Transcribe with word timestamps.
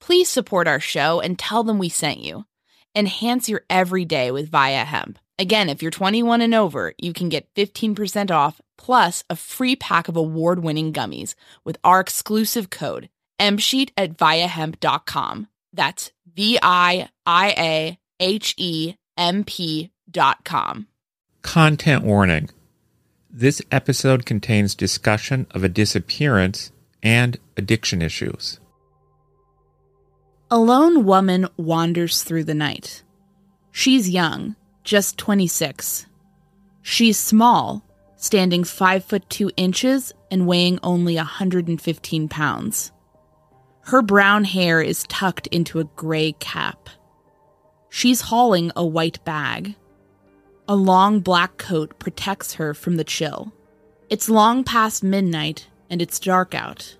Please 0.00 0.28
support 0.28 0.66
our 0.66 0.80
show 0.80 1.20
and 1.20 1.38
tell 1.38 1.62
them 1.62 1.78
we 1.78 1.88
sent 1.88 2.20
you. 2.20 2.44
Enhance 2.94 3.48
your 3.48 3.62
everyday 3.70 4.30
with 4.30 4.50
Viia 4.50 4.84
Hemp. 4.84 5.18
Again, 5.38 5.68
if 5.68 5.82
you're 5.82 5.90
21 5.90 6.40
and 6.42 6.54
over, 6.54 6.92
you 6.98 7.12
can 7.12 7.28
get 7.28 7.52
15% 7.54 8.30
off 8.30 8.60
plus 8.76 9.24
a 9.30 9.36
free 9.36 9.76
pack 9.76 10.08
of 10.08 10.16
award 10.16 10.62
winning 10.62 10.92
gummies 10.92 11.34
with 11.64 11.78
our 11.84 12.00
exclusive 12.00 12.70
code 12.70 13.08
MSheet 13.40 13.90
at 13.96 14.16
viiahemp.com. 14.16 15.48
That's 15.72 16.12
V 16.34 16.58
I 16.62 17.08
I 17.24 17.54
A 17.56 17.98
H 18.20 18.54
E 18.58 18.94
M 19.16 19.44
P 19.44 19.90
dot 20.10 20.44
com. 20.44 20.88
Content 21.42 22.04
warning 22.04 22.50
this 23.30 23.62
episode 23.70 24.26
contains 24.26 24.74
discussion 24.74 25.46
of 25.52 25.64
a 25.64 25.68
disappearance 25.68 26.70
and 27.02 27.38
addiction 27.56 28.02
issues. 28.02 28.59
A 30.52 30.58
lone 30.58 31.04
woman 31.04 31.46
wanders 31.56 32.24
through 32.24 32.42
the 32.42 32.54
night. 32.54 33.04
She's 33.70 34.10
young, 34.10 34.56
just 34.82 35.16
26. 35.16 36.06
She's 36.82 37.16
small, 37.16 37.84
standing 38.16 38.64
5 38.64 39.04
foot 39.04 39.30
2 39.30 39.52
inches 39.56 40.12
and 40.28 40.48
weighing 40.48 40.80
only 40.82 41.14
115 41.14 42.28
pounds. 42.28 42.90
Her 43.82 44.02
brown 44.02 44.42
hair 44.42 44.82
is 44.82 45.04
tucked 45.04 45.46
into 45.48 45.78
a 45.78 45.84
gray 45.84 46.32
cap. 46.32 46.88
She's 47.88 48.22
hauling 48.22 48.72
a 48.74 48.84
white 48.84 49.24
bag. 49.24 49.76
A 50.66 50.74
long 50.74 51.20
black 51.20 51.58
coat 51.58 51.96
protects 52.00 52.54
her 52.54 52.74
from 52.74 52.96
the 52.96 53.04
chill. 53.04 53.52
It's 54.08 54.28
long 54.28 54.64
past 54.64 55.04
midnight 55.04 55.68
and 55.88 56.02
it's 56.02 56.18
dark 56.18 56.56
out. 56.56 56.96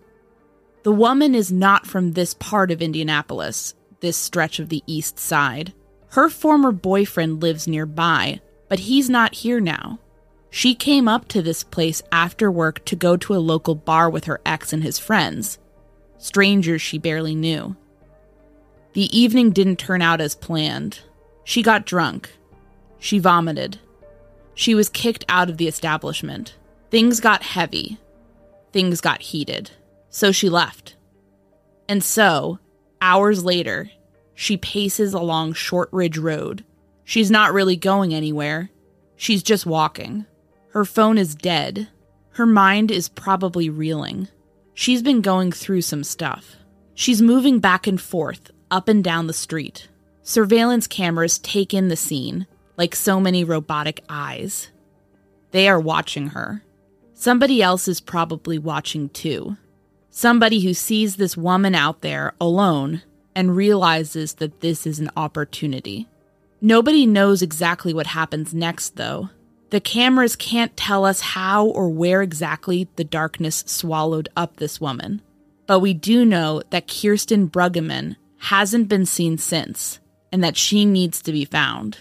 The 0.82 0.92
woman 0.92 1.34
is 1.34 1.52
not 1.52 1.86
from 1.86 2.12
this 2.12 2.34
part 2.34 2.70
of 2.70 2.80
Indianapolis, 2.80 3.74
this 4.00 4.16
stretch 4.16 4.58
of 4.58 4.70
the 4.70 4.82
east 4.86 5.18
side. 5.18 5.74
Her 6.10 6.28
former 6.28 6.72
boyfriend 6.72 7.42
lives 7.42 7.68
nearby, 7.68 8.40
but 8.68 8.80
he's 8.80 9.10
not 9.10 9.34
here 9.34 9.60
now. 9.60 9.98
She 10.48 10.74
came 10.74 11.06
up 11.06 11.28
to 11.28 11.42
this 11.42 11.62
place 11.62 12.02
after 12.10 12.50
work 12.50 12.84
to 12.86 12.96
go 12.96 13.16
to 13.16 13.34
a 13.34 13.38
local 13.38 13.74
bar 13.74 14.10
with 14.10 14.24
her 14.24 14.40
ex 14.44 14.72
and 14.72 14.82
his 14.82 14.98
friends, 14.98 15.58
strangers 16.18 16.82
she 16.82 16.98
barely 16.98 17.34
knew. 17.34 17.76
The 18.94 19.16
evening 19.16 19.50
didn't 19.50 19.76
turn 19.78 20.02
out 20.02 20.20
as 20.20 20.34
planned. 20.34 21.00
She 21.44 21.62
got 21.62 21.86
drunk. 21.86 22.30
She 22.98 23.18
vomited. 23.18 23.78
She 24.54 24.74
was 24.74 24.88
kicked 24.88 25.24
out 25.28 25.48
of 25.48 25.58
the 25.58 25.68
establishment. 25.68 26.56
Things 26.90 27.20
got 27.20 27.42
heavy. 27.42 27.98
Things 28.72 29.00
got 29.00 29.22
heated. 29.22 29.70
So 30.10 30.32
she 30.32 30.48
left. 30.48 30.96
And 31.88 32.04
so, 32.04 32.58
hours 33.00 33.44
later, 33.44 33.90
she 34.34 34.56
paces 34.56 35.14
along 35.14 35.54
Shortridge 35.54 36.18
Road. 36.18 36.64
She's 37.04 37.30
not 37.30 37.52
really 37.52 37.76
going 37.76 38.14
anywhere. 38.14 38.70
She's 39.16 39.42
just 39.42 39.66
walking. 39.66 40.26
Her 40.70 40.84
phone 40.84 41.18
is 41.18 41.34
dead. 41.34 41.88
Her 42.32 42.46
mind 42.46 42.90
is 42.90 43.08
probably 43.08 43.68
reeling. 43.68 44.28
She's 44.74 45.02
been 45.02 45.20
going 45.20 45.52
through 45.52 45.82
some 45.82 46.04
stuff. 46.04 46.56
She's 46.94 47.20
moving 47.20 47.58
back 47.58 47.86
and 47.86 48.00
forth, 48.00 48.50
up 48.70 48.88
and 48.88 49.02
down 49.02 49.26
the 49.26 49.32
street. 49.32 49.88
Surveillance 50.22 50.86
cameras 50.86 51.38
take 51.38 51.74
in 51.74 51.88
the 51.88 51.96
scene, 51.96 52.46
like 52.76 52.94
so 52.94 53.20
many 53.20 53.42
robotic 53.42 54.04
eyes. 54.08 54.70
They 55.50 55.68
are 55.68 55.80
watching 55.80 56.28
her. 56.28 56.62
Somebody 57.14 57.60
else 57.60 57.88
is 57.88 58.00
probably 58.00 58.58
watching 58.58 59.08
too. 59.08 59.56
Somebody 60.10 60.60
who 60.60 60.74
sees 60.74 61.16
this 61.16 61.36
woman 61.36 61.74
out 61.74 62.00
there 62.00 62.34
alone 62.40 63.02
and 63.34 63.56
realizes 63.56 64.34
that 64.34 64.60
this 64.60 64.86
is 64.86 64.98
an 64.98 65.10
opportunity. 65.16 66.08
Nobody 66.60 67.06
knows 67.06 67.42
exactly 67.42 67.94
what 67.94 68.08
happens 68.08 68.52
next, 68.52 68.96
though. 68.96 69.30
The 69.70 69.80
cameras 69.80 70.34
can't 70.34 70.76
tell 70.76 71.04
us 71.04 71.20
how 71.20 71.66
or 71.66 71.88
where 71.88 72.22
exactly 72.22 72.88
the 72.96 73.04
darkness 73.04 73.62
swallowed 73.66 74.28
up 74.36 74.56
this 74.56 74.80
woman. 74.80 75.22
But 75.68 75.78
we 75.78 75.94
do 75.94 76.24
know 76.24 76.62
that 76.70 76.88
Kirsten 76.88 77.48
Brueggeman 77.48 78.16
hasn't 78.38 78.88
been 78.88 79.06
seen 79.06 79.38
since, 79.38 80.00
and 80.32 80.42
that 80.42 80.56
she 80.56 80.84
needs 80.84 81.22
to 81.22 81.30
be 81.30 81.44
found. 81.44 81.98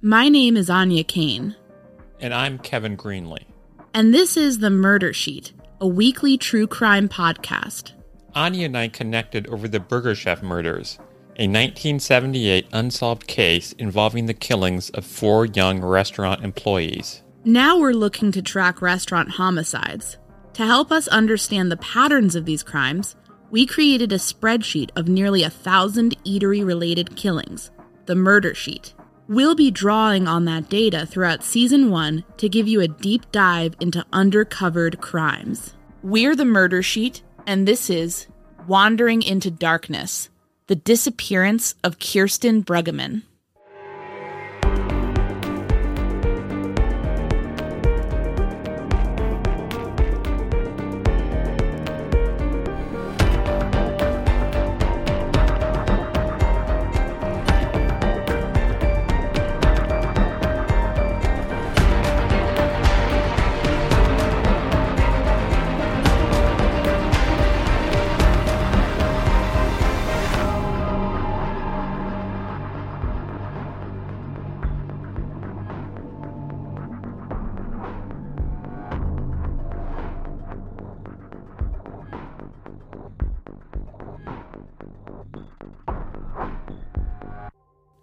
My 0.00 0.28
name 0.28 0.56
is 0.56 0.68
Áine 0.68 1.06
Cain. 1.06 1.56
And 2.20 2.32
I'm 2.32 2.58
Kevin 2.58 2.96
Greenlee. 2.96 3.46
And 3.92 4.14
this 4.14 4.36
is 4.36 4.60
The 4.60 4.70
Murder 4.70 5.12
Sheet 5.12 5.52
a 5.80 5.88
weekly 5.88 6.36
true 6.36 6.66
crime 6.66 7.08
podcast. 7.08 7.92
Áine 8.36 8.66
and 8.66 8.76
I 8.76 8.88
connected 8.88 9.46
over 9.48 9.66
the 9.66 9.80
Burger 9.80 10.14
Chef 10.14 10.42
murders, 10.42 10.98
a 11.36 11.48
1978 11.48 12.66
unsolved 12.70 13.26
case 13.26 13.72
involving 13.72 14.26
the 14.26 14.34
killings 14.34 14.90
of 14.90 15.06
four 15.06 15.46
young 15.46 15.80
restaurant 15.80 16.44
employees. 16.44 17.22
Now 17.44 17.78
we're 17.78 17.94
looking 17.94 18.30
to 18.32 18.42
track 18.42 18.82
restaurant 18.82 19.30
homicides. 19.30 20.18
To 20.54 20.66
help 20.66 20.92
us 20.92 21.08
understand 21.08 21.72
the 21.72 21.78
patterns 21.78 22.36
of 22.36 22.44
these 22.44 22.62
crimes, 22.62 23.16
we 23.50 23.64
created 23.64 24.12
a 24.12 24.16
spreadsheet 24.16 24.90
of 24.96 25.08
nearly 25.08 25.42
a 25.42 25.50
thousand 25.50 26.14
eatery 26.24 26.64
related 26.64 27.16
killings, 27.16 27.70
the 28.04 28.14
Murder 28.14 28.54
Sheet. 28.54 28.92
We'll 29.30 29.54
be 29.54 29.70
drawing 29.70 30.26
on 30.26 30.44
that 30.46 30.68
data 30.68 31.06
throughout 31.06 31.44
season 31.44 31.88
one 31.88 32.24
to 32.38 32.48
give 32.48 32.66
you 32.66 32.80
a 32.80 32.88
deep 32.88 33.30
dive 33.30 33.76
into 33.78 34.04
undercovered 34.12 35.00
crimes. 35.00 35.72
We're 36.02 36.34
the 36.34 36.44
Murder 36.44 36.82
Sheet, 36.82 37.22
and 37.46 37.68
this 37.68 37.88
is 37.88 38.26
Wandering 38.66 39.22
into 39.22 39.48
Darkness 39.48 40.30
The 40.66 40.74
Disappearance 40.74 41.76
of 41.84 42.00
Kirsten 42.00 42.64
Brueggeman. 42.64 43.22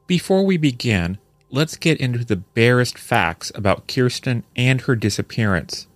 Before 0.07 0.45
we 0.45 0.55
begin, 0.55 1.17
let's 1.49 1.75
get 1.75 1.99
into 1.99 2.23
the 2.23 2.37
barest 2.37 2.97
facts 2.97 3.51
about 3.53 3.89
Kirsten 3.89 4.45
and 4.55 4.79
her 4.79 4.95
disappearance. 4.95 5.87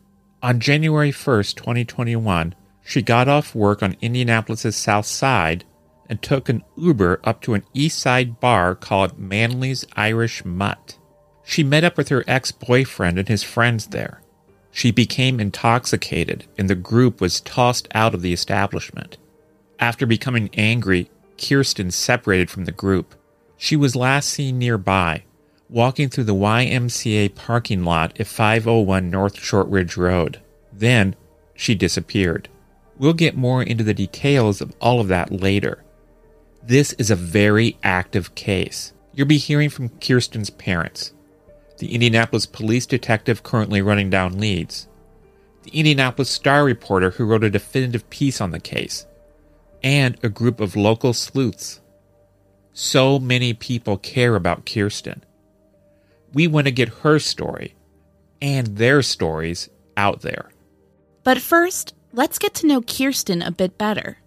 On 0.43 0.59
January 0.59 1.13
1st, 1.13 1.55
2021, 1.55 2.53
she 2.83 3.01
got 3.01 3.29
off 3.29 3.55
work 3.55 3.81
on 3.81 3.95
Indianapolis's 4.01 4.75
south 4.75 5.05
side 5.05 5.63
and 6.09 6.21
took 6.21 6.49
an 6.49 6.61
Uber 6.75 7.21
up 7.23 7.41
to 7.43 7.53
an 7.53 7.63
east 7.73 7.99
side 7.99 8.41
bar 8.41 8.75
called 8.75 9.17
Manly's 9.17 9.85
Irish 9.95 10.43
Mutt. 10.43 10.97
She 11.45 11.63
met 11.63 11.85
up 11.85 11.95
with 11.95 12.09
her 12.09 12.25
ex 12.27 12.51
boyfriend 12.51 13.17
and 13.17 13.29
his 13.29 13.43
friends 13.43 13.87
there. 13.87 14.21
She 14.71 14.91
became 14.91 15.39
intoxicated, 15.39 16.47
and 16.57 16.69
the 16.69 16.75
group 16.75 17.21
was 17.21 17.39
tossed 17.39 17.87
out 17.93 18.13
of 18.13 18.21
the 18.21 18.33
establishment. 18.33 19.17
After 19.79 20.05
becoming 20.05 20.49
angry, 20.53 21.09
Kirsten 21.37 21.91
separated 21.91 22.49
from 22.49 22.65
the 22.65 22.73
group. 22.73 23.15
She 23.63 23.75
was 23.75 23.95
last 23.95 24.27
seen 24.27 24.57
nearby, 24.57 25.21
walking 25.69 26.09
through 26.09 26.23
the 26.23 26.33
YMCA 26.33 27.35
parking 27.35 27.83
lot 27.83 28.19
at 28.19 28.25
501 28.25 29.11
North 29.11 29.37
Shortridge 29.39 29.95
Road. 29.95 30.41
Then, 30.73 31.15
she 31.53 31.75
disappeared. 31.75 32.49
We'll 32.97 33.13
get 33.13 33.37
more 33.37 33.61
into 33.61 33.83
the 33.83 33.93
details 33.93 34.61
of 34.61 34.73
all 34.81 34.99
of 34.99 35.09
that 35.09 35.31
later. 35.31 35.83
This 36.63 36.93
is 36.93 37.11
a 37.11 37.15
very 37.15 37.77
active 37.83 38.33
case. 38.33 38.93
You'll 39.13 39.27
be 39.27 39.37
hearing 39.37 39.69
from 39.69 39.89
Kirsten's 39.89 40.49
parents, 40.49 41.13
the 41.77 41.93
Indianapolis 41.93 42.47
police 42.47 42.87
detective 42.87 43.43
currently 43.43 43.83
running 43.83 44.09
down 44.09 44.39
leads, 44.39 44.87
the 45.61 45.77
Indianapolis 45.77 46.31
Star 46.31 46.65
reporter 46.65 47.11
who 47.11 47.25
wrote 47.25 47.43
a 47.43 47.49
definitive 47.51 48.09
piece 48.09 48.41
on 48.41 48.49
the 48.49 48.59
case, 48.59 49.05
and 49.83 50.17
a 50.23 50.29
group 50.29 50.59
of 50.59 50.75
local 50.75 51.13
sleuths. 51.13 51.80
So 52.73 53.19
many 53.19 53.53
people 53.53 53.97
care 53.97 54.35
about 54.35 54.65
Kirsten. 54.65 55.23
We 56.33 56.47
want 56.47 56.67
to 56.67 56.71
get 56.71 56.89
her 56.89 57.19
story 57.19 57.75
and 58.41 58.77
their 58.77 59.01
stories 59.01 59.69
out 59.97 60.21
there. 60.21 60.49
But 61.23 61.39
first, 61.39 61.93
let's 62.13 62.39
get 62.39 62.53
to 62.55 62.67
know 62.67 62.81
Kirsten 62.81 63.41
a 63.41 63.51
bit 63.51 63.77
better. 63.77 64.17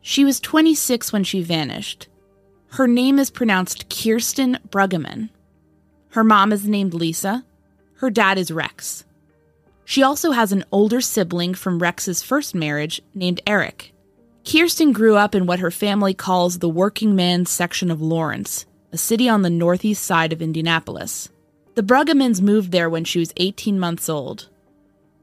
She 0.00 0.24
was 0.24 0.40
26 0.40 1.12
when 1.12 1.24
she 1.24 1.42
vanished. 1.42 2.08
Her 2.70 2.86
name 2.86 3.18
is 3.18 3.30
pronounced 3.30 3.90
Kirsten 3.90 4.58
Brueggeman. 4.68 5.30
Her 6.10 6.24
mom 6.24 6.52
is 6.52 6.66
named 6.66 6.94
Lisa. 6.94 7.44
Her 7.96 8.10
dad 8.10 8.38
is 8.38 8.50
Rex. 8.50 9.04
She 9.84 10.02
also 10.02 10.30
has 10.30 10.52
an 10.52 10.64
older 10.70 11.00
sibling 11.00 11.54
from 11.54 11.80
Rex's 11.80 12.22
first 12.22 12.54
marriage 12.54 13.02
named 13.12 13.40
Eric. 13.46 13.89
Kirsten 14.44 14.92
grew 14.92 15.16
up 15.16 15.34
in 15.34 15.46
what 15.46 15.58
her 15.60 15.70
family 15.70 16.14
calls 16.14 16.58
the 16.58 16.68
working 16.68 17.14
man's 17.14 17.50
section 17.50 17.90
of 17.90 18.00
Lawrence, 18.00 18.66
a 18.92 18.98
city 18.98 19.28
on 19.28 19.42
the 19.42 19.50
northeast 19.50 20.02
side 20.02 20.32
of 20.32 20.42
Indianapolis. 20.42 21.28
The 21.74 21.82
Brueggemans 21.82 22.40
moved 22.40 22.72
there 22.72 22.90
when 22.90 23.04
she 23.04 23.18
was 23.18 23.32
18 23.36 23.78
months 23.78 24.08
old. 24.08 24.48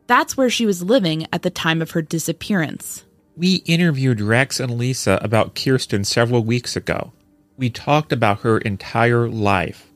That's 0.06 0.38
where 0.38 0.50
she 0.50 0.66
was 0.66 0.84
living 0.84 1.28
at 1.34 1.42
the 1.42 1.50
time 1.50 1.82
of 1.82 1.92
her 1.92 2.02
disappearance. 2.02 3.04
We 3.36 3.56
interviewed 3.66 4.22
Rex 4.22 4.60
and 4.60 4.78
Lisa 4.78 5.20
about 5.22 5.56
Kirsten 5.56 6.06
several 6.06 6.44
weeks 6.44 6.76
ago. 6.76 7.12
We 7.58 7.70
talked 7.70 8.14
about 8.14 8.42
her 8.42 8.60
entire 8.60 9.28
life, 9.28 9.92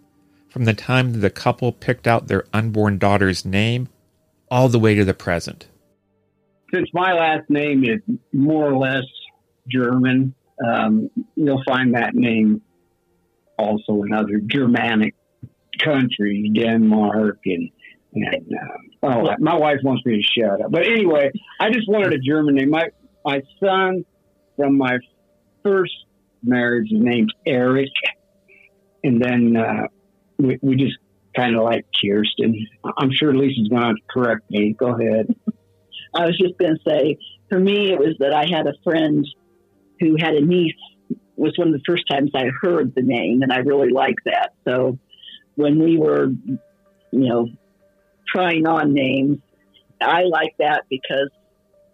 from 0.49 0.65
the 0.65 0.73
time 0.73 1.21
the 1.21 1.29
couple 1.29 1.71
picked 1.71 2.07
out 2.07 2.27
their 2.27 2.45
unborn 2.51 2.97
daughter's 2.97 3.45
name 3.45 3.87
all 4.49 4.67
the 4.67 4.79
way 4.79 4.95
to 4.95 5.05
the 5.05 5.13
present. 5.13 5.67
Since 6.73 6.89
my 6.93 7.13
last 7.13 7.49
name 7.49 7.83
is 7.83 7.99
more 8.31 8.71
or 8.71 8.77
less 8.77 9.03
German, 9.67 10.33
um, 10.65 11.09
you'll 11.35 11.63
find 11.67 11.95
that 11.95 12.13
name 12.13 12.61
also 13.57 14.03
in 14.03 14.13
other 14.13 14.39
Germanic 14.39 15.15
countries, 15.79 16.51
Denmark 16.53 17.39
and 17.45 17.69
and 18.13 18.53
uh, 19.03 19.07
oh, 19.07 19.35
my 19.39 19.55
wife 19.55 19.77
wants 19.83 20.05
me 20.05 20.17
to 20.17 20.41
shut 20.41 20.61
up. 20.61 20.69
But 20.69 20.85
anyway, 20.85 21.31
I 21.59 21.69
just 21.69 21.87
wanted 21.87 22.13
a 22.13 22.19
German 22.19 22.55
name. 22.55 22.69
My 22.69 22.89
my 23.23 23.41
son 23.59 24.05
from 24.57 24.77
my 24.77 24.97
first 25.63 25.93
marriage 26.43 26.91
is 26.91 26.99
named 27.01 27.33
Eric, 27.45 27.89
and 29.03 29.21
then 29.21 29.55
uh, 29.55 29.87
we, 30.37 30.59
we 30.61 30.75
just 30.75 30.97
kind 31.35 31.55
of 31.55 31.63
like 31.63 31.85
Kirsten. 32.01 32.67
I'm 32.97 33.11
sure 33.11 33.33
Lisa's 33.33 33.69
going 33.69 33.95
to 33.95 34.01
correct 34.09 34.49
me. 34.49 34.75
Go 34.77 34.87
ahead. 34.87 35.33
I 36.13 36.25
was 36.25 36.37
just 36.37 36.57
going 36.57 36.75
to 36.75 36.81
say, 36.87 37.17
for 37.49 37.59
me, 37.59 37.91
it 37.91 37.99
was 37.99 38.15
that 38.19 38.33
I 38.33 38.45
had 38.45 38.67
a 38.67 38.73
friend 38.83 39.25
who 39.99 40.15
had 40.19 40.33
a 40.33 40.41
niece. 40.41 40.75
Was 41.35 41.57
one 41.57 41.69
of 41.69 41.73
the 41.73 41.83
first 41.87 42.03
times 42.09 42.31
I 42.35 42.49
heard 42.61 42.93
the 42.93 43.01
name, 43.01 43.41
and 43.41 43.51
I 43.51 43.57
really 43.57 43.89
liked 43.89 44.21
that. 44.25 44.53
So 44.65 44.99
when 45.55 45.81
we 45.83 45.97
were, 45.97 46.27
you 46.27 46.59
know, 47.11 47.47
trying 48.27 48.67
on 48.67 48.93
names, 48.93 49.39
I 49.99 50.23
like 50.23 50.55
that 50.59 50.83
because 50.89 51.29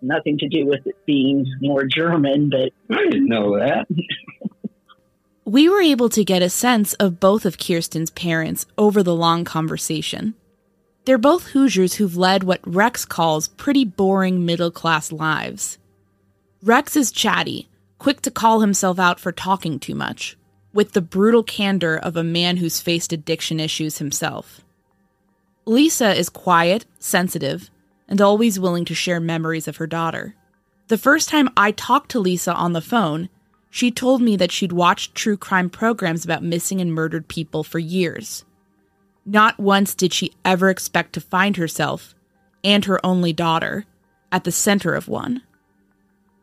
nothing 0.01 0.37
to 0.39 0.47
do 0.47 0.65
with 0.65 0.85
it 0.85 0.95
being 1.05 1.45
more 1.61 1.85
German, 1.85 2.49
but 2.49 2.71
I 2.95 3.03
didn't 3.03 3.27
know 3.27 3.57
that. 3.57 3.87
we 5.45 5.69
were 5.69 5.81
able 5.81 6.09
to 6.09 6.23
get 6.23 6.41
a 6.41 6.49
sense 6.49 6.93
of 6.95 7.19
both 7.19 7.45
of 7.45 7.57
Kirsten's 7.57 8.11
parents 8.11 8.65
over 8.77 9.01
the 9.01 9.15
long 9.15 9.45
conversation. 9.45 10.35
They're 11.07 11.17
both 11.17 11.51
Hoosiers 11.51 11.93
who've 11.93 12.17
led 12.17 12.43
what 12.43 12.59
Rex 12.65 13.05
calls 13.05 13.47
pretty 13.47 13.85
boring 13.85 14.45
middle 14.45 14.71
class 14.71 15.09
lives. 15.09 15.77
Rex 16.61 16.97
is 16.97 17.13
chatty, 17.13 17.69
quick 17.97 18.19
to 18.23 18.29
call 18.29 18.59
himself 18.59 18.99
out 18.99 19.17
for 19.17 19.31
talking 19.31 19.79
too 19.79 19.95
much, 19.95 20.35
with 20.73 20.91
the 20.91 21.01
brutal 21.01 21.43
candor 21.43 21.95
of 21.95 22.17
a 22.17 22.25
man 22.25 22.57
who's 22.57 22.81
faced 22.81 23.13
addiction 23.13 23.57
issues 23.57 23.99
himself. 23.99 24.59
Lisa 25.65 26.13
is 26.13 26.27
quiet, 26.27 26.85
sensitive, 26.99 27.69
and 28.09 28.19
always 28.19 28.59
willing 28.59 28.83
to 28.83 28.93
share 28.93 29.21
memories 29.21 29.69
of 29.69 29.77
her 29.77 29.87
daughter. 29.87 30.35
The 30.89 30.97
first 30.97 31.29
time 31.29 31.47
I 31.55 31.71
talked 31.71 32.11
to 32.11 32.19
Lisa 32.19 32.53
on 32.53 32.73
the 32.73 32.81
phone, 32.81 33.29
she 33.69 33.91
told 33.91 34.21
me 34.21 34.35
that 34.35 34.51
she'd 34.51 34.73
watched 34.73 35.15
true 35.15 35.37
crime 35.37 35.69
programs 35.69 36.25
about 36.25 36.43
missing 36.43 36.81
and 36.81 36.91
murdered 36.91 37.29
people 37.29 37.63
for 37.63 37.79
years. 37.79 38.43
Not 39.29 39.59
once 39.59 39.93
did 39.93 40.13
she 40.13 40.31
ever 40.45 40.69
expect 40.69 41.11
to 41.13 41.21
find 41.21 41.57
herself, 41.57 42.15
and 42.63 42.85
her 42.85 43.05
only 43.05 43.33
daughter, 43.33 43.85
at 44.31 44.45
the 44.45 44.53
center 44.53 44.93
of 44.95 45.09
one. 45.09 45.43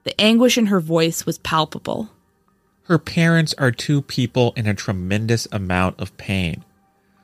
The 0.05 0.19
anguish 0.21 0.59
in 0.59 0.67
her 0.67 0.81
voice 0.81 1.25
was 1.25 1.39
palpable. 1.39 2.11
Her 2.83 2.99
parents 2.99 3.55
are 3.57 3.71
two 3.71 4.03
people 4.03 4.53
in 4.55 4.67
a 4.67 4.75
tremendous 4.75 5.49
amount 5.51 5.99
of 5.99 6.15
pain 6.19 6.63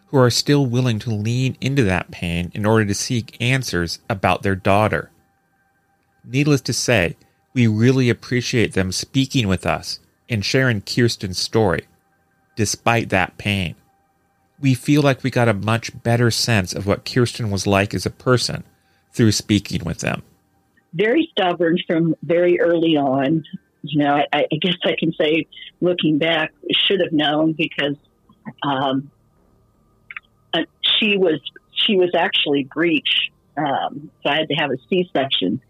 who 0.06 0.16
are 0.16 0.30
still 0.30 0.64
willing 0.64 0.98
to 1.00 1.10
lean 1.10 1.58
into 1.60 1.84
that 1.84 2.10
pain 2.10 2.50
in 2.54 2.64
order 2.64 2.86
to 2.86 2.94
seek 2.94 3.36
answers 3.38 3.98
about 4.08 4.42
their 4.42 4.56
daughter. 4.56 5.10
Needless 6.24 6.62
to 6.62 6.72
say, 6.72 7.16
we 7.52 7.66
really 7.66 8.08
appreciate 8.08 8.72
them 8.72 8.92
speaking 8.92 9.46
with 9.46 9.66
us 9.66 10.00
and 10.26 10.42
sharing 10.42 10.80
Kirsten's 10.80 11.38
story, 11.38 11.86
despite 12.56 13.10
that 13.10 13.36
pain. 13.36 13.74
We 14.60 14.74
feel 14.74 15.02
like 15.02 15.22
we 15.22 15.30
got 15.30 15.48
a 15.48 15.54
much 15.54 16.02
better 16.02 16.30
sense 16.30 16.74
of 16.74 16.86
what 16.86 17.04
Kirsten 17.04 17.50
was 17.50 17.66
like 17.66 17.94
as 17.94 18.04
a 18.04 18.10
person 18.10 18.64
through 19.12 19.32
speaking 19.32 19.84
with 19.84 20.00
them. 20.00 20.22
Very 20.92 21.28
stubborn 21.32 21.78
from 21.86 22.14
very 22.22 22.60
early 22.60 22.96
on. 22.96 23.44
You 23.82 24.00
know, 24.00 24.22
I, 24.32 24.46
I 24.52 24.56
guess 24.60 24.74
I 24.84 24.94
can 24.98 25.12
say, 25.12 25.46
looking 25.80 26.18
back, 26.18 26.52
should 26.86 27.00
have 27.00 27.12
known 27.12 27.52
because 27.52 27.96
um, 28.62 29.10
uh, 30.52 30.64
she 30.82 31.16
was 31.16 31.40
she 31.72 31.96
was 31.96 32.10
actually 32.14 32.64
breech, 32.64 33.30
um, 33.56 34.10
so 34.22 34.30
I 34.30 34.36
had 34.36 34.48
to 34.48 34.54
have 34.54 34.70
a 34.70 34.76
C 34.88 35.08
section, 35.12 35.62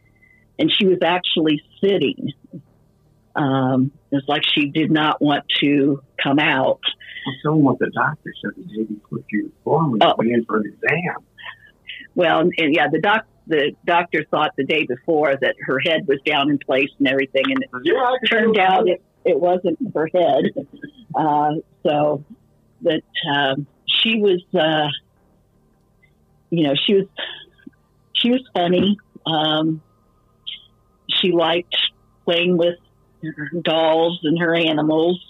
and 0.59 0.73
she 0.73 0.87
was 0.87 0.99
actually 1.05 1.63
sitting. 1.81 2.33
Um, 3.37 3.93
it's 4.11 4.27
like 4.29 4.43
she 4.45 4.71
did 4.71 4.91
not 4.91 5.23
want 5.23 5.45
to 5.61 6.03
come 6.21 6.39
out. 6.39 6.81
Well, 7.27 7.37
tell 7.43 7.61
what 7.61 7.79
the 7.79 7.91
doctor 7.91 8.33
said 8.43 8.53
the 8.57 8.65
day 8.65 8.83
before 8.85 9.19
was 9.19 9.51
born 9.65 9.91
when 9.93 10.03
oh. 10.03 10.15
went 10.17 10.31
in 10.31 10.45
for 10.45 10.59
an 10.59 10.67
exam. 10.67 11.17
Well, 12.15 12.41
and, 12.41 12.53
and 12.59 12.75
yeah, 12.75 12.89
the 12.91 13.01
doc 13.01 13.27
the 13.47 13.73
doctor 13.85 14.25
thought 14.31 14.53
the 14.57 14.65
day 14.65 14.87
before 14.87 15.35
that 15.41 15.57
her 15.61 15.81
head 15.81 16.07
was 16.07 16.19
down 16.25 16.51
in 16.51 16.59
place 16.59 16.91
and 16.99 17.09
everything, 17.09 17.45
and 17.47 17.63
it 17.63 17.71
yeah, 17.85 18.29
turned 18.29 18.59
out 18.59 18.89
it, 18.89 19.03
it 19.25 19.39
wasn't 19.39 19.79
her 19.95 20.09
head. 20.13 20.45
Uh, 21.13 21.55
so 21.85 22.25
that 22.83 23.03
um, 23.35 23.67
she 23.85 24.21
was, 24.21 24.41
uh, 24.55 24.87
you 26.51 26.63
know, 26.63 26.75
she 26.87 26.95
was 26.95 27.07
she 28.13 28.31
was 28.31 28.43
funny. 28.55 28.97
Um, 29.27 29.83
she 31.09 31.33
liked 31.33 31.75
playing 32.25 32.57
with 32.57 32.77
dolls 33.63 34.21
and 34.23 34.39
her 34.39 34.55
animals, 34.55 35.30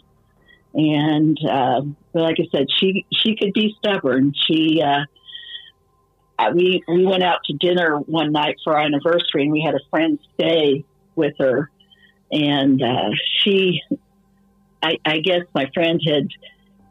and 0.74 1.38
uh, 1.48 1.80
like 2.14 2.36
I 2.38 2.46
said, 2.52 2.66
she 2.78 3.06
she 3.12 3.36
could 3.36 3.52
be 3.52 3.74
stubborn. 3.78 4.32
She 4.46 4.82
uh, 4.82 5.04
we 6.54 6.82
we 6.88 7.04
went 7.04 7.22
out 7.22 7.38
to 7.46 7.54
dinner 7.54 7.98
one 7.98 8.32
night 8.32 8.56
for 8.64 8.76
our 8.76 8.84
anniversary, 8.84 9.42
and 9.42 9.52
we 9.52 9.62
had 9.64 9.74
a 9.74 9.80
friend 9.90 10.18
stay 10.34 10.84
with 11.16 11.34
her, 11.38 11.70
and 12.30 12.82
uh, 12.82 13.10
she, 13.38 13.82
I, 14.82 14.98
I 15.04 15.18
guess 15.18 15.42
my 15.54 15.70
friend 15.74 16.00
had 16.06 16.28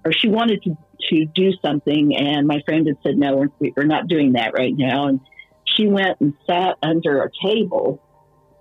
or 0.06 0.14
she 0.14 0.28
wanted 0.28 0.64
to, 0.64 0.78
to 1.10 1.26
do 1.26 1.52
something. 1.62 2.16
And 2.16 2.48
my 2.48 2.62
friend 2.66 2.88
had 2.88 2.98
said, 3.04 3.18
no, 3.18 3.36
we're, 3.60 3.72
we're 3.76 3.84
not 3.84 4.08
doing 4.08 4.34
that 4.34 4.54
right 4.54 4.74
now. 4.76 5.08
And 5.08 5.20
she 5.66 5.88
went 5.88 6.20
and 6.20 6.34
sat 6.48 6.78
under 6.82 7.24
a 7.24 7.30
table. 7.44 8.02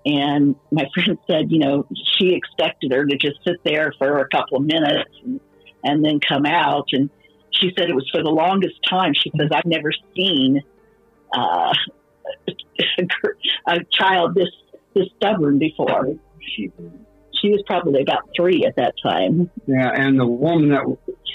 And 0.05 0.57
my 0.71 0.85
friend 0.95 1.19
said, 1.27 1.51
you 1.51 1.59
know, 1.59 1.87
she 2.19 2.35
expected 2.35 2.93
her 2.93 3.05
to 3.05 3.17
just 3.17 3.39
sit 3.47 3.57
there 3.65 3.93
for 3.99 4.19
a 4.19 4.29
couple 4.29 4.59
of 4.59 4.65
minutes 4.65 5.11
and, 5.25 5.41
and 5.85 6.05
then 6.05 6.21
come 6.21 6.47
out. 6.47 6.89
And 6.93 7.11
she 7.51 7.71
said 7.77 7.89
it 7.89 7.95
was 7.95 8.09
for 8.13 8.23
the 8.23 8.31
longest 8.31 8.77
time. 8.89 9.13
She 9.15 9.31
says, 9.39 9.49
I've 9.53 9.67
never 9.67 9.91
seen 10.17 10.63
uh, 11.33 11.75
a 13.67 13.79
child 13.91 14.35
this 14.35 14.49
this 14.95 15.07
stubborn 15.17 15.59
before. 15.59 16.15
She 16.41 16.71
she 17.41 17.51
was 17.51 17.63
probably 17.67 18.03
about 18.03 18.29
three 18.37 18.65
at 18.65 18.77
that 18.77 18.95
time. 19.03 19.51
Yeah, 19.67 19.91
and 19.95 20.19
the 20.19 20.27
woman 20.27 20.71
that 20.71 20.85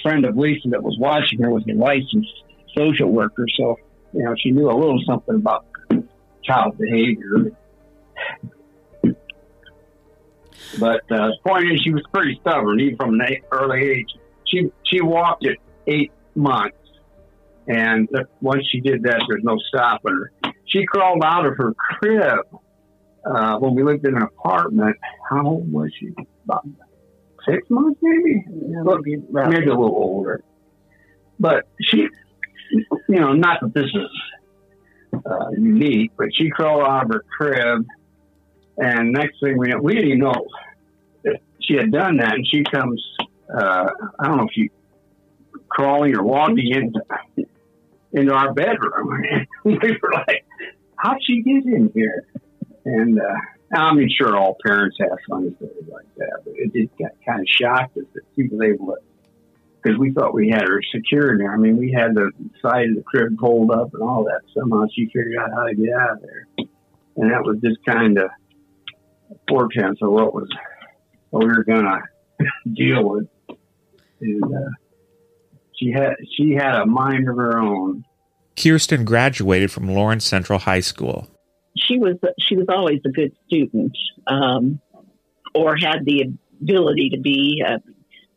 friend 0.02 0.26
of 0.26 0.38
Lisa 0.38 0.70
that 0.70 0.84
was 0.84 0.98
watching 1.00 1.42
her 1.42 1.50
was 1.50 1.64
a 1.70 1.74
licensed 1.74 2.44
social 2.76 3.10
worker, 3.10 3.46
so 3.58 3.78
you 4.14 4.24
know 4.24 4.36
she 4.38 4.52
knew 4.52 4.70
a 4.70 4.76
little 4.76 5.00
something 5.06 5.36
about 5.36 5.66
child 6.44 6.78
behavior. 6.78 7.52
But 10.80 11.02
uh, 11.12 11.28
the 11.28 11.38
point 11.46 11.72
is, 11.72 11.82
she 11.82 11.92
was 11.92 12.04
pretty 12.14 12.38
stubborn, 12.42 12.80
even 12.80 12.98
from 12.98 13.20
an 13.20 13.38
early 13.52 13.82
age. 13.82 14.08
She 14.46 14.72
she 14.86 15.02
walked 15.02 15.46
at 15.46 15.58
eight 15.88 16.12
months, 16.36 16.78
and 17.68 18.10
once 18.42 18.64
she 18.72 18.80
did 18.80 19.04
that, 19.04 19.22
there's 19.28 19.44
no 19.44 19.58
stopping 19.68 20.14
her. 20.14 20.52
She 20.66 20.86
crawled 20.86 21.24
out 21.24 21.46
of 21.46 21.56
her 21.58 21.74
crib 21.74 22.40
uh, 23.26 23.58
when 23.60 23.76
we 23.76 23.84
lived 23.84 24.06
in 24.08 24.16
an 24.16 24.24
apartment. 24.24 24.98
How 25.30 25.46
old 25.46 25.72
was 25.72 25.92
she? 26.00 26.10
About 26.46 26.66
six 27.48 27.70
months, 27.70 28.00
maybe. 28.02 28.44
Yeah, 28.48 28.84
maybe, 28.84 29.24
maybe 29.30 29.66
a 29.66 29.70
little 29.70 29.96
older. 29.96 30.44
But 31.40 31.68
she, 31.82 32.08
you 32.72 33.20
know, 33.20 33.34
not 33.34 33.62
that 33.62 33.74
this 33.74 33.86
is 33.86 35.22
uh, 35.26 35.50
unique, 35.52 36.12
but 36.18 36.28
she 36.34 36.50
crawled 36.50 36.84
out 36.84 37.06
of 37.06 37.12
her 37.12 37.24
crib, 37.38 37.86
and 38.78 39.12
next 39.12 39.40
thing 39.42 39.58
we 39.58 39.70
know, 39.70 39.80
we 39.82 39.96
didn't 39.96 40.20
know 40.20 40.48
she 41.64 41.76
had 41.76 41.92
done 41.92 42.18
that, 42.18 42.34
and 42.34 42.48
she 42.48 42.64
comes. 42.64 43.02
Uh, 43.54 43.88
I 44.20 44.28
don't 44.28 44.38
know 44.38 44.44
if 44.44 44.54
she 44.54 44.70
crawling 45.70 46.16
or 46.16 46.24
walking 46.24 46.72
into 46.72 47.48
into 48.12 48.34
our 48.34 48.54
bedroom. 48.54 49.24
we 49.64 49.78
were 49.78 50.14
like, 50.14 50.46
"How'd 50.96 51.24
she 51.24 51.42
get 51.42 51.66
in 51.66 51.92
here?" 51.94 52.26
And 52.86 53.20
uh, 53.20 53.78
I 53.78 53.94
mean, 53.94 54.10
sure, 54.16 54.36
all 54.38 54.58
parents 54.66 54.98
have 55.00 55.18
funny 55.30 55.56
stories 55.56 55.90
like 55.92 56.14
that, 56.18 56.42
but 56.44 56.54
it 56.56 56.74
did 56.74 56.90
got 56.98 57.12
kind 57.26 57.42
of 57.42 57.48
shocked 57.48 57.98
us 57.98 58.06
that 58.14 58.24
she 58.36 58.44
was 58.48 58.62
able 58.62 58.88
to, 58.88 58.98
because 59.82 59.98
we 59.98 60.12
thought 60.12 60.34
we 60.34 60.50
had 60.50 60.68
her 60.68 60.82
secure 60.94 61.34
in 61.34 61.40
there. 61.40 61.54
I 61.54 61.58
mean, 61.58 61.78
we 61.78 61.92
had 61.92 62.14
the 62.14 62.32
side 62.62 62.90
of 62.90 62.96
the 62.96 63.04
crib 63.04 63.38
pulled 63.38 63.72
up 63.72 63.94
and 63.94 64.04
all 64.04 64.26
that. 64.26 64.42
Somehow 64.58 64.86
she 64.94 65.06
figured 65.06 65.38
out 65.40 65.52
how 65.56 65.66
to 65.66 65.76
get 65.76 65.94
out 65.94 66.12
of 66.12 66.22
there, 66.22 66.48
and 67.18 67.32
that 67.32 67.44
was 67.44 67.58
just 67.64 67.84
kind 67.86 68.18
of 68.18 68.30
a 69.34 69.52
portent 69.52 69.98
of 70.02 70.12
what 70.12 70.34
was 70.34 70.50
what 71.30 71.44
we 71.44 71.50
were 71.50 71.64
gonna 71.64 72.00
deal 72.74 73.10
with. 73.10 73.28
And 74.22 74.44
uh, 74.44 74.70
she 75.76 75.92
had 75.92 76.16
she 76.36 76.54
had 76.54 76.76
a 76.76 76.86
mind 76.86 77.28
of 77.30 77.36
her 77.36 77.60
own. 77.60 78.06
Kirsten 78.56 79.04
graduated 79.04 79.72
from 79.72 79.88
Lawrence 79.88 80.26
Central 80.26 80.60
High 80.60 80.82
School 80.82 81.28
she 81.76 81.98
was 81.98 82.18
she 82.40 82.56
was 82.56 82.68
always 82.70 83.00
a 83.06 83.10
good 83.10 83.36
student, 83.48 83.98
um, 84.28 84.80
or 85.54 85.76
had 85.76 86.06
the 86.06 86.34
ability 86.62 87.12
to 87.12 87.20
be. 87.20 87.64
Uh, 87.66 87.80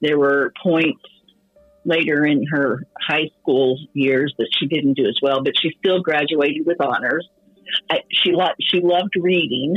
there 0.00 0.19
were 0.19 0.53
points 0.62 1.03
later 1.85 2.26
in 2.26 2.45
her 2.50 2.83
high 3.00 3.31
school 3.41 3.79
years 3.95 4.35
that 4.38 4.49
she 4.59 4.67
didn't 4.67 4.95
do 4.95 5.07
as 5.07 5.19
well, 5.23 5.43
but 5.43 5.55
she 5.61 5.71
still 5.79 6.00
graduated 6.03 6.67
with 6.67 6.81
honors. 6.81 7.29
I, 7.91 8.00
she 8.11 8.33
lo- 8.33 8.55
she 8.61 8.81
loved 8.81 9.15
reading 9.17 9.75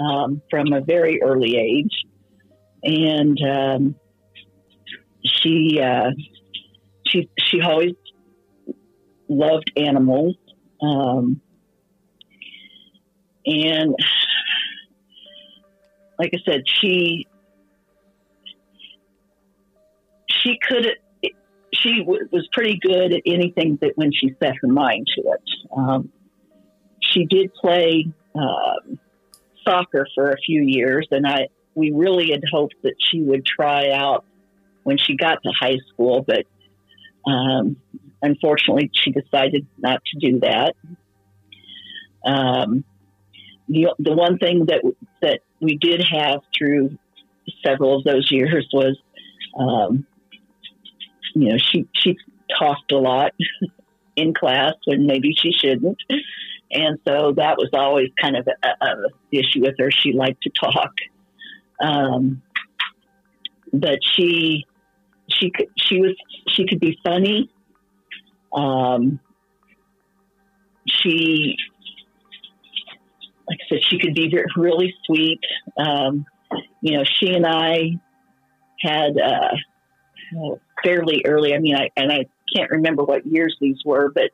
um, 0.00 0.42
from 0.50 0.72
a 0.72 0.80
very 0.80 1.22
early 1.22 1.56
age, 1.56 2.04
and 2.82 3.38
um, 3.42 3.94
she 5.24 5.80
uh, 5.82 6.10
she 7.06 7.28
she 7.38 7.60
always 7.60 7.94
loved 9.28 9.70
animals. 9.76 10.36
Um, 10.80 11.40
and 13.46 13.94
like 16.18 16.32
I 16.34 16.38
said, 16.44 16.62
she 16.80 17.26
she 20.30 20.58
could 20.66 20.86
she 21.74 22.00
w- 22.00 22.28
was 22.30 22.48
pretty 22.52 22.78
good 22.80 23.12
at 23.12 23.22
anything 23.26 23.78
that 23.80 23.92
when 23.96 24.12
she 24.12 24.34
set 24.42 24.54
her 24.60 24.68
mind 24.68 25.06
to 25.16 25.22
it. 25.22 25.42
Um, 25.76 26.12
she 27.00 27.26
did 27.26 27.52
play 27.54 28.06
um, 28.34 28.98
soccer 29.66 30.06
for 30.14 30.30
a 30.30 30.36
few 30.38 30.62
years, 30.62 31.06
and 31.10 31.26
I 31.26 31.48
we 31.74 31.92
really 31.92 32.30
had 32.30 32.42
hoped 32.50 32.74
that 32.82 32.94
she 32.98 33.20
would 33.20 33.44
try 33.44 33.90
out 33.90 34.24
when 34.82 34.98
she 34.98 35.16
got 35.16 35.42
to 35.42 35.50
high 35.50 35.78
school, 35.92 36.24
but 36.26 36.46
um, 37.30 37.76
unfortunately, 38.22 38.90
she 38.94 39.10
decided 39.10 39.66
not 39.76 40.00
to 40.06 40.30
do 40.30 40.40
that. 40.40 40.74
Um, 42.24 42.84
the, 43.68 43.94
the 43.98 44.14
one 44.14 44.38
thing 44.38 44.66
that 44.66 44.82
that 45.22 45.40
we 45.60 45.76
did 45.76 46.02
have 46.02 46.40
through 46.56 46.96
several 47.64 47.98
of 47.98 48.04
those 48.04 48.30
years 48.30 48.68
was, 48.72 48.96
um, 49.58 50.06
you 51.34 51.50
know, 51.50 51.58
she 51.58 51.86
she 51.92 52.16
talked 52.58 52.92
a 52.92 52.98
lot 52.98 53.32
in 54.16 54.34
class 54.34 54.74
when 54.86 55.06
maybe 55.06 55.34
she 55.36 55.52
shouldn't, 55.52 55.98
and 56.70 56.98
so 57.06 57.32
that 57.36 57.56
was 57.58 57.70
always 57.72 58.08
kind 58.20 58.36
of 58.36 58.46
a, 58.46 58.84
a 58.84 58.94
issue 59.32 59.62
with 59.62 59.74
her. 59.78 59.90
She 59.90 60.12
liked 60.12 60.42
to 60.42 60.50
talk, 60.50 60.92
um, 61.80 62.42
but 63.72 63.98
she 64.02 64.64
she 65.28 65.50
could 65.50 65.68
she 65.78 66.00
was 66.00 66.14
she 66.48 66.66
could 66.66 66.80
be 66.80 66.98
funny. 67.04 67.50
Um, 68.52 69.20
she 70.86 71.56
like 73.48 73.58
I 73.62 73.74
said, 73.74 73.78
she 73.88 73.98
could 73.98 74.14
be 74.14 74.32
really 74.56 74.92
sweet. 75.04 75.40
Um, 75.76 76.26
you 76.82 76.96
know, 76.96 77.04
she 77.04 77.32
and 77.32 77.46
I 77.46 77.92
had 78.80 79.16
uh, 79.18 79.54
fairly 80.84 81.22
early. 81.24 81.54
I 81.54 81.58
mean, 81.58 81.76
I 81.76 81.90
and 81.96 82.12
I 82.12 82.26
can't 82.54 82.70
remember 82.70 83.04
what 83.04 83.26
years 83.26 83.56
these 83.60 83.78
were, 83.84 84.10
but 84.14 84.30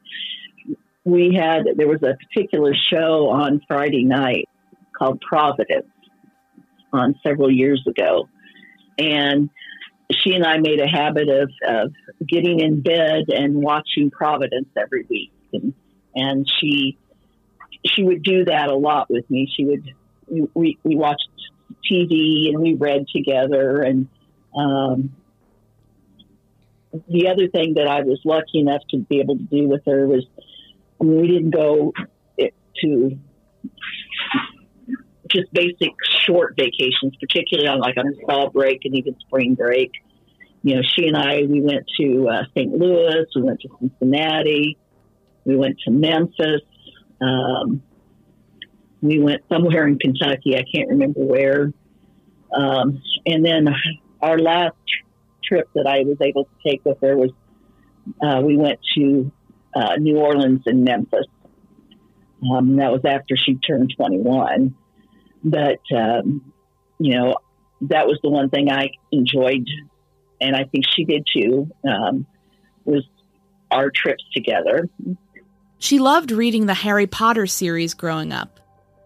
we 1.05 1.35
had 1.35 1.65
there 1.77 1.89
was 1.89 2.03
a 2.03 2.17
particular 2.17 2.75
show 2.75 3.29
on 3.29 3.61
Friday 3.67 4.05
night 4.05 4.49
called 4.97 5.21
Providence 5.21 5.87
on 6.93 7.15
several 7.27 7.51
years 7.51 7.85
ago, 7.87 8.29
and 8.99 9.51
she 10.11 10.35
and 10.35 10.45
I 10.45 10.59
made 10.59 10.81
a 10.81 10.89
habit 10.89 11.29
of, 11.29 11.51
of 11.67 11.93
getting 12.29 12.61
in 12.61 12.83
bed 12.83 13.25
and 13.29 13.57
watching 13.57 14.11
Providence 14.11 14.69
every 14.77 15.07
week, 15.09 15.33
and 15.53 15.75
and 16.15 16.47
she 16.61 16.99
she 17.87 18.03
would 18.03 18.23
do 18.23 18.45
that 18.45 18.69
a 18.69 18.77
lot 18.77 19.11
with 19.11 19.29
me. 19.31 19.51
She 19.55 19.65
would 19.65 19.91
we 20.55 20.79
we 20.85 20.97
watched 20.97 21.29
TV 21.91 22.49
and 22.49 22.61
we 22.61 22.75
read 22.75 23.07
together. 23.15 23.81
And 23.81 24.09
um, 24.57 25.15
the 27.09 27.29
other 27.29 27.49
thing 27.49 27.75
that 27.75 27.87
I 27.87 28.03
was 28.03 28.21
lucky 28.25 28.61
enough 28.61 28.83
to 28.91 28.99
be 28.99 29.21
able 29.21 29.37
to 29.37 29.45
do 29.45 29.69
with 29.69 29.83
her 29.87 30.07
was 30.07 30.27
we 31.03 31.27
didn't 31.29 31.51
go 31.51 31.93
to 32.81 33.19
just 35.29 35.53
basic 35.53 35.91
short 36.27 36.55
vacations, 36.57 37.15
particularly 37.21 37.69
on 37.69 37.81
like 37.81 37.97
on 37.97 38.15
fall 38.27 38.51
break 38.51 38.81
and 38.85 38.95
even 38.97 39.17
spring 39.21 39.55
break. 39.55 39.91
You 40.63 40.77
know, 40.77 40.83
she 40.83 41.09
and 41.09 41.17
I 41.17 41.43
we 41.49 41.61
went 41.61 41.85
to 42.01 42.29
uh, 42.29 42.43
St. 42.57 42.71
Louis, 42.73 43.25
we 43.35 43.43
went 43.43 43.61
to 43.61 43.69
Cincinnati, 43.81 44.79
we 45.45 45.57
went 45.57 45.79
to 45.85 45.91
Memphis, 45.91 46.63
um, 47.21 47.83
we 49.01 49.19
went 49.19 49.43
somewhere 49.51 49.87
in 49.87 49.99
Kentucky. 49.99 50.57
I 50.57 50.65
can't 50.73 50.91
remember 50.91 51.21
where. 51.21 51.73
Um, 52.55 53.03
and 53.27 53.45
then 53.45 53.69
our 54.21 54.39
last 54.39 54.77
trip 55.43 55.69
that 55.75 55.87
I 55.87 56.01
was 56.01 56.19
able 56.21 56.45
to 56.45 56.51
take 56.65 56.85
with 56.85 56.99
her 57.01 57.17
was 57.17 57.31
uh, 58.23 58.41
we 58.45 58.57
went 58.57 58.79
to 58.97 59.33
uh, 59.75 59.97
New 59.97 60.19
Orleans 60.19 60.63
and 60.67 60.85
Memphis. 60.85 61.27
Um, 62.51 62.77
that 62.77 62.91
was 62.91 63.03
after 63.05 63.37
she 63.37 63.55
turned 63.55 63.93
21. 63.97 64.75
But, 65.45 65.81
um, 65.95 66.53
you 66.99 67.17
know, 67.17 67.37
that 67.83 68.07
was 68.07 68.19
the 68.23 68.31
one 68.31 68.51
thing 68.51 68.71
I 68.71 68.91
enjoyed, 69.11 69.67
and 70.41 70.55
I 70.55 70.65
think 70.65 70.85
she 70.89 71.05
did 71.05 71.27
too, 71.33 71.71
um, 71.89 72.27
was 72.85 73.05
our 73.71 73.91
trips 73.91 74.25
together. 74.33 74.89
She 75.79 75.99
loved 75.99 76.31
reading 76.31 76.67
the 76.67 76.75
Harry 76.75 77.07
Potter 77.07 77.47
series 77.47 77.95
growing 77.95 78.33
up. 78.33 78.61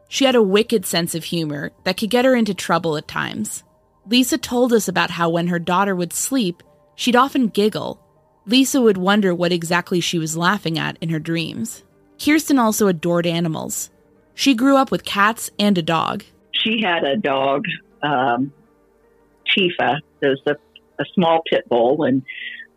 She 0.09 0.25
had 0.25 0.35
a 0.35 0.43
wicked 0.43 0.85
sense 0.85 1.15
of 1.15 1.25
humor 1.25 1.73
that 1.85 1.97
could 1.97 2.11
get 2.11 2.25
her 2.25 2.35
into 2.35 2.55
trouble 2.55 2.97
at 2.97 3.09
times. 3.09 3.65
Lisa 4.07 4.39
told 4.39 4.73
us 4.73 4.89
about 4.89 5.11
how 5.11 5.31
when 5.31 5.49
her 5.49 5.59
daughter 5.59 5.97
would 5.97 6.13
sleep, 6.13 6.63
She'd 6.97 7.15
often 7.15 7.49
giggle. 7.49 8.01
Lisa 8.47 8.81
would 8.81 8.97
wonder 8.97 9.35
what 9.35 9.53
exactly 9.53 10.01
she 10.01 10.19
was 10.19 10.37
laughing 10.37 10.79
at 10.79 10.97
in 11.01 11.09
her 11.09 11.19
dreams. 11.19 11.83
Kirsten 12.19 12.59
also 12.59 12.87
adored 12.87 13.27
animals. 13.27 13.91
She 14.35 14.55
grew 14.55 14.77
up 14.77 14.91
with 14.91 15.05
cats 15.05 15.51
and 15.59 15.77
a 15.77 15.83
dog. 15.83 16.25
She 16.53 16.81
had 16.83 17.05
a 17.05 17.17
dog, 17.17 17.65
um, 18.03 18.53
Tifa. 19.57 19.99
There's 20.21 20.41
a, 20.47 20.57
a 20.99 21.05
small 21.15 21.43
pit 21.51 21.69
bull, 21.69 22.05
and 22.05 22.23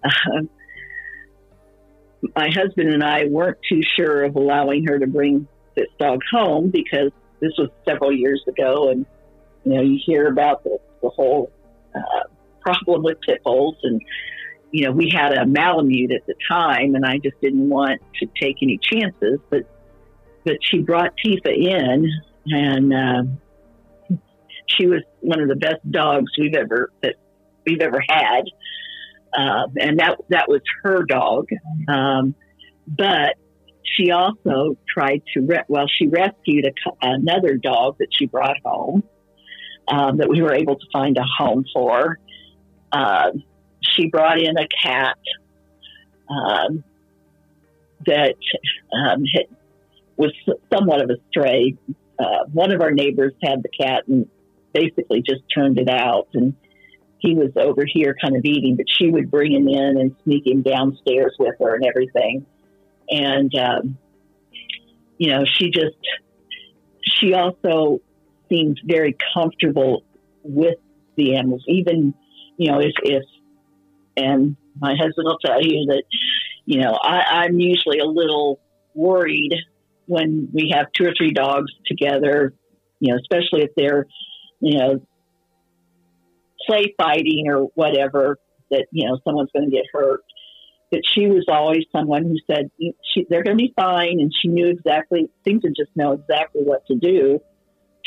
uh, 0.04 0.42
my 2.36 2.50
husband 2.50 2.90
and 2.90 3.04
I 3.04 3.26
weren't 3.26 3.58
too 3.68 3.82
sure 3.96 4.24
of 4.24 4.36
allowing 4.36 4.86
her 4.88 5.00
to 5.00 5.08
bring 5.08 5.48
this 5.76 5.88
dog 6.00 6.22
home 6.32 6.70
because 6.70 7.12
this 7.40 7.52
was 7.58 7.70
several 7.88 8.12
years 8.12 8.44
ago, 8.48 8.90
and 8.90 9.06
you 9.64 9.74
know 9.74 9.82
you 9.82 10.00
hear 10.06 10.28
about 10.28 10.64
the, 10.64 10.78
the 11.02 11.10
whole 11.10 11.52
uh, 11.96 12.28
problem 12.62 13.04
with 13.04 13.18
pit 13.22 13.42
bulls, 13.44 13.78
and 13.84 14.02
you 14.72 14.86
know 14.86 14.92
we 14.92 15.12
had 15.14 15.34
a 15.34 15.46
Malamute 15.46 16.12
at 16.12 16.26
the 16.28 16.36
time, 16.50 16.96
and 16.96 17.06
I 17.06 17.18
just 17.18 17.40
didn't 17.42 17.70
want 17.70 18.02
to 18.20 18.28
take 18.40 18.58
any 18.62 18.80
chances, 18.82 19.40
but 19.50 19.64
but 20.46 20.58
she 20.62 20.80
brought 20.80 21.14
Tifa 21.24 21.56
in, 21.56 22.10
and 22.46 22.94
uh, 22.94 24.18
she 24.68 24.88
was 24.88 25.02
one 25.22 25.42
of 25.42 25.50
the 25.50 25.56
best 25.56 25.80
dogs 25.90 26.32
we've 26.38 26.56
ever 26.56 26.92
that 27.02 27.16
we've 27.66 27.82
ever 27.82 28.02
had. 28.08 28.44
Uh, 29.38 29.68
and 29.80 30.00
that 30.00 30.18
that 30.30 30.48
was 30.48 30.62
her 30.84 31.04
dog. 31.04 31.48
Um, 31.88 32.34
but 32.88 33.36
she 33.84 34.12
also 34.12 34.78
tried 34.88 35.22
to 35.34 35.42
re- 35.42 35.64
well, 35.68 35.86
she 35.88 36.08
rescued 36.08 36.66
a, 36.66 36.92
another 37.02 37.56
dog 37.58 37.98
that 38.00 38.08
she 38.12 38.26
brought 38.26 38.58
home 38.64 39.04
um, 39.88 40.18
that 40.18 40.30
we 40.30 40.42
were 40.42 40.54
able 40.54 40.76
to 40.76 40.86
find 40.92 41.18
a 41.18 41.24
home 41.38 41.66
for. 41.74 42.20
Uh, 42.92 43.32
she 43.96 44.08
brought 44.08 44.40
in 44.40 44.58
a 44.58 44.68
cat 44.68 45.18
um, 46.30 46.84
that 48.06 48.36
um, 48.94 49.24
had, 49.26 49.46
was 50.18 50.34
somewhat 50.74 51.02
of 51.02 51.10
a 51.10 51.18
stray. 51.30 51.76
Uh, 52.18 52.46
one 52.52 52.72
of 52.72 52.82
our 52.82 52.92
neighbors 52.92 53.34
had 53.42 53.64
the 53.64 53.70
cat 53.70 54.08
and 54.08 54.28
basically 54.74 55.22
just 55.22 55.42
turned 55.54 55.80
it 55.80 55.90
out 55.90 56.28
and 56.34 56.56
he 57.20 57.36
was 57.36 57.52
over 57.58 57.84
here 57.86 58.16
kind 58.20 58.36
of 58.36 58.46
eating, 58.46 58.78
but 58.78 58.86
she 58.90 59.10
would 59.10 59.30
bring 59.30 59.54
him 59.54 59.68
in 59.68 59.98
and 59.98 60.16
sneak 60.24 60.48
him 60.48 60.62
downstairs 60.62 61.36
with 61.38 61.56
her 61.60 61.76
and 61.76 61.86
everything. 61.86 62.46
And, 63.10 63.54
um, 63.56 63.98
you 65.18 65.32
know, 65.32 65.44
she 65.46 65.70
just, 65.70 65.98
she 67.02 67.34
also 67.34 68.00
seemed 68.48 68.80
very 68.86 69.18
comfortable 69.34 70.04
with 70.44 70.78
the 71.18 71.36
animals, 71.36 71.64
even, 71.68 72.14
you 72.58 72.72
know, 72.72 72.80
if, 72.80 72.94
if, 73.04 73.24
and 74.20 74.56
my 74.80 74.96
husband 74.96 75.26
will 75.26 75.40
tell 75.40 75.62
you 75.62 75.86
that, 75.88 76.04
you 76.66 76.82
know, 76.82 76.98
I, 77.02 77.44
I'm 77.44 77.60
usually 77.60 78.00
a 78.00 78.06
little 78.06 78.60
worried 78.94 79.56
when 80.06 80.50
we 80.54 80.72
have 80.76 80.88
two 80.94 81.06
or 81.06 81.14
three 81.18 81.32
dogs 81.32 81.72
together, 81.86 82.54
you 83.00 83.14
know, 83.14 83.20
especially 83.20 83.64
if 83.64 83.72
they're, 83.76 84.08
you 84.60 84.78
know, 84.78 85.02
play 86.66 86.94
fighting 86.98 87.46
or 87.48 87.64
whatever 87.76 88.38
that 88.70 88.86
you 88.92 89.08
know 89.08 89.18
someone's 89.24 89.50
going 89.54 89.70
to 89.70 89.76
get 89.76 89.86
hurt. 89.92 90.22
But 90.92 91.02
she 91.06 91.28
was 91.28 91.46
always 91.48 91.84
someone 91.92 92.24
who 92.24 92.38
said 92.52 92.72
she, 92.80 93.26
they're 93.30 93.44
going 93.44 93.58
to 93.58 93.64
be 93.64 93.74
fine 93.76 94.20
and 94.20 94.34
she 94.42 94.48
knew 94.48 94.68
exactly 94.68 95.30
seemed 95.46 95.62
to 95.62 95.70
just 95.70 95.96
know 95.96 96.14
exactly 96.14 96.64
what 96.64 96.86
to 96.88 96.96
do 96.96 97.40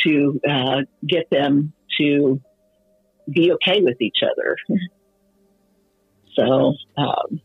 to 0.02 0.40
uh, 0.48 0.80
get 1.06 1.30
them 1.30 1.72
to 1.98 2.40
be 3.30 3.52
okay 3.52 3.80
with 3.82 4.00
each 4.00 4.18
other 4.24 4.56
so 6.34 6.74
um, 6.96 7.40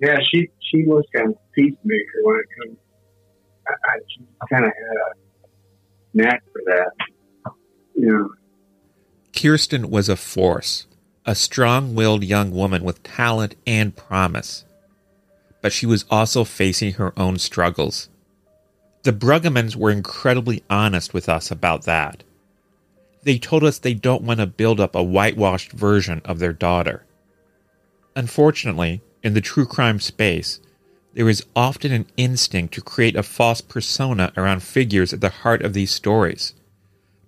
yeah 0.00 0.18
she 0.30 0.48
she 0.60 0.84
was 0.84 1.04
kind 1.14 1.30
of 1.30 1.36
peacemaker 1.52 2.18
when 2.22 2.36
it 2.36 2.46
comes 2.58 2.78
I, 3.66 3.72
I 4.42 4.46
kind 4.50 4.64
of 4.64 4.72
had 4.72 4.96
a 4.96 6.16
knack 6.16 6.42
for 6.52 6.62
that 6.66 6.90
you 7.94 8.06
know 8.06 8.30
Kirsten 9.34 9.90
was 9.90 10.08
a 10.08 10.16
force, 10.16 10.86
a 11.26 11.34
strong 11.34 11.94
willed 11.94 12.22
young 12.22 12.52
woman 12.52 12.84
with 12.84 13.02
talent 13.02 13.56
and 13.66 13.96
promise. 13.96 14.64
But 15.60 15.72
she 15.72 15.86
was 15.86 16.04
also 16.08 16.44
facing 16.44 16.94
her 16.94 17.12
own 17.18 17.38
struggles. 17.38 18.08
The 19.02 19.12
Brueggemans 19.12 19.76
were 19.76 19.90
incredibly 19.90 20.62
honest 20.70 21.12
with 21.12 21.28
us 21.28 21.50
about 21.50 21.82
that. 21.84 22.22
They 23.24 23.38
told 23.38 23.64
us 23.64 23.78
they 23.78 23.94
don't 23.94 24.22
want 24.22 24.40
to 24.40 24.46
build 24.46 24.78
up 24.78 24.94
a 24.94 25.02
whitewashed 25.02 25.72
version 25.72 26.22
of 26.24 26.38
their 26.38 26.52
daughter. 26.52 27.04
Unfortunately, 28.16 29.02
in 29.22 29.34
the 29.34 29.40
true 29.40 29.66
crime 29.66 29.98
space, 30.00 30.60
there 31.14 31.28
is 31.28 31.44
often 31.54 31.92
an 31.92 32.06
instinct 32.16 32.74
to 32.74 32.80
create 32.80 33.16
a 33.16 33.22
false 33.22 33.60
persona 33.60 34.32
around 34.36 34.62
figures 34.62 35.12
at 35.12 35.20
the 35.20 35.30
heart 35.30 35.62
of 35.62 35.72
these 35.72 35.90
stories 35.90 36.54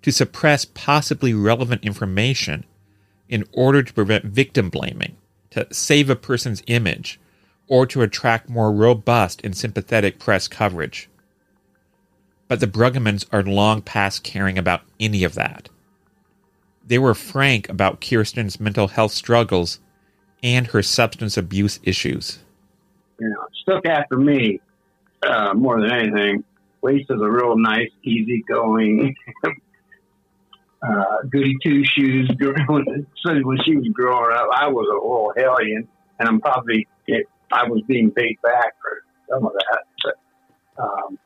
to 0.01 0.11
suppress 0.11 0.65
possibly 0.65 1.33
relevant 1.33 1.83
information 1.83 2.63
in 3.27 3.45
order 3.51 3.83
to 3.83 3.93
prevent 3.93 4.25
victim 4.25 4.69
blaming, 4.69 5.17
to 5.49 5.67
save 5.73 6.09
a 6.09 6.15
person's 6.15 6.63
image, 6.67 7.19
or 7.67 7.85
to 7.85 8.01
attract 8.01 8.49
more 8.49 8.71
robust 8.71 9.41
and 9.43 9.57
sympathetic 9.57 10.19
press 10.19 10.47
coverage. 10.47 11.09
But 12.47 12.61
the 12.61 12.67
Brueggemans 12.67 13.25
are 13.33 13.43
long 13.43 13.81
past 13.81 14.23
caring 14.23 14.57
about 14.57 14.81
any 14.99 15.25
of 15.25 15.33
that. 15.33 15.67
They 16.85 16.97
were 16.97 17.13
frank 17.13 17.67
about 17.67 17.99
Kirsten's 17.99 18.61
mental 18.61 18.87
health 18.87 19.11
struggles 19.11 19.79
and 20.43 20.67
her 20.67 20.81
substance 20.81 21.37
abuse 21.37 21.79
issues. 21.83 22.39
You 23.19 23.29
know, 23.29 23.47
stuck 23.61 23.85
after 23.85 24.17
me 24.17 24.59
uh, 25.23 25.53
more 25.53 25.81
than 25.81 25.91
anything. 25.91 26.43
Lisa's 26.81 27.19
a 27.21 27.29
real 27.29 27.57
nice, 27.57 27.89
easygoing, 28.03 29.15
uh, 30.81 31.03
goody 31.29 31.57
two 31.63 31.83
shoes. 31.83 32.29
Girl. 32.37 32.53
so 33.25 33.33
when 33.41 33.57
she 33.65 33.75
was 33.75 33.87
growing 33.93 34.35
up, 34.35 34.47
I 34.53 34.67
was 34.67 34.87
a 34.89 34.93
little 34.93 35.33
hellion, 35.35 35.87
and 36.19 36.29
I'm 36.29 36.39
probably 36.39 36.87
it, 37.07 37.27
I 37.51 37.67
was 37.67 37.81
being 37.87 38.11
paid 38.11 38.37
back 38.43 38.73
for 38.81 39.03
some 39.29 39.45
of 39.45 39.53
that. 39.53 39.83
But, 40.03 40.83
um, 40.83 41.19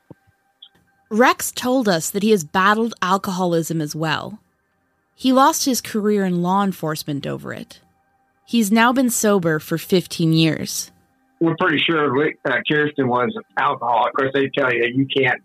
Rex 1.09 1.51
told 1.51 1.89
us 1.89 2.09
that 2.09 2.23
he 2.23 2.31
has 2.31 2.45
battled 2.45 2.93
alcoholism 3.01 3.81
as 3.81 3.93
well. 3.93 4.39
He 5.13 5.33
lost 5.33 5.65
his 5.65 5.81
career 5.81 6.23
in 6.25 6.41
law 6.41 6.63
enforcement 6.63 7.27
over 7.27 7.53
it. 7.53 7.81
He's 8.51 8.69
now 8.69 8.91
been 8.91 9.09
sober 9.09 9.59
for 9.59 9.77
15 9.77 10.33
years. 10.33 10.91
We're 11.39 11.55
pretty 11.57 11.77
sure 11.77 12.13
uh, 12.43 12.57
Kirsten 12.69 13.07
was 13.07 13.31
an 13.33 13.43
alcoholic. 13.57 14.09
Of 14.09 14.15
course, 14.17 14.31
they 14.33 14.49
tell 14.49 14.73
you 14.73 14.91
you 14.93 15.07
can't, 15.07 15.41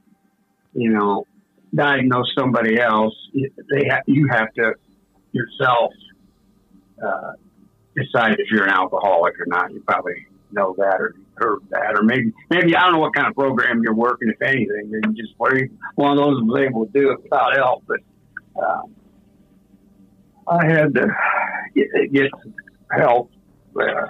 you 0.75 0.91
know, 0.91 1.25
diagnose 1.73 2.33
somebody 2.37 2.81
else, 2.81 3.15
they 3.33 3.87
ha- 3.89 4.03
you 4.09 4.27
have 4.33 4.53
to 4.55 4.75
yourself 5.31 5.93
uh, 7.01 7.35
decide 7.95 8.41
if 8.41 8.51
you're 8.51 8.65
an 8.65 8.71
alcoholic 8.71 9.35
or 9.39 9.47
not. 9.47 9.73
You 9.73 9.85
probably 9.87 10.27
know 10.51 10.75
that 10.77 11.01
or 11.01 11.15
heard 11.37 11.61
that, 11.71 11.95
or 11.95 12.03
maybe 12.03 12.33
maybe 12.51 12.75
I 12.75 12.83
don't 12.83 12.95
know 12.95 12.99
what 12.99 13.15
kind 13.15 13.29
of 13.29 13.37
program 13.37 13.83
you're 13.85 13.95
working, 13.95 14.31
if 14.31 14.43
anything. 14.43 14.91
You 14.91 15.01
just 15.15 15.33
one 15.95 16.19
of 16.19 16.25
those 16.25 16.43
was 16.43 16.61
able 16.61 16.87
to 16.87 16.93
do 16.93 17.13
it 17.13 17.23
without 17.23 17.55
help, 17.55 17.85
but 17.87 18.01
uh, 18.61 18.83
I 20.49 20.67
had 20.67 20.93
to 20.95 21.07
get, 21.77 22.13
get 22.13 22.33
help. 22.91 23.31
Uh, 23.79 24.07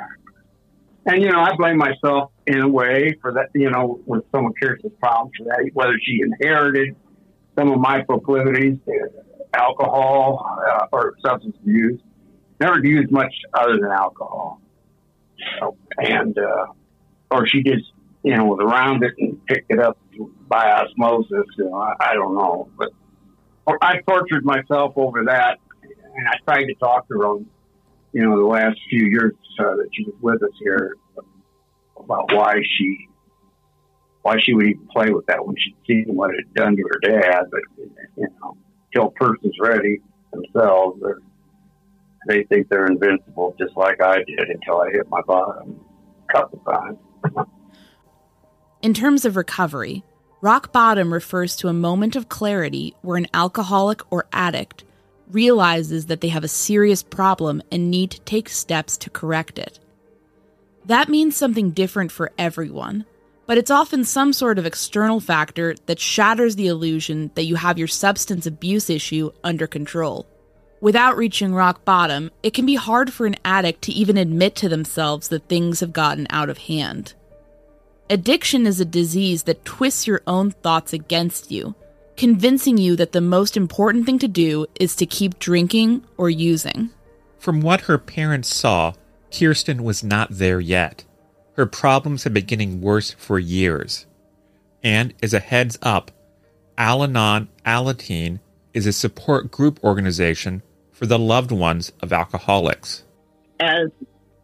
and 1.06 1.22
you 1.22 1.30
know, 1.30 1.40
I 1.40 1.54
blame 1.56 1.78
myself 1.78 2.32
in 2.46 2.60
a 2.60 2.68
way 2.68 3.16
for 3.20 3.32
that. 3.32 3.50
You 3.54 3.70
know, 3.70 4.00
when 4.04 4.22
someone 4.32 4.52
carries 4.60 4.84
a 4.84 4.90
problem 4.90 5.30
for 5.36 5.44
that, 5.44 5.70
whether 5.74 5.94
she 6.02 6.20
inherited 6.22 6.96
some 7.58 7.70
of 7.72 7.78
my 7.78 8.02
proclivities 8.02 8.78
to 8.86 9.08
alcohol 9.54 10.44
uh, 10.68 10.86
or 10.92 11.14
substance 11.24 11.56
abuse. 11.62 12.00
Never 12.60 12.84
used 12.84 13.10
much 13.10 13.34
other 13.54 13.74
than 13.74 13.90
alcohol. 13.90 14.60
So, 15.58 15.76
and, 15.98 16.36
uh, 16.38 16.66
or 17.30 17.46
she 17.46 17.62
just, 17.62 17.84
you 18.22 18.36
know, 18.36 18.44
was 18.44 18.60
around 18.62 19.04
it 19.04 19.12
and 19.18 19.44
picked 19.46 19.70
it 19.70 19.78
up 19.78 19.98
by 20.48 20.70
osmosis. 20.70 21.46
You 21.58 21.70
know, 21.70 21.74
I, 21.74 21.94
I 22.00 22.14
don't 22.14 22.34
know. 22.34 22.68
But 22.78 22.90
I 23.82 23.98
tortured 24.08 24.44
myself 24.44 24.94
over 24.96 25.24
that. 25.24 25.58
And 25.82 26.28
I 26.28 26.36
tried 26.46 26.64
to 26.64 26.74
talk 26.76 27.08
to 27.08 27.14
her 27.14 27.26
on, 27.26 27.46
you 28.16 28.22
know, 28.22 28.38
the 28.38 28.46
last 28.46 28.78
few 28.88 29.04
years 29.04 29.34
uh, 29.58 29.76
that 29.76 29.88
she 29.92 30.04
was 30.04 30.14
with 30.22 30.42
us 30.42 30.56
here 30.58 30.96
about 31.98 32.32
why 32.32 32.54
she 32.78 33.08
why 34.22 34.36
she 34.40 34.54
would 34.54 34.68
even 34.68 34.88
play 34.88 35.10
with 35.10 35.26
that 35.26 35.46
when 35.46 35.54
she'd 35.58 35.76
seen 35.86 36.06
what 36.06 36.30
it 36.30 36.36
had 36.38 36.54
done 36.54 36.76
to 36.76 36.82
her 36.82 36.98
dad. 36.98 37.44
But 37.50 37.60
you 38.16 38.26
know, 38.40 38.56
until 38.86 39.08
a 39.08 39.10
person's 39.10 39.54
ready 39.60 40.00
themselves, 40.32 40.98
they 42.26 42.44
think 42.44 42.70
they're 42.70 42.86
invincible, 42.86 43.54
just 43.58 43.76
like 43.76 44.00
I 44.00 44.16
did 44.16 44.48
until 44.48 44.80
I 44.80 44.92
hit 44.92 45.10
my 45.10 45.20
bottom 45.20 45.78
a 46.26 46.32
couple 46.32 46.58
times. 46.60 46.98
In 48.80 48.94
terms 48.94 49.26
of 49.26 49.36
recovery, 49.36 50.04
rock 50.40 50.72
bottom 50.72 51.12
refers 51.12 51.54
to 51.56 51.68
a 51.68 51.74
moment 51.74 52.16
of 52.16 52.30
clarity 52.30 52.94
where 53.02 53.18
an 53.18 53.26
alcoholic 53.34 54.00
or 54.10 54.24
addict 54.32 54.84
realizes 55.30 56.06
that 56.06 56.20
they 56.20 56.28
have 56.28 56.44
a 56.44 56.48
serious 56.48 57.02
problem 57.02 57.62
and 57.70 57.90
need 57.90 58.10
to 58.12 58.20
take 58.20 58.48
steps 58.48 58.96
to 58.98 59.10
correct 59.10 59.58
it. 59.58 59.78
That 60.84 61.08
means 61.08 61.36
something 61.36 61.70
different 61.70 62.12
for 62.12 62.32
everyone, 62.38 63.04
but 63.46 63.58
it's 63.58 63.70
often 63.70 64.04
some 64.04 64.32
sort 64.32 64.58
of 64.58 64.66
external 64.66 65.20
factor 65.20 65.74
that 65.86 66.00
shatters 66.00 66.56
the 66.56 66.68
illusion 66.68 67.30
that 67.34 67.44
you 67.44 67.56
have 67.56 67.78
your 67.78 67.88
substance 67.88 68.46
abuse 68.46 68.88
issue 68.90 69.30
under 69.42 69.66
control. 69.66 70.26
Without 70.80 71.16
reaching 71.16 71.54
rock 71.54 71.84
bottom, 71.84 72.30
it 72.42 72.52
can 72.52 72.66
be 72.66 72.74
hard 72.74 73.12
for 73.12 73.26
an 73.26 73.36
addict 73.44 73.82
to 73.82 73.92
even 73.92 74.16
admit 74.16 74.54
to 74.56 74.68
themselves 74.68 75.28
that 75.28 75.48
things 75.48 75.80
have 75.80 75.92
gotten 75.92 76.26
out 76.30 76.50
of 76.50 76.58
hand. 76.58 77.14
Addiction 78.08 78.66
is 78.66 78.78
a 78.78 78.84
disease 78.84 79.44
that 79.44 79.64
twists 79.64 80.06
your 80.06 80.22
own 80.26 80.50
thoughts 80.50 80.92
against 80.92 81.50
you, 81.50 81.74
convincing 82.16 82.78
you 82.78 82.96
that 82.96 83.12
the 83.12 83.20
most 83.20 83.56
important 83.56 84.06
thing 84.06 84.18
to 84.18 84.28
do 84.28 84.66
is 84.80 84.96
to 84.96 85.06
keep 85.06 85.38
drinking 85.38 86.04
or 86.16 86.30
using. 86.30 86.90
From 87.38 87.60
what 87.60 87.82
her 87.82 87.98
parents 87.98 88.54
saw, 88.54 88.94
Kirsten 89.30 89.84
was 89.84 90.02
not 90.02 90.28
there 90.30 90.60
yet. 90.60 91.04
Her 91.54 91.66
problems 91.66 92.24
had 92.24 92.34
been 92.34 92.46
getting 92.46 92.80
worse 92.80 93.12
for 93.12 93.38
years. 93.38 94.06
And 94.82 95.14
as 95.22 95.32
a 95.32 95.40
heads 95.40 95.78
up, 95.82 96.10
Al 96.78 97.02
Anon 97.02 97.48
Alateen 97.64 98.40
is 98.74 98.86
a 98.86 98.92
support 98.92 99.50
group 99.50 99.82
organization 99.82 100.62
for 100.92 101.06
the 101.06 101.18
loved 101.18 101.50
ones 101.50 101.92
of 102.00 102.12
alcoholics. 102.12 103.04
As 103.58 103.88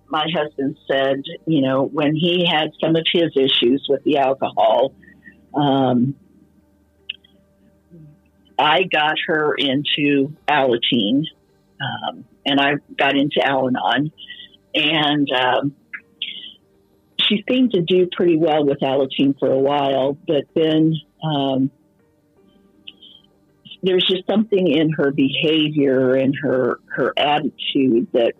my 0.09 0.27
husband 0.35 0.77
said, 0.91 1.23
you 1.47 1.63
know, 1.63 1.85
when 1.85 2.15
he 2.15 2.47
had 2.47 2.71
some 2.81 2.97
of 2.97 3.05
his 3.13 3.31
issues 3.37 3.87
with 3.89 4.03
the 4.05 4.19
alcohol, 4.19 4.95
um, 5.55 6.15
I 8.59 8.83
got 8.83 9.17
her 9.27 9.55
into 9.55 10.35
Alateen, 10.49 11.25
um, 11.81 12.25
and 12.47 12.61
I 12.61 12.75
got 12.97 13.17
into 13.17 13.41
Al 13.45 13.69
Anon, 13.69 14.13
and 14.75 15.29
um, 15.33 15.75
she 17.21 17.45
seemed 17.49 17.73
to 17.73 17.83
do 17.83 18.09
pretty 18.15 18.37
well 18.37 18.65
with 18.65 18.81
Alateen 18.81 19.39
for 19.39 19.51
a 19.51 19.59
while, 19.59 20.17
but 20.27 20.45
then 20.55 20.95
um, 21.23 21.71
there's 23.83 24.05
just 24.09 24.27
something 24.29 24.69
in 24.69 24.91
her 24.93 25.11
behavior 25.11 26.15
and 26.15 26.35
her 26.43 26.79
her 26.95 27.13
attitude 27.17 28.09
that 28.13 28.35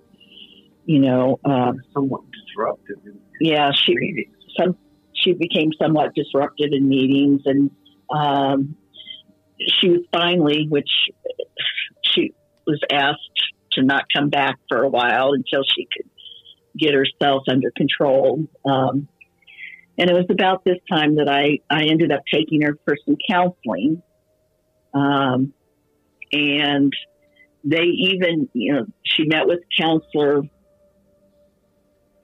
you 0.85 1.01
know 1.01 1.41
uh, 1.45 1.73
somewhat 1.93 2.23
disruptive. 2.31 2.99
yeah, 3.41 3.71
she 3.75 4.29
some 4.59 4.77
she 5.15 5.33
became 5.33 5.71
somewhat 5.81 6.15
disruptive 6.15 6.71
in 6.73 6.89
meetings, 6.89 7.43
and 7.45 7.71
um, 8.11 8.77
she 9.81 9.89
was 9.89 10.01
finally, 10.13 10.67
which 10.69 10.91
she 12.03 12.35
was 12.67 12.81
asked 12.91 13.19
to 13.73 13.83
not 13.83 14.05
come 14.15 14.29
back 14.29 14.57
for 14.69 14.83
a 14.83 14.89
while 14.89 15.33
until 15.33 15.63
she 15.65 15.87
could 15.93 16.09
get 16.77 16.95
herself 16.95 17.43
under 17.49 17.71
control. 17.77 18.45
Um, 18.65 19.09
and 19.99 20.09
it 20.11 20.15
was 20.15 20.27
about 20.31 20.65
this 20.65 20.79
time 20.91 21.17
that 21.17 21.29
I, 21.29 21.59
I 21.71 21.85
ended 21.85 22.13
up 22.13 22.23
taking 22.33 22.63
her 22.63 22.79
for 22.85 22.97
some 23.05 23.17
counseling. 23.29 24.03
Um, 24.95 25.53
and 26.33 26.93
they 27.65 27.83
even, 27.83 28.49
you 28.53 28.75
know, 28.75 28.87
she 29.05 29.25
met 29.25 29.47
with 29.47 29.61
counselor, 29.79 30.43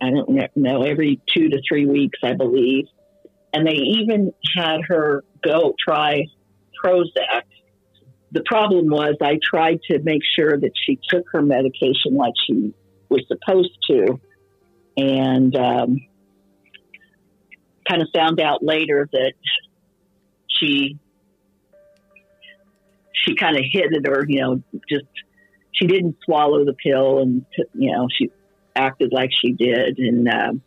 I 0.00 0.10
don't 0.10 0.56
know, 0.56 0.82
every 0.82 1.20
two 1.34 1.50
to 1.50 1.60
three 1.68 1.86
weeks, 1.86 2.18
I 2.22 2.34
believe. 2.34 2.86
And 3.52 3.66
they 3.66 3.74
even 3.74 4.32
had 4.56 4.80
her 4.88 5.24
go 5.42 5.74
try 5.78 6.24
Prozac. 6.84 7.42
The 8.32 8.42
problem 8.44 8.88
was 8.88 9.16
I 9.22 9.38
tried 9.42 9.80
to 9.90 9.98
make 10.00 10.22
sure 10.36 10.58
that 10.58 10.72
she 10.74 10.98
took 11.08 11.24
her 11.32 11.42
medication 11.42 12.14
like 12.14 12.34
she 12.46 12.74
was 13.08 13.24
supposed 13.26 13.76
to. 13.88 14.20
And 14.96 15.54
um, 15.56 15.96
kind 17.88 18.02
of 18.02 18.08
found 18.14 18.40
out 18.40 18.62
later 18.62 19.08
that 19.12 19.32
she 20.48 20.98
she 23.12 23.34
kind 23.34 23.56
of 23.56 23.64
hid 23.70 23.92
it 23.92 24.06
or 24.08 24.24
you 24.28 24.40
know 24.40 24.62
just 24.88 25.06
she 25.72 25.86
didn't 25.86 26.16
swallow 26.24 26.64
the 26.64 26.74
pill 26.74 27.20
and 27.20 27.44
you 27.74 27.92
know 27.92 28.08
she 28.16 28.30
acted 28.76 29.12
like 29.12 29.30
she 29.32 29.52
did 29.52 29.98
and 29.98 30.28
um, 30.28 30.62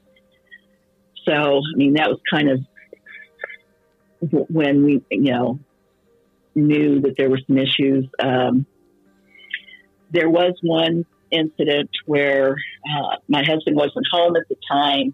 so 1.26 1.34
i 1.34 1.76
mean 1.76 1.94
that 1.94 2.10
was 2.10 2.20
kind 2.30 2.50
of 2.50 2.60
when 4.50 4.84
we 4.84 5.02
you 5.10 5.32
know 5.32 5.60
knew 6.56 7.02
that 7.02 7.16
there 7.18 7.30
were 7.30 7.40
some 7.48 7.58
issues. 7.58 8.06
Um, 8.20 8.66
there 10.12 10.30
was 10.30 10.54
one 10.62 11.06
incident 11.32 11.90
where 12.06 12.58
uh, 12.86 13.16
my 13.28 13.44
husband 13.44 13.76
wasn't 13.78 14.06
home 14.12 14.36
at 14.36 14.48
the 14.50 14.58
time 14.70 15.14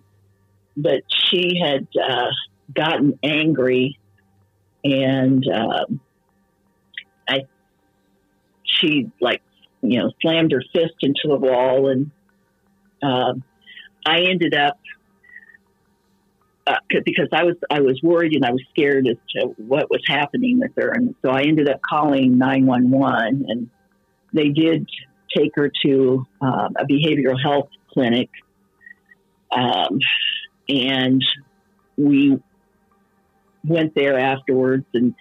but 0.77 1.01
she 1.09 1.59
had 1.61 1.87
uh, 2.01 2.29
gotten 2.73 3.17
angry 3.23 3.99
and 4.83 5.43
um, 5.51 5.99
I 7.27 7.41
she 8.63 9.11
like 9.19 9.41
you 9.81 9.99
know 9.99 10.11
slammed 10.21 10.51
her 10.51 10.63
fist 10.73 10.93
into 11.01 11.23
the 11.25 11.35
wall 11.35 11.89
and 11.89 12.11
um, 13.01 13.43
I 14.05 14.21
ended 14.21 14.53
up 14.53 14.77
uh, 16.67 16.75
because 17.05 17.29
I 17.31 17.43
was 17.43 17.55
I 17.69 17.79
was 17.79 17.99
worried 18.03 18.35
and 18.35 18.43
I 18.43 18.51
was 18.51 18.61
scared 18.71 19.07
as 19.07 19.15
to 19.35 19.47
what 19.57 19.89
was 19.89 20.01
happening 20.05 20.59
with 20.59 20.71
her. 20.75 20.89
And 20.89 21.15
so 21.21 21.31
I 21.31 21.43
ended 21.43 21.69
up 21.69 21.79
calling 21.87 22.37
911 22.37 23.45
and 23.47 23.69
they 24.33 24.49
did 24.49 24.87
take 25.35 25.51
her 25.55 25.71
to 25.85 26.25
um, 26.41 26.73
a 26.77 26.85
behavioral 26.85 27.41
health 27.41 27.69
clinic. 27.93 28.29
Um, 29.51 29.99
and 30.67 31.23
we 31.95 32.37
went 33.63 33.95
there 33.95 34.19
afterwards 34.19 34.85
and 34.93 35.15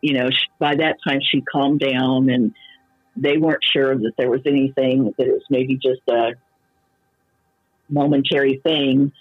you 0.00 0.14
know 0.14 0.28
she, 0.30 0.46
by 0.58 0.76
that 0.76 0.96
time 1.06 1.18
she 1.22 1.42
calmed 1.42 1.80
down 1.80 2.30
and 2.30 2.54
they 3.16 3.36
weren't 3.36 3.62
sure 3.62 3.94
that 3.94 4.12
there 4.18 4.30
was 4.30 4.40
anything 4.46 5.14
that 5.18 5.26
it 5.26 5.32
was 5.32 5.44
maybe 5.50 5.76
just 5.76 6.00
a 6.08 6.32
momentary 7.88 8.60
thing 8.64 9.12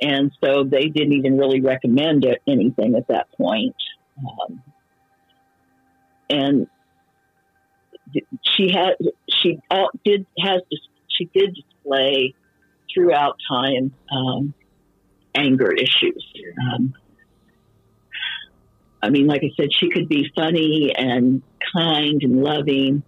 and 0.00 0.30
so 0.42 0.64
they 0.64 0.86
didn't 0.88 1.12
even 1.12 1.36
really 1.36 1.60
recommend 1.60 2.26
anything 2.46 2.94
at 2.94 3.06
that 3.08 3.30
point 3.32 3.76
um, 4.18 4.62
and 6.30 6.66
she 8.42 8.70
had 8.72 8.96
she 9.28 9.58
did 10.04 10.26
has 10.38 10.62
she 11.08 11.26
did 11.34 11.54
display 11.54 12.34
throughout 12.92 13.36
time 13.50 13.92
um, 14.10 14.54
anger 15.34 15.72
issues. 15.72 16.26
Um, 16.72 16.94
I 19.02 19.10
mean, 19.10 19.26
like 19.26 19.42
I 19.44 19.50
said, 19.56 19.68
she 19.72 19.90
could 19.90 20.08
be 20.08 20.30
funny 20.34 20.92
and 20.96 21.42
kind 21.76 22.22
and 22.22 22.42
loving, 22.42 23.02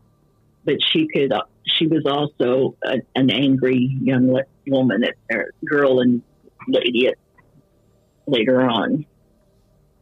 but 0.65 0.77
she 0.81 1.09
could. 1.09 1.33
She 1.67 1.87
was 1.87 2.05
also 2.07 2.77
a, 2.85 2.99
an 3.15 3.31
angry 3.31 3.99
young 4.03 4.41
woman, 4.67 5.05
or 5.33 5.53
girl 5.65 6.01
and 6.01 6.23
lady 6.69 7.09
at, 7.09 7.15
later 8.27 8.63
on. 8.63 9.07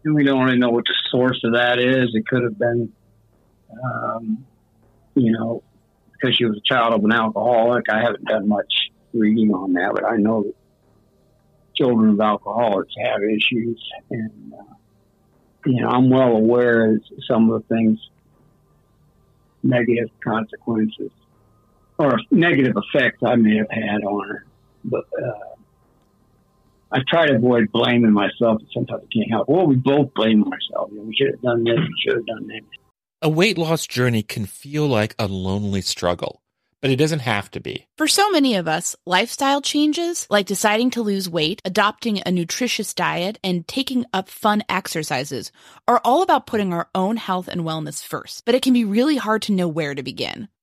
And 0.05 0.15
we 0.15 0.25
don't 0.25 0.45
really 0.45 0.59
know 0.59 0.71
what 0.71 0.85
the 0.85 0.95
source 1.11 1.41
of 1.45 1.55
that 1.55 1.79
is. 1.79 2.15
It 2.15 2.27
could 2.27 2.43
have 2.43 2.59
been, 2.59 2.93
um, 3.85 4.47
you 5.15 5.33
know, 5.33 5.63
because 6.13 6.37
she 6.37 6.45
was 6.45 6.57
a 6.57 6.61
child 6.61 6.95
of 6.95 7.05
an 7.05 7.13
alcoholic. 7.13 7.85
I 7.91 8.01
haven't 8.01 8.25
done 8.25 8.49
much 8.49 8.91
reading 9.13 9.53
on 9.53 9.75
that, 9.75 9.93
but 9.95 10.05
I 10.05 10.17
know 10.17 10.45
that 10.45 10.55
children 11.75 12.11
of 12.11 12.21
alcoholics 12.21 12.95
have 13.03 13.23
issues, 13.23 13.81
and 14.11 14.53
uh, 14.53 14.75
you 15.67 15.81
know 15.81 15.89
I'm 15.89 16.11
well 16.11 16.37
aware 16.37 16.95
of 16.95 17.03
some 17.29 17.51
of 17.51 17.63
the 17.63 17.75
things, 17.75 17.99
negative 19.63 20.11
consequences 20.25 21.11
or 21.99 22.19
negative 22.31 22.77
effects 22.77 23.19
I 23.25 23.37
may 23.37 23.57
have 23.59 23.71
had 23.71 24.03
on 24.05 24.29
her, 24.29 24.47
but. 24.85 25.05
Uh, 25.21 25.58
I 26.91 27.01
try 27.09 27.27
to 27.27 27.35
avoid 27.35 27.71
blaming 27.73 28.13
myself. 28.13 28.61
but 28.61 28.69
Sometimes 28.73 29.03
I 29.05 29.15
can't 29.15 29.31
help. 29.31 29.49
Well, 29.49 29.67
we 29.67 29.77
both 29.77 30.13
blame 30.15 30.45
ourselves. 30.45 30.93
You 30.93 30.99
know, 30.99 31.05
we 31.05 31.15
should 31.15 31.33
have 31.33 31.43
done 31.43 31.65
this. 31.65 31.79
We 31.79 31.95
should 32.05 32.17
have 32.17 32.27
done 32.27 32.47
that. 32.49 32.61
A 33.21 33.29
weight 33.29 33.59
loss 33.59 33.87
journey 33.87 34.23
can 34.23 34.47
feel 34.47 34.87
like 34.87 35.15
a 35.19 35.27
lonely 35.27 35.81
struggle 35.81 36.41
but 36.81 36.91
it 36.91 36.97
doesn't 36.97 37.21
have 37.21 37.51
to 37.51 37.61
be. 37.61 37.87
For 37.97 38.07
so 38.07 38.31
many 38.31 38.55
of 38.55 38.69
us, 38.69 38.95
lifestyle 39.05 39.61
changes, 39.61 40.27
like 40.31 40.47
deciding 40.47 40.91
to 40.91 41.03
lose 41.03 41.29
weight, 41.29 41.61
adopting 41.65 42.23
a 42.25 42.31
nutritious 42.31 42.95
diet, 42.95 43.39
and 43.43 43.67
taking 43.67 44.05
up 44.13 44.29
fun 44.29 44.63
exercises, 44.69 45.51
are 45.87 46.01
all 46.05 46.23
about 46.23 46.47
putting 46.47 46.73
our 46.73 46.89
own 46.95 47.17
health 47.17 47.49
and 47.49 47.63
wellness 47.63 48.05
first. 48.05 48.45
But 48.45 48.55
it 48.55 48.63
can 48.63 48.73
be 48.73 48.85
really 48.85 49.17
hard 49.17 49.43
to 49.43 49.53
know 49.53 49.69
where 49.69 49.95
to 49.95 50.03
begin 50.03 50.49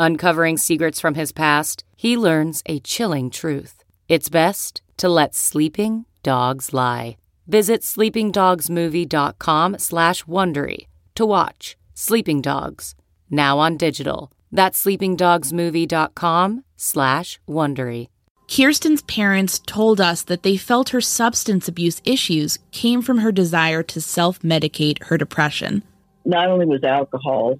Uncovering 0.00 0.56
secrets 0.56 1.00
from 1.00 1.14
his 1.14 1.32
past, 1.32 1.82
he 1.96 2.16
learns 2.16 2.62
a 2.66 2.78
chilling 2.78 3.30
truth. 3.30 3.82
It's 4.08 4.28
best 4.28 4.80
to 4.96 5.08
let 5.08 5.34
sleeping 5.34 6.04
dogs 6.22 6.72
lie. 6.72 7.16
Visit 7.48 7.82
sleepingdogsmovie.com 7.82 9.78
slash 9.78 10.24
Wondery 10.24 10.86
to 11.16 11.26
watch 11.26 11.76
Sleeping 11.94 12.40
Dogs, 12.40 12.94
now 13.28 13.58
on 13.58 13.76
digital. 13.76 14.30
That's 14.52 14.84
sleepingdogsmovie.com 14.84 16.64
slash 16.76 17.40
Wondery. 17.48 18.06
Kirsten's 18.46 19.02
parents 19.02 19.58
told 19.58 20.00
us 20.00 20.22
that 20.22 20.44
they 20.44 20.56
felt 20.56 20.90
her 20.90 21.00
substance 21.00 21.66
abuse 21.66 22.00
issues 22.04 22.60
came 22.70 23.02
from 23.02 23.18
her 23.18 23.32
desire 23.32 23.82
to 23.82 24.00
self 24.00 24.38
medicate 24.40 25.02
her 25.04 25.18
depression. 25.18 25.82
Not 26.24 26.48
only 26.48 26.66
was 26.66 26.84
alcohol 26.84 27.58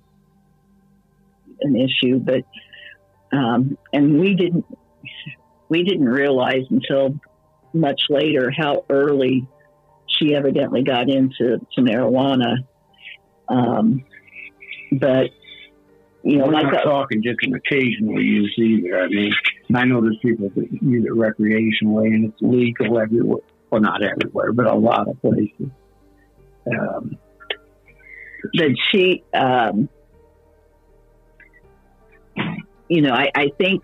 an 1.60 1.76
issue, 1.76 2.18
but 2.18 2.44
um, 3.36 3.76
and 3.92 4.18
we 4.18 4.34
didn't 4.34 4.64
we 5.68 5.82
didn't 5.82 6.08
realize 6.08 6.64
until 6.70 7.18
much 7.72 8.02
later 8.08 8.50
how 8.50 8.84
early 8.88 9.46
she 10.06 10.34
evidently 10.34 10.82
got 10.82 11.08
into 11.10 11.58
to 11.74 11.80
marijuana. 11.80 12.56
Um, 13.48 14.04
but 14.92 15.30
you 16.22 16.38
know, 16.38 16.46
We're 16.46 16.52
like 16.52 16.64
not 16.64 16.72
that, 16.74 16.84
talking 16.84 17.22
just 17.22 17.38
an 17.42 17.54
occasional 17.54 18.20
use 18.20 18.54
either. 18.58 19.00
I 19.00 19.08
mean, 19.08 19.32
I 19.74 19.84
know 19.84 20.00
there's 20.00 20.18
people 20.20 20.50
that 20.54 20.82
use 20.82 21.04
it 21.04 21.12
recreationally 21.12 22.08
and 22.08 22.26
it's 22.26 22.42
legal 22.42 22.98
everywhere. 22.98 23.42
Well, 23.70 23.80
not 23.80 24.02
everywhere, 24.02 24.52
but 24.52 24.66
a 24.66 24.74
lot 24.74 25.08
of 25.08 25.20
places. 25.20 25.70
Um, 26.66 27.18
but 28.54 28.70
she, 28.90 29.24
um, 29.34 29.88
you 32.88 33.02
know, 33.02 33.12
I, 33.12 33.30
I 33.34 33.46
think, 33.58 33.82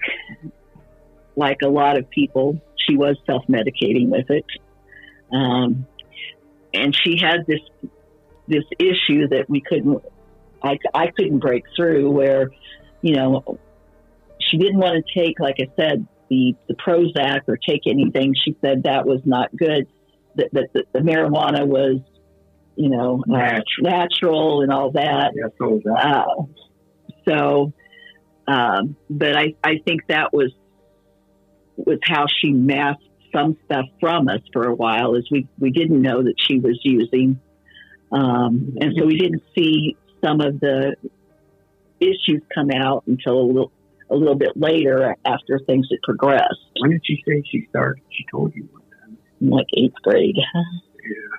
like 1.37 1.59
a 1.63 1.69
lot 1.69 1.99
of 1.99 2.09
people, 2.11 2.61
she 2.77 2.97
was 2.97 3.17
self 3.27 3.45
medicating 3.49 4.09
with 4.09 4.31
it, 4.31 4.47
um, 5.33 5.87
and 6.73 6.95
she 6.95 7.19
had 7.21 7.47
this 7.47 7.61
this 8.47 8.65
issue 8.79 9.29
that 9.29 9.47
we 9.49 9.61
couldn't, 9.61 10.03
I, 10.63 10.79
I 10.95 11.07
couldn't 11.09 11.39
break 11.39 11.65
through. 11.77 12.11
Where, 12.11 12.51
you 13.03 13.15
know, 13.17 13.59
she 14.39 14.59
didn't 14.59 14.79
want 14.79 15.05
to 15.05 15.21
take, 15.21 15.41
like 15.41 15.57
I 15.61 15.69
said, 15.77 16.07
the 16.31 16.55
the 16.69 16.75
Prozac 16.75 17.43
or 17.49 17.57
take 17.57 17.83
anything. 17.87 18.35
She 18.45 18.57
said 18.61 18.85
that 18.85 19.07
was 19.07 19.21
not 19.25 19.55
good. 19.57 19.87
That 20.37 20.49
the, 20.53 20.69
the, 20.73 20.85
the 20.93 20.99
marijuana 21.01 21.67
was, 21.67 22.01
you 22.77 22.91
know, 22.91 23.23
uh, 23.29 23.33
Natural. 23.33 23.63
natural 23.83 24.61
and 24.63 24.73
all 24.73 24.91
that. 24.93 25.33
yeah, 25.35 25.45
so 25.59 25.81
that. 25.85 26.27
Uh, 26.27 26.43
so, 27.27 27.73
um, 28.47 28.97
but 29.09 29.37
I, 29.37 29.55
I 29.63 29.79
think 29.87 30.07
that 30.09 30.33
was 30.33 30.53
was 31.77 31.99
how 32.05 32.27
she 32.41 32.53
masked 32.53 33.03
some 33.33 33.57
stuff 33.65 33.87
from 34.01 34.29
us 34.29 34.41
for 34.53 34.65
a 34.69 34.75
while, 34.75 35.15
is 35.17 35.29
we 35.31 35.49
we 35.59 35.71
didn't 35.71 36.01
know 36.01 36.23
that 36.23 36.35
she 36.39 36.59
was 36.59 36.79
using, 36.83 37.41
um, 38.13 38.77
and 38.81 38.95
so 38.99 39.07
we 39.07 39.19
didn't 39.19 39.43
see 39.57 39.97
some 40.23 40.41
of 40.41 40.61
the 40.61 40.97
issues 42.01 42.43
come 42.55 42.71
out 42.71 43.05
until 43.07 43.41
a 43.41 43.47
little 43.47 43.73
a 44.11 44.15
little 44.15 44.35
bit 44.35 44.57
later 44.57 45.17
after 45.25 45.59
things 45.67 45.87
had 45.91 46.01
progressed, 46.03 46.61
When 46.81 46.91
did 46.91 47.03
she 47.05 47.23
say 47.27 47.43
she 47.51 47.67
started? 47.71 48.03
She 48.11 48.25
told 48.31 48.55
you 48.55 48.69
one 48.71 48.83
time. 49.01 49.51
like 49.51 49.67
eighth 49.77 49.95
grade. 50.03 50.37
Yeah. 50.37 50.63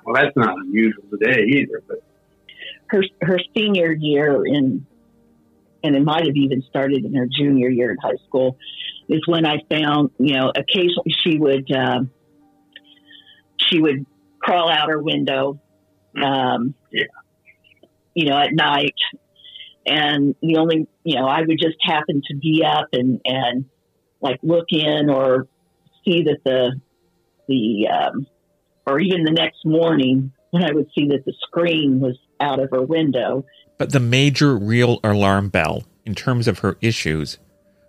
Well, 0.05 0.15
that's 0.15 0.35
not 0.35 0.55
unusual 0.57 1.03
today 1.11 1.43
either, 1.43 1.81
but 1.87 2.03
her 2.87 3.03
her 3.21 3.39
senior 3.55 3.91
year 3.91 4.45
in 4.45 4.85
and 5.85 5.95
it 5.95 6.03
might 6.03 6.25
have 6.25 6.35
even 6.35 6.61
started 6.63 7.05
in 7.05 7.13
her 7.15 7.27
junior 7.27 7.69
year 7.69 7.91
in 7.91 7.97
high 8.01 8.17
school 8.27 8.57
is 9.07 9.21
when 9.27 9.45
I 9.45 9.57
found 9.69 10.11
you 10.19 10.35
know 10.35 10.51
occasionally 10.55 11.13
she 11.23 11.37
would 11.37 11.71
um, 11.71 12.11
she 13.57 13.79
would 13.79 14.05
crawl 14.39 14.69
out 14.69 14.89
her 14.89 15.01
window 15.01 15.59
um, 16.21 16.75
Yeah. 16.91 17.05
you 18.13 18.29
know 18.29 18.37
at 18.37 18.53
night 18.53 18.95
and 19.85 20.35
the 20.41 20.57
only 20.57 20.87
you 21.03 21.15
know 21.15 21.27
I 21.27 21.41
would 21.41 21.59
just 21.59 21.77
happen 21.81 22.21
to 22.27 22.35
be 22.35 22.63
up 22.65 22.87
and 22.93 23.21
and 23.25 23.65
like 24.21 24.39
look 24.41 24.67
in 24.71 25.09
or 25.09 25.47
see 26.03 26.23
that 26.23 26.39
the 26.43 26.79
the 27.47 27.87
um, 27.87 28.27
or 28.87 28.99
even 28.99 29.23
the 29.23 29.31
next 29.31 29.65
morning 29.65 30.31
when 30.51 30.63
I 30.63 30.71
would 30.73 30.87
see 30.97 31.07
that 31.09 31.25
the 31.25 31.33
screen 31.47 31.99
was 31.99 32.17
out 32.39 32.59
of 32.59 32.69
her 32.71 32.81
window. 32.81 33.45
But 33.77 33.91
the 33.91 33.99
major 33.99 34.55
real 34.55 34.99
alarm 35.03 35.49
bell, 35.49 35.83
in 36.05 36.15
terms 36.15 36.47
of 36.47 36.59
her 36.59 36.77
issues, 36.81 37.37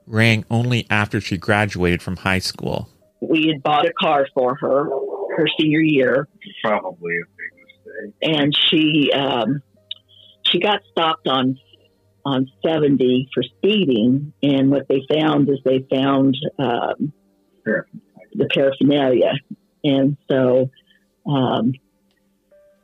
rang 0.06 0.44
only 0.50 0.86
after 0.90 1.20
she 1.20 1.36
graduated 1.36 2.02
from 2.02 2.16
high 2.16 2.38
school. 2.38 2.88
We 3.20 3.48
had 3.48 3.62
bought 3.62 3.86
a 3.86 3.92
car 3.92 4.26
for 4.34 4.54
her 4.56 4.88
her 5.36 5.46
senior 5.58 5.80
year, 5.80 6.28
probably 6.62 7.14
a 7.16 7.26
big 7.36 7.56
and 8.22 8.56
she 8.56 9.10
um, 9.12 9.62
she 10.42 10.60
got 10.60 10.80
stopped 10.90 11.26
on 11.26 11.58
on 12.24 12.50
70 12.64 13.28
for 13.32 13.42
speeding, 13.42 14.32
and 14.42 14.70
what 14.70 14.88
they 14.88 15.02
found 15.12 15.48
is 15.48 15.58
they 15.64 15.86
found 15.90 16.36
um, 16.58 17.12
the 17.64 18.48
paraphernalia, 18.52 19.32
and 19.84 20.16
so 20.28 20.70
um, 21.26 21.72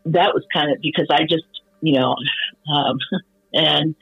that 0.05 0.33
was 0.35 0.45
kind 0.53 0.71
of 0.73 0.79
because 0.81 1.09
I 1.11 1.23
just 1.23 1.45
you 1.83 1.99
know, 1.99 2.15
um, 2.69 2.99
and 3.55 3.95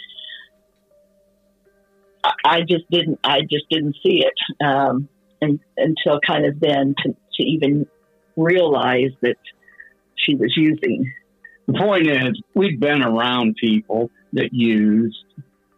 I 2.45 2.61
just 2.63 2.91
didn't 2.91 3.19
I 3.25 3.41
just 3.43 3.69
didn't 3.71 3.97
see 4.03 4.25
it 4.25 4.65
um, 4.65 5.09
and, 5.41 5.59
until 5.77 6.21
kind 6.27 6.47
of 6.47 6.61
then 6.61 6.95
to, 7.03 7.11
to 7.11 7.43
even 7.43 7.87
realize 8.37 9.11
that 9.23 9.37
she 10.17 10.35
was 10.35 10.53
using. 10.57 11.13
The 11.67 11.75
point 11.75 12.09
is, 12.09 12.41
we've 12.55 12.81
been 12.81 13.03
around 13.03 13.57
people 13.61 14.11
that 14.33 14.53
used. 14.53 15.25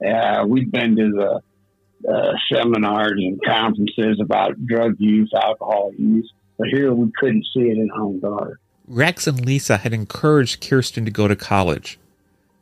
Uh, 0.05 0.45
we've 0.47 0.71
been 0.71 0.97
to 0.97 1.11
the 1.13 2.11
uh, 2.11 2.33
seminars 2.53 3.15
and 3.17 3.41
conferences 3.45 4.19
about 4.21 4.67
drug 4.67 4.97
use, 4.99 5.31
alcohol 5.35 5.93
use, 5.97 6.31
but 6.59 6.69
here 6.69 6.93
we 6.93 7.11
couldn't 7.19 7.47
see 7.55 7.63
it 7.63 7.79
in 7.79 7.91
our 7.93 8.03
own 8.03 8.21
daughter. 8.21 8.59
Rex 8.89 9.27
and 9.27 9.45
Lisa 9.45 9.77
had 9.77 9.93
encouraged 9.93 10.67
Kirsten 10.67 11.05
to 11.05 11.11
go 11.11 11.29
to 11.29 11.37
college. 11.37 11.99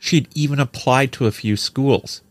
She'd 0.01 0.29
even 0.35 0.59
applied 0.59 1.13
to 1.13 1.27
a 1.27 1.31
few 1.31 1.57
schools. 1.57 2.23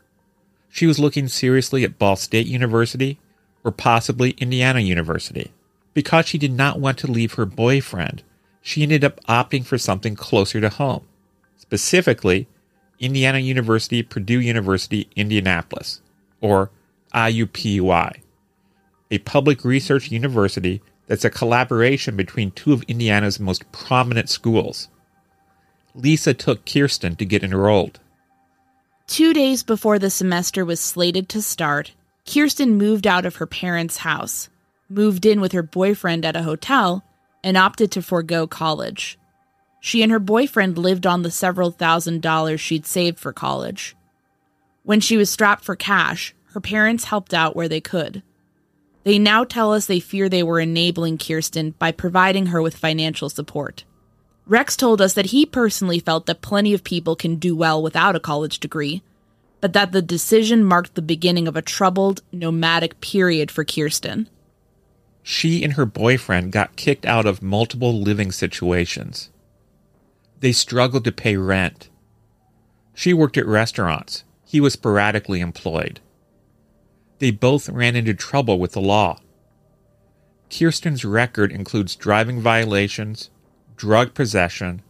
She 0.69 0.87
was 0.87 0.99
looking 0.99 1.27
seriously 1.27 1.83
at 1.83 1.99
Ball 1.99 2.15
State 2.15 2.47
University 2.47 3.19
or 3.63 3.71
possibly 3.71 4.31
Indiana 4.31 4.79
University. 4.79 5.51
Because 5.93 6.27
she 6.27 6.39
did 6.39 6.51
not 6.51 6.79
want 6.79 6.97
to 6.97 7.11
leave 7.11 7.33
her 7.33 7.45
boyfriend, 7.45 8.23
she 8.61 8.81
ended 8.81 9.03
up 9.03 9.23
opting 9.25 9.63
for 9.63 9.77
something 9.77 10.15
closer 10.15 10.59
to 10.59 10.69
home, 10.69 11.05
specifically 11.57 12.47
Indiana 12.99 13.37
University, 13.37 14.01
Purdue 14.01 14.41
University, 14.41 15.07
Indianapolis, 15.15 16.01
or 16.41 16.71
IUPUI, 17.13 18.21
a 19.11 19.17
public 19.19 19.63
research 19.63 20.11
university 20.11 20.81
that's 21.05 21.25
a 21.25 21.29
collaboration 21.29 22.15
between 22.15 22.49
two 22.51 22.73
of 22.73 22.83
Indiana's 22.87 23.39
most 23.39 23.71
prominent 23.71 24.27
schools. 24.27 24.89
Lisa 25.99 26.33
took 26.33 26.65
Kirsten 26.65 27.15
to 27.17 27.25
get 27.25 27.43
enrolled. 27.43 27.99
Two 29.07 29.33
days 29.33 29.63
before 29.63 29.99
the 29.99 30.09
semester 30.09 30.63
was 30.63 30.79
slated 30.79 31.29
to 31.29 31.41
start, 31.41 31.93
Kirsten 32.25 32.77
moved 32.77 33.07
out 33.07 33.25
of 33.25 33.37
her 33.37 33.47
parents' 33.47 33.97
house, 33.97 34.49
moved 34.87 35.25
in 35.25 35.41
with 35.41 35.51
her 35.51 35.63
boyfriend 35.63 36.25
at 36.25 36.35
a 36.35 36.43
hotel, 36.43 37.03
and 37.43 37.57
opted 37.57 37.91
to 37.91 38.01
forego 38.01 38.47
college. 38.47 39.17
She 39.79 40.03
and 40.03 40.11
her 40.11 40.19
boyfriend 40.19 40.77
lived 40.77 41.07
on 41.07 41.23
the 41.23 41.31
several 41.31 41.71
thousand 41.71 42.21
dollars 42.21 42.61
she'd 42.61 42.85
saved 42.85 43.17
for 43.17 43.33
college. 43.33 43.95
When 44.83 44.99
she 44.99 45.17
was 45.17 45.29
strapped 45.29 45.63
for 45.63 45.75
cash, 45.75 46.35
her 46.53 46.59
parents 46.59 47.05
helped 47.05 47.33
out 47.33 47.55
where 47.55 47.69
they 47.69 47.81
could. 47.81 48.23
They 49.03 49.17
now 49.17 49.43
tell 49.43 49.73
us 49.73 49.85
they 49.85 49.99
fear 49.99 50.27
they 50.27 50.43
were 50.43 50.59
enabling 50.59 51.17
Kirsten 51.17 51.71
by 51.79 51.91
providing 51.91 52.47
her 52.47 52.61
with 52.61 52.75
financial 52.75 53.29
support. 53.29 53.85
Rex 54.49 54.75
told 54.75 54.99
us 54.99 55.13
that 55.13 55.27
he 55.27 55.45
personally 55.45 55.99
felt 55.99 56.25
that 56.25 56.41
plenty 56.41 56.73
of 56.73 56.83
people 56.83 57.15
can 57.15 57.35
do 57.35 57.55
well 57.55 57.81
without 57.81 58.15
a 58.15 58.19
college 58.19 58.59
degree, 58.59 59.03
but 59.61 59.73
that 59.73 59.91
the 59.91 60.01
decision 60.01 60.63
marked 60.63 60.95
the 60.95 61.03
beginning 61.03 61.47
of 61.47 61.55
a 61.55 61.61
troubled, 61.61 62.23
nomadic 62.31 62.99
period 62.99 63.51
for 63.51 63.63
Kirsten. 63.63 64.27
She 65.21 65.63
and 65.63 65.73
her 65.73 65.85
boyfriend 65.85 66.51
got 66.51 66.75
kicked 66.75 67.05
out 67.05 67.27
of 67.27 67.43
multiple 67.43 68.01
living 68.01 68.31
situations. 68.31 69.29
They 70.39 70.51
struggled 70.51 71.03
to 71.03 71.11
pay 71.11 71.37
rent. 71.37 71.89
She 72.95 73.13
worked 73.13 73.37
at 73.37 73.45
restaurants. 73.45 74.23
He 74.45 74.59
was 74.59 74.73
sporadically 74.73 75.41
employed. 75.41 75.99
They 77.19 77.29
both 77.29 77.69
ran 77.69 77.95
into 77.95 78.15
trouble 78.15 78.57
with 78.57 78.71
the 78.71 78.81
law. 78.81 79.19
Kirsten's 80.49 81.05
record 81.05 81.51
includes 81.51 81.95
driving 81.95 82.41
violations, 82.41 83.29
drug 83.79 84.13
possession, 84.13 84.81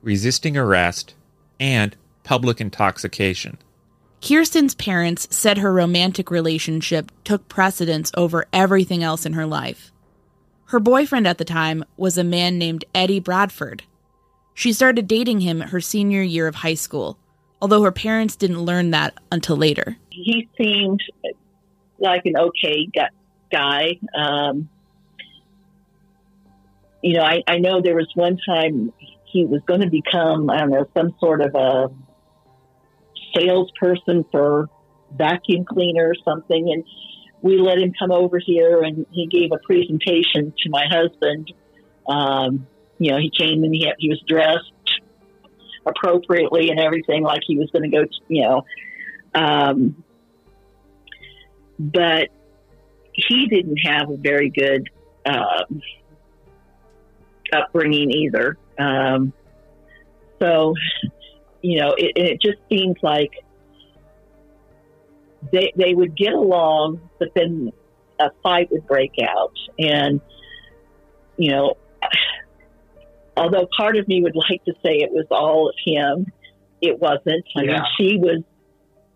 resisting 0.00 0.56
arrest, 0.56 1.14
and 1.58 1.96
public 2.22 2.60
intoxication. 2.60 3.58
Kirsten's 4.22 4.76
parents 4.76 5.26
said 5.36 5.58
her 5.58 5.72
romantic 5.72 6.30
relationship 6.30 7.10
took 7.24 7.48
precedence 7.48 8.12
over 8.16 8.46
everything 8.52 9.02
else 9.02 9.26
in 9.26 9.32
her 9.32 9.44
life. 9.44 9.90
Her 10.66 10.78
boyfriend 10.78 11.26
at 11.26 11.38
the 11.38 11.44
time 11.44 11.84
was 11.96 12.16
a 12.16 12.22
man 12.22 12.58
named 12.58 12.84
Eddie 12.94 13.18
Bradford. 13.18 13.82
She 14.54 14.72
started 14.72 15.08
dating 15.08 15.40
him 15.40 15.60
her 15.60 15.80
senior 15.80 16.22
year 16.22 16.46
of 16.46 16.54
high 16.54 16.74
school, 16.74 17.18
although 17.60 17.82
her 17.82 17.92
parents 17.92 18.36
didn't 18.36 18.64
learn 18.64 18.92
that 18.92 19.14
until 19.32 19.56
later. 19.56 19.96
He 20.10 20.48
seemed 20.56 21.02
like 21.98 22.24
an 22.24 22.36
okay 22.36 22.88
guy. 23.50 23.98
Um, 24.14 24.68
you 27.08 27.14
know, 27.14 27.22
I, 27.22 27.42
I 27.48 27.56
know 27.56 27.80
there 27.80 27.94
was 27.96 28.10
one 28.14 28.36
time 28.46 28.92
he 29.24 29.46
was 29.46 29.62
going 29.66 29.80
to 29.80 29.88
become, 29.88 30.50
I 30.50 30.58
don't 30.58 30.68
know, 30.68 30.86
some 30.94 31.14
sort 31.18 31.40
of 31.40 31.54
a 31.54 31.88
salesperson 33.34 34.26
for 34.30 34.68
vacuum 35.16 35.64
cleaner 35.64 36.10
or 36.10 36.14
something. 36.22 36.70
And 36.70 36.84
we 37.40 37.56
let 37.56 37.78
him 37.78 37.94
come 37.98 38.12
over 38.12 38.38
here 38.38 38.82
and 38.82 39.06
he 39.10 39.26
gave 39.26 39.52
a 39.52 39.58
presentation 39.64 40.52
to 40.64 40.68
my 40.68 40.84
husband. 40.86 41.50
Um, 42.06 42.66
you 42.98 43.10
know, 43.10 43.16
he 43.16 43.30
came 43.30 43.64
and 43.64 43.74
he, 43.74 43.90
he 43.98 44.10
was 44.10 44.22
dressed 44.28 45.00
appropriately 45.86 46.68
and 46.68 46.78
everything 46.78 47.22
like 47.22 47.40
he 47.46 47.56
was 47.56 47.70
going 47.70 47.90
to 47.90 47.96
go, 47.96 48.04
to, 48.04 48.10
you 48.28 48.42
know, 48.42 48.64
um, 49.34 50.04
but 51.78 52.28
he 53.14 53.46
didn't 53.46 53.78
have 53.78 54.10
a 54.10 54.16
very 54.18 54.50
good, 54.50 54.90
um, 55.24 55.80
upbringing 57.52 58.10
either. 58.10 58.56
Um, 58.78 59.32
so, 60.40 60.74
you 61.62 61.80
know, 61.80 61.94
it, 61.96 62.12
it 62.16 62.40
just 62.40 62.58
seems 62.68 62.96
like 63.02 63.32
they 65.52 65.72
they 65.76 65.94
would 65.94 66.16
get 66.16 66.32
along, 66.32 67.00
but 67.18 67.28
then 67.34 67.72
a 68.20 68.30
fight 68.42 68.70
would 68.72 68.86
break 68.86 69.12
out, 69.22 69.54
and 69.78 70.20
you 71.36 71.52
know, 71.52 71.76
although 73.36 73.68
part 73.76 73.96
of 73.96 74.06
me 74.08 74.22
would 74.22 74.36
like 74.36 74.64
to 74.64 74.72
say 74.84 74.98
it 74.98 75.10
was 75.12 75.26
all 75.30 75.68
of 75.68 75.74
him, 75.84 76.32
it 76.80 76.98
wasn't. 76.98 77.44
I 77.56 77.62
yeah. 77.62 77.72
mean, 77.72 77.82
she 77.98 78.16
was 78.18 78.42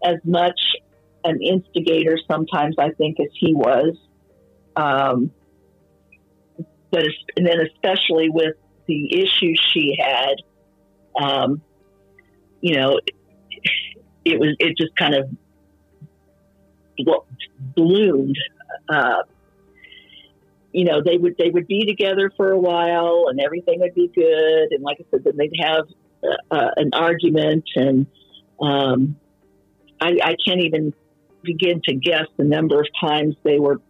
as 0.05 0.17
much 0.25 0.61
an 1.25 1.41
instigator 1.41 2.19
sometimes, 2.31 2.77
I 2.79 2.91
think, 2.91 3.21
as 3.21 3.29
he 3.39 3.55
was. 3.55 3.97
Um, 4.75 5.31
but 6.93 7.05
and 7.37 7.47
then 7.47 7.59
especially 7.61 8.29
with 8.29 8.55
the 8.87 9.19
issues 9.19 9.61
she 9.73 9.97
had, 9.99 10.35
um, 11.21 11.63
you 12.61 12.77
know, 12.77 13.01
it 14.25 14.39
was 14.39 14.55
it 14.61 14.77
just 14.77 14.95
kind 14.97 15.15
of 15.15 15.29
bloomed. 17.75 18.39
Uh, 18.89 19.23
you 20.73 20.85
know, 20.85 21.03
they 21.03 21.17
would 21.17 21.37
they 21.39 21.51
would 21.51 21.67
be 21.67 21.87
together 21.87 22.31
for 22.37 22.53
a 22.53 22.59
while, 22.59 23.27
and 23.29 23.41
everything 23.41 23.81
would 23.81 23.95
be 23.95 24.09
good. 24.09 24.69
And 24.71 24.83
like 24.83 24.99
I 25.01 25.05
said, 25.11 25.25
then 25.25 25.37
they'd 25.37 25.53
have 25.61 25.87
uh, 26.23 26.55
uh, 26.55 26.71
an 26.77 26.91
argument, 26.93 27.65
and 27.75 28.07
um, 28.61 29.17
I, 30.01 30.19
I 30.23 30.37
can't 30.47 30.61
even 30.61 30.95
begin 31.43 31.81
to 31.85 31.95
guess 31.95 32.27
the 32.37 32.45
number 32.45 32.81
of 32.81 32.87
times 33.01 33.35
they 33.43 33.59
were 33.59 33.81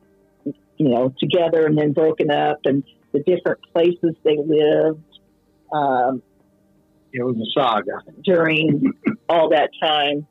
you 0.83 0.89
know, 0.89 1.15
together 1.21 1.65
and 1.65 1.79
then 1.79 1.93
broken 1.93 2.29
up 2.29 2.59
and 2.65 2.83
the 3.13 3.21
different 3.21 3.61
places 3.73 4.17
they 4.25 4.37
lived. 4.37 5.05
Um, 5.73 6.23
it 7.13 7.23
was 7.23 7.37
a 7.37 7.61
saga 7.61 8.01
during 8.25 8.93
all 9.29 9.51
that 9.51 9.71
time. 9.81 10.27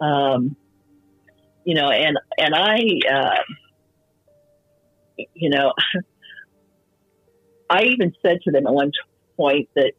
Um, 0.00 0.56
you 1.64 1.74
know, 1.74 1.88
and 1.88 2.18
and 2.36 2.52
I, 2.52 2.78
uh, 3.08 3.42
you 5.34 5.50
know, 5.50 5.72
I 7.70 7.84
even 7.84 8.12
said 8.26 8.38
to 8.42 8.50
them 8.50 8.66
at 8.66 8.72
one 8.72 8.90
point 9.36 9.68
that, 9.76 9.92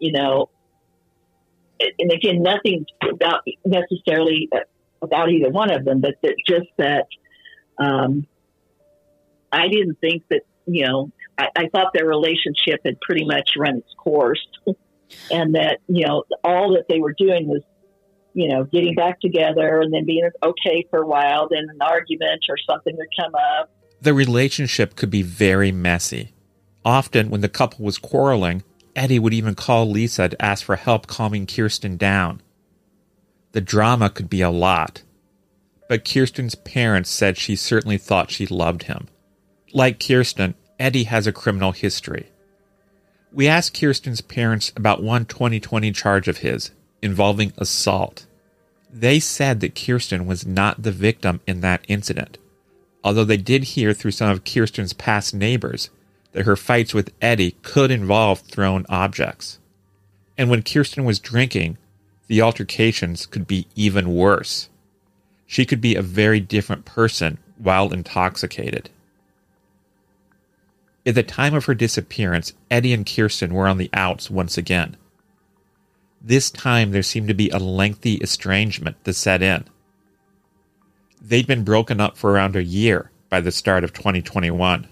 you 0.00 0.12
know, 0.12 0.50
and 1.80 2.12
again, 2.12 2.42
nothing 2.42 2.84
about 3.10 3.40
necessarily 3.64 4.50
about 5.00 5.30
either 5.30 5.48
one 5.50 5.72
of 5.72 5.86
them, 5.86 6.02
but 6.02 6.16
that 6.22 6.34
just 6.46 6.68
that 6.76 7.06
um, 7.78 8.26
I 9.54 9.68
didn't 9.68 9.98
think 10.00 10.24
that, 10.30 10.42
you 10.66 10.86
know, 10.86 11.10
I, 11.38 11.48
I 11.56 11.68
thought 11.68 11.92
their 11.94 12.06
relationship 12.06 12.80
had 12.84 13.00
pretty 13.00 13.24
much 13.24 13.50
run 13.56 13.78
its 13.78 13.94
course 13.96 14.44
and 15.30 15.54
that, 15.54 15.78
you 15.88 16.06
know, 16.06 16.24
all 16.42 16.74
that 16.74 16.86
they 16.88 17.00
were 17.00 17.14
doing 17.16 17.46
was, 17.46 17.62
you 18.34 18.48
know, 18.48 18.64
getting 18.64 18.94
back 18.94 19.20
together 19.20 19.80
and 19.80 19.92
then 19.92 20.04
being 20.04 20.28
okay 20.42 20.86
for 20.90 21.02
a 21.02 21.06
while, 21.06 21.48
then 21.48 21.66
an 21.70 21.80
argument 21.80 22.44
or 22.48 22.56
something 22.68 22.96
would 22.96 23.08
come 23.18 23.32
up. 23.34 23.70
The 24.00 24.14
relationship 24.14 24.96
could 24.96 25.10
be 25.10 25.22
very 25.22 25.72
messy. 25.72 26.32
Often, 26.84 27.30
when 27.30 27.40
the 27.40 27.48
couple 27.48 27.84
was 27.84 27.96
quarreling, 27.96 28.62
Eddie 28.94 29.18
would 29.18 29.32
even 29.32 29.54
call 29.54 29.88
Lisa 29.88 30.28
to 30.28 30.44
ask 30.44 30.64
for 30.64 30.76
help 30.76 31.06
calming 31.06 31.46
Kirsten 31.46 31.96
down. 31.96 32.42
The 33.52 33.60
drama 33.60 34.10
could 34.10 34.28
be 34.28 34.42
a 34.42 34.50
lot, 34.50 35.02
but 35.88 36.04
Kirsten's 36.04 36.54
parents 36.54 37.08
said 37.08 37.38
she 37.38 37.56
certainly 37.56 37.98
thought 37.98 38.30
she 38.30 38.46
loved 38.46 38.84
him. 38.84 39.08
Like 39.76 39.98
Kirsten, 39.98 40.54
Eddie 40.78 41.02
has 41.04 41.26
a 41.26 41.32
criminal 41.32 41.72
history. 41.72 42.28
We 43.32 43.48
asked 43.48 43.78
Kirsten's 43.78 44.20
parents 44.20 44.72
about 44.76 45.02
one 45.02 45.24
2020 45.24 45.90
charge 45.90 46.28
of 46.28 46.38
his 46.38 46.70
involving 47.02 47.52
assault. 47.58 48.26
They 48.88 49.18
said 49.18 49.58
that 49.58 49.74
Kirsten 49.74 50.26
was 50.26 50.46
not 50.46 50.84
the 50.84 50.92
victim 50.92 51.40
in 51.44 51.60
that 51.62 51.84
incident, 51.88 52.38
although 53.02 53.24
they 53.24 53.36
did 53.36 53.64
hear 53.64 53.92
through 53.92 54.12
some 54.12 54.30
of 54.30 54.44
Kirsten's 54.44 54.92
past 54.92 55.34
neighbors 55.34 55.90
that 56.30 56.46
her 56.46 56.54
fights 56.54 56.94
with 56.94 57.12
Eddie 57.20 57.56
could 57.62 57.90
involve 57.90 58.42
thrown 58.42 58.86
objects. 58.88 59.58
And 60.38 60.48
when 60.48 60.62
Kirsten 60.62 61.04
was 61.04 61.18
drinking, 61.18 61.78
the 62.28 62.40
altercations 62.40 63.26
could 63.26 63.48
be 63.48 63.66
even 63.74 64.14
worse. 64.14 64.68
She 65.48 65.66
could 65.66 65.80
be 65.80 65.96
a 65.96 66.02
very 66.02 66.38
different 66.38 66.84
person 66.84 67.38
while 67.58 67.92
intoxicated. 67.92 68.90
At 71.06 71.14
the 71.14 71.22
time 71.22 71.54
of 71.54 71.66
her 71.66 71.74
disappearance, 71.74 72.54
Eddie 72.70 72.94
and 72.94 73.04
Kirsten 73.04 73.52
were 73.52 73.66
on 73.66 73.76
the 73.76 73.90
outs 73.92 74.30
once 74.30 74.56
again. 74.56 74.96
This 76.20 76.50
time 76.50 76.92
there 76.92 77.02
seemed 77.02 77.28
to 77.28 77.34
be 77.34 77.50
a 77.50 77.58
lengthy 77.58 78.14
estrangement 78.16 78.96
that 79.04 79.12
set 79.12 79.42
in. 79.42 79.64
They'd 81.20 81.46
been 81.46 81.64
broken 81.64 82.00
up 82.00 82.16
for 82.16 82.30
around 82.30 82.56
a 82.56 82.64
year 82.64 83.10
by 83.28 83.40
the 83.40 83.52
start 83.52 83.84
of 83.84 83.92
2021. 83.92 84.88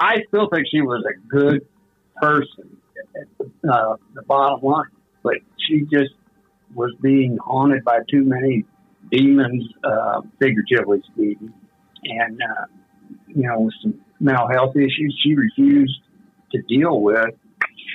I 0.00 0.16
still 0.28 0.48
think 0.52 0.66
she 0.70 0.82
was 0.82 1.02
a 1.06 1.28
good 1.28 1.66
person, 2.16 2.76
uh, 3.70 3.96
the 4.12 4.22
bottom 4.26 4.60
line, 4.62 4.84
but 5.22 5.36
she 5.56 5.82
just 5.90 6.12
was 6.74 6.94
being 7.00 7.38
haunted 7.38 7.84
by 7.84 8.00
too 8.10 8.24
many 8.24 8.64
demons, 9.10 9.66
uh, 9.84 10.20
figuratively 10.38 11.02
speaking, 11.12 11.54
and 12.04 12.40
uh, 12.42 12.66
you 13.28 13.44
know, 13.44 13.70
some 13.80 14.03
mental 14.20 14.48
health 14.48 14.76
issues 14.76 15.18
she 15.22 15.34
refused 15.34 16.00
to 16.52 16.62
deal 16.62 17.00
with. 17.00 17.34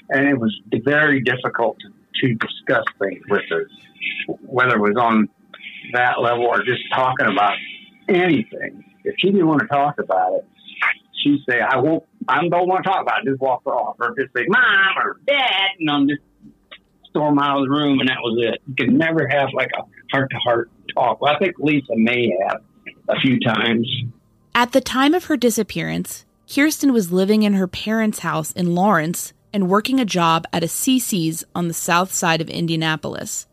And 0.09 0.27
it 0.27 0.39
was 0.39 0.55
very 0.83 1.21
difficult 1.21 1.77
to, 1.79 2.27
to 2.27 2.35
discuss 2.35 2.85
things 2.99 3.21
with 3.29 3.43
her, 3.49 3.67
whether 4.41 4.75
it 4.75 4.81
was 4.81 4.97
on 4.99 5.29
that 5.93 6.19
level 6.21 6.45
or 6.45 6.63
just 6.63 6.81
talking 6.93 7.27
about 7.27 7.53
anything. 8.07 8.83
If 9.03 9.15
she 9.17 9.31
didn't 9.31 9.47
want 9.47 9.61
to 9.61 9.67
talk 9.67 9.99
about 9.99 10.33
it, 10.33 10.47
she'd 11.23 11.41
say, 11.49 11.59
I 11.59 11.77
won't, 11.77 12.03
I 12.27 12.47
don't 12.47 12.67
want 12.67 12.83
to 12.83 12.89
talk 12.89 13.01
about 13.01 13.21
it. 13.21 13.29
Just 13.29 13.41
walk 13.41 13.63
her 13.65 13.71
off 13.71 13.97
or 13.99 14.15
just 14.19 14.33
say, 14.35 14.45
Mom 14.47 14.97
or 14.97 15.19
Dad. 15.25 15.69
And 15.79 15.89
I'm 15.89 16.07
just 16.07 16.21
storm 17.09 17.39
out 17.39 17.57
of 17.57 17.65
the 17.65 17.69
room 17.69 17.99
and 17.99 18.09
that 18.09 18.19
was 18.21 18.37
it. 18.47 18.61
You 18.67 18.75
could 18.75 18.93
never 18.93 19.27
have 19.27 19.49
like 19.53 19.71
a 19.77 19.83
heart 20.11 20.29
to 20.31 20.37
heart 20.37 20.71
talk. 20.93 21.21
Well, 21.21 21.33
I 21.33 21.39
think 21.39 21.55
Lisa 21.59 21.93
may 21.95 22.31
have 22.47 22.61
a 23.09 23.19
few 23.19 23.39
times. 23.39 23.89
At 24.59 24.73
the 24.73 24.81
time 24.81 25.13
of 25.13 25.23
her 25.27 25.37
disappearance, 25.37 26.25
Kirsten 26.53 26.91
was 26.91 27.13
living 27.13 27.43
in 27.43 27.53
her 27.53 27.65
parents' 27.65 28.19
house 28.19 28.51
in 28.51 28.75
Lawrence 28.75 29.31
and 29.53 29.69
working 29.69 30.01
a 30.01 30.05
job 30.19 30.43
at 30.51 30.65
a 30.65 30.67
CiCi's 30.67 31.45
on 31.55 31.69
the 31.69 31.73
south 31.73 32.11
side 32.11 32.41
of 32.41 32.49
Indianapolis. 32.49 33.47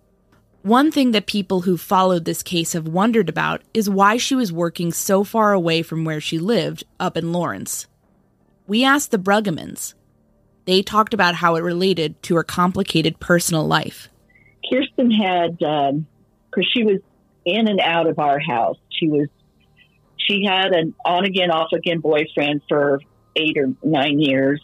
One 0.62 0.90
thing 0.90 1.12
that 1.12 1.26
people 1.26 1.60
who 1.60 1.76
followed 1.76 2.24
this 2.24 2.42
case 2.42 2.72
have 2.72 2.88
wondered 2.88 3.28
about 3.28 3.62
is 3.72 3.88
why 3.88 4.16
she 4.16 4.34
was 4.34 4.52
working 4.52 4.92
so 4.92 5.22
far 5.22 5.52
away 5.52 5.82
from 5.82 6.04
where 6.04 6.20
she 6.20 6.40
lived, 6.40 6.82
up 6.98 7.16
in 7.16 7.32
Lawrence. 7.32 7.86
We 8.66 8.82
asked 8.82 9.12
the 9.12 9.18
Brueggemans. 9.18 9.94
They 10.64 10.82
talked 10.82 11.14
about 11.14 11.36
how 11.36 11.54
it 11.54 11.62
related 11.62 12.20
to 12.24 12.34
her 12.34 12.42
complicated 12.42 13.20
personal 13.20 13.64
life. 13.64 14.08
Kirsten 14.68 15.12
had, 15.12 15.56
because 15.58 15.92
um, 15.92 16.06
she 16.74 16.82
was 16.82 16.98
in 17.44 17.68
and 17.68 17.78
out 17.78 18.08
of 18.08 18.18
our 18.18 18.40
house. 18.40 18.78
She 18.90 19.08
was 19.08 19.28
she 20.26 20.44
had 20.44 20.72
an 20.72 20.94
on 21.04 21.24
again, 21.24 21.50
off 21.50 21.70
again 21.72 22.00
boyfriend 22.00 22.62
for 22.68 23.00
eight 23.34 23.56
or 23.56 23.72
nine 23.82 24.18
years. 24.20 24.60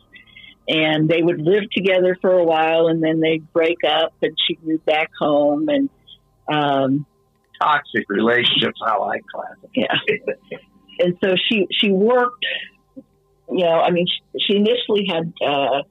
And 0.68 1.08
they 1.08 1.22
would 1.22 1.40
live 1.40 1.64
together 1.70 2.16
for 2.20 2.32
a 2.32 2.44
while 2.44 2.86
and 2.86 3.02
then 3.02 3.20
they'd 3.20 3.52
break 3.52 3.78
up 3.86 4.14
and 4.22 4.36
she'd 4.46 4.62
move 4.64 4.84
back 4.86 5.10
home 5.18 5.68
and, 5.68 5.90
um, 6.48 7.04
toxic 7.60 8.08
relationships, 8.08 8.78
how 8.84 9.02
I 9.02 9.06
like 9.06 9.22
classic. 9.32 9.70
Yeah. 9.74 9.94
and 11.00 11.18
so 11.22 11.34
she, 11.48 11.66
she 11.72 11.90
worked, 11.90 12.44
you 13.50 13.64
know, 13.64 13.80
I 13.80 13.90
mean, 13.90 14.06
she, 14.06 14.38
she 14.46 14.56
initially 14.56 15.06
had, 15.08 15.32
uh, 15.44 15.82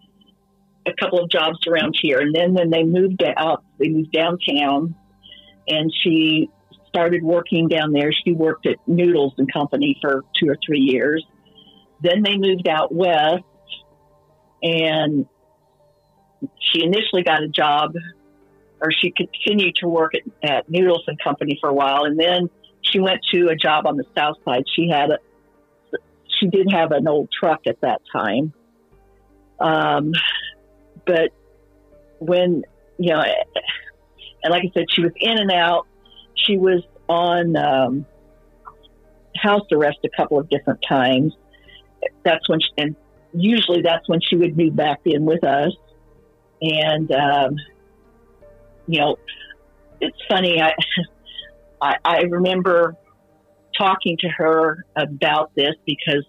a 0.85 0.93
couple 0.99 1.19
of 1.21 1.29
jobs 1.29 1.59
around 1.67 1.95
here. 2.01 2.19
And 2.19 2.33
then 2.33 2.53
when 2.53 2.69
they 2.69 2.83
moved 2.83 3.23
out, 3.23 3.63
they 3.77 3.89
moved 3.89 4.11
downtown 4.11 4.95
and 5.67 5.91
she 6.01 6.49
started 6.93 7.23
working 7.23 7.69
down 7.69 7.93
there. 7.93 8.11
She 8.11 8.33
worked 8.33 8.65
at 8.67 8.75
Noodles 8.85 9.33
and 9.37 9.51
Company 9.51 9.97
for 10.01 10.23
two 10.37 10.49
or 10.49 10.57
three 10.65 10.81
years. 10.81 11.25
Then 12.01 12.21
they 12.23 12.35
moved 12.37 12.67
out 12.67 12.93
west, 12.93 13.43
and 14.61 15.25
she 16.59 16.83
initially 16.83 17.23
got 17.23 17.43
a 17.43 17.47
job, 17.47 17.93
or 18.81 18.91
she 18.91 19.11
continued 19.11 19.75
to 19.77 19.87
work 19.87 20.13
at, 20.15 20.49
at 20.49 20.69
Noodles 20.69 21.03
and 21.07 21.17
Company 21.23 21.57
for 21.61 21.69
a 21.69 21.73
while, 21.73 22.03
and 22.03 22.19
then 22.19 22.49
she 22.81 22.99
went 22.99 23.21
to 23.31 23.47
a 23.47 23.55
job 23.55 23.85
on 23.87 23.95
the 23.95 24.05
south 24.15 24.37
side. 24.43 24.63
She 24.75 24.89
had 24.89 25.11
a, 25.11 25.19
she 26.39 26.47
did 26.47 26.67
have 26.71 26.91
an 26.91 27.07
old 27.07 27.29
truck 27.31 27.61
at 27.67 27.79
that 27.81 28.01
time, 28.11 28.53
um, 29.59 30.11
but 31.05 31.29
when 32.19 32.63
you 32.97 33.13
know, 33.13 33.23
and 34.43 34.51
like 34.51 34.63
I 34.63 34.71
said, 34.73 34.85
she 34.89 35.03
was 35.03 35.11
in 35.15 35.37
and 35.37 35.51
out 35.51 35.87
she 36.45 36.57
was 36.57 36.83
on 37.07 37.55
um, 37.55 38.05
house 39.35 39.65
arrest 39.71 39.99
a 40.03 40.09
couple 40.15 40.39
of 40.39 40.49
different 40.49 40.83
times. 40.87 41.33
That's 42.23 42.47
when, 42.49 42.59
she, 42.59 42.69
and 42.77 42.95
usually 43.33 43.81
that's 43.81 44.07
when 44.07 44.19
she 44.21 44.35
would 44.35 44.57
move 44.57 44.75
back 44.75 44.99
in 45.05 45.25
with 45.25 45.43
us. 45.43 45.71
And 46.61 47.11
um, 47.11 47.55
you 48.87 48.99
know, 48.99 49.17
it's 49.99 50.17
funny. 50.29 50.61
I, 50.61 50.73
I 51.81 51.95
I 52.03 52.21
remember 52.21 52.95
talking 53.77 54.17
to 54.19 54.29
her 54.29 54.85
about 54.95 55.55
this 55.55 55.73
because, 55.85 56.25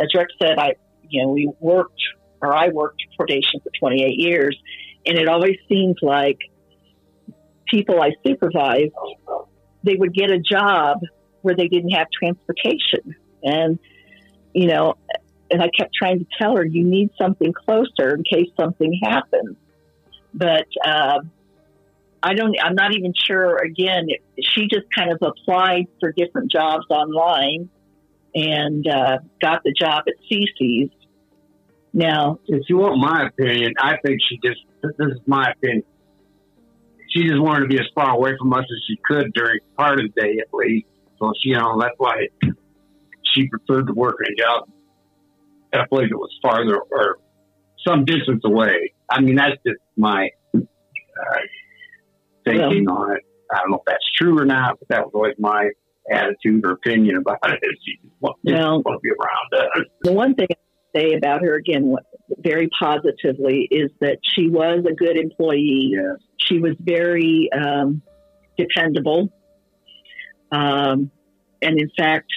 as 0.00 0.08
Rick 0.14 0.28
said, 0.40 0.58
I 0.58 0.74
you 1.08 1.22
know 1.22 1.32
we 1.32 1.50
worked 1.60 2.00
or 2.40 2.54
I 2.54 2.68
worked 2.68 3.02
probation 3.16 3.60
for 3.60 3.70
28 3.78 4.14
years, 4.18 4.56
and 5.04 5.18
it 5.18 5.28
always 5.28 5.56
seemed 5.68 5.98
like 6.02 6.38
people 7.66 8.00
I 8.00 8.12
supervised, 8.26 8.92
they 9.82 9.94
would 9.94 10.14
get 10.14 10.30
a 10.30 10.38
job 10.38 10.98
where 11.42 11.54
they 11.54 11.68
didn't 11.68 11.90
have 11.90 12.08
transportation. 12.10 13.14
And, 13.42 13.78
you 14.52 14.66
know, 14.66 14.94
and 15.50 15.62
I 15.62 15.68
kept 15.68 15.94
trying 15.94 16.18
to 16.18 16.26
tell 16.38 16.56
her, 16.56 16.64
you 16.64 16.84
need 16.84 17.10
something 17.16 17.52
closer 17.52 18.14
in 18.16 18.24
case 18.24 18.48
something 18.58 18.98
happens. 19.02 19.56
But 20.34 20.66
uh, 20.84 21.20
I 22.22 22.34
don't, 22.34 22.56
I'm 22.62 22.74
not 22.74 22.94
even 22.96 23.12
sure, 23.14 23.56
again, 23.56 24.06
it, 24.08 24.22
she 24.42 24.66
just 24.66 24.86
kind 24.94 25.12
of 25.12 25.18
applied 25.22 25.86
for 26.00 26.12
different 26.12 26.50
jobs 26.50 26.86
online 26.90 27.70
and 28.34 28.86
uh, 28.86 29.18
got 29.40 29.62
the 29.62 29.72
job 29.72 30.04
at 30.08 30.14
CiCi's. 30.30 30.90
Now, 31.92 32.40
if 32.46 32.68
you 32.68 32.78
want 32.78 32.98
my 32.98 33.28
opinion, 33.28 33.74
I 33.80 33.96
think 34.04 34.20
she 34.28 34.38
just, 34.44 34.60
this 34.82 34.92
is 34.98 35.20
my 35.26 35.52
opinion 35.52 35.84
she 37.16 37.22
just 37.22 37.40
wanted 37.40 37.62
to 37.62 37.68
be 37.68 37.78
as 37.78 37.86
far 37.94 38.10
away 38.10 38.32
from 38.38 38.52
us 38.52 38.64
as 38.64 38.82
she 38.86 38.96
could 39.04 39.32
during 39.32 39.60
part 39.76 39.98
of 39.98 40.06
the 40.14 40.20
day 40.20 40.38
at 40.38 40.52
least. 40.52 40.86
So 41.18 41.32
she, 41.42 41.50
you 41.50 41.56
know, 41.56 41.78
that's 41.80 41.94
why 41.96 42.26
she 43.34 43.48
preferred 43.48 43.86
to 43.86 43.94
work 43.94 44.16
in 44.26 44.32
a 44.32 44.36
job 44.36 44.68
at 45.72 45.80
a 45.80 45.88
place 45.88 46.08
that 46.10 46.16
was 46.16 46.30
farther 46.42 46.78
or 46.78 47.18
some 47.86 48.04
distance 48.04 48.42
away. 48.44 48.92
I 49.08 49.20
mean, 49.20 49.36
that's 49.36 49.56
just 49.66 49.80
my 49.96 50.28
uh, 50.54 50.60
thinking 52.44 52.86
well, 52.86 52.96
on 52.96 53.16
it. 53.16 53.22
I 53.50 53.58
don't 53.60 53.70
know 53.70 53.78
if 53.78 53.84
that's 53.86 54.04
true 54.16 54.38
or 54.38 54.44
not, 54.44 54.78
but 54.78 54.88
that 54.88 55.04
was 55.04 55.12
always 55.14 55.34
my 55.38 55.70
attitude 56.10 56.64
or 56.66 56.72
opinion 56.72 57.16
about 57.16 57.38
it. 57.44 57.60
She 57.84 57.96
just 58.02 58.14
wanted, 58.20 58.38
well, 58.44 58.82
to 58.82 58.98
be 59.02 59.10
around 59.10 59.62
us. 59.62 59.86
The 60.02 60.12
one 60.12 60.34
thing 60.34 60.48
I 60.50 60.98
say 60.98 61.14
about 61.14 61.42
her 61.42 61.54
again, 61.54 61.94
very 62.38 62.68
positively, 62.68 63.68
is 63.70 63.90
that 64.00 64.18
she 64.22 64.48
was 64.48 64.84
a 64.88 64.94
good 64.94 65.16
employee. 65.16 65.92
Yes. 65.92 66.16
She 66.38 66.58
was 66.58 66.74
very 66.80 67.48
um, 67.52 68.02
dependable. 68.58 69.32
Um, 70.50 71.10
and 71.62 71.78
in 71.80 71.90
fact, 71.96 72.30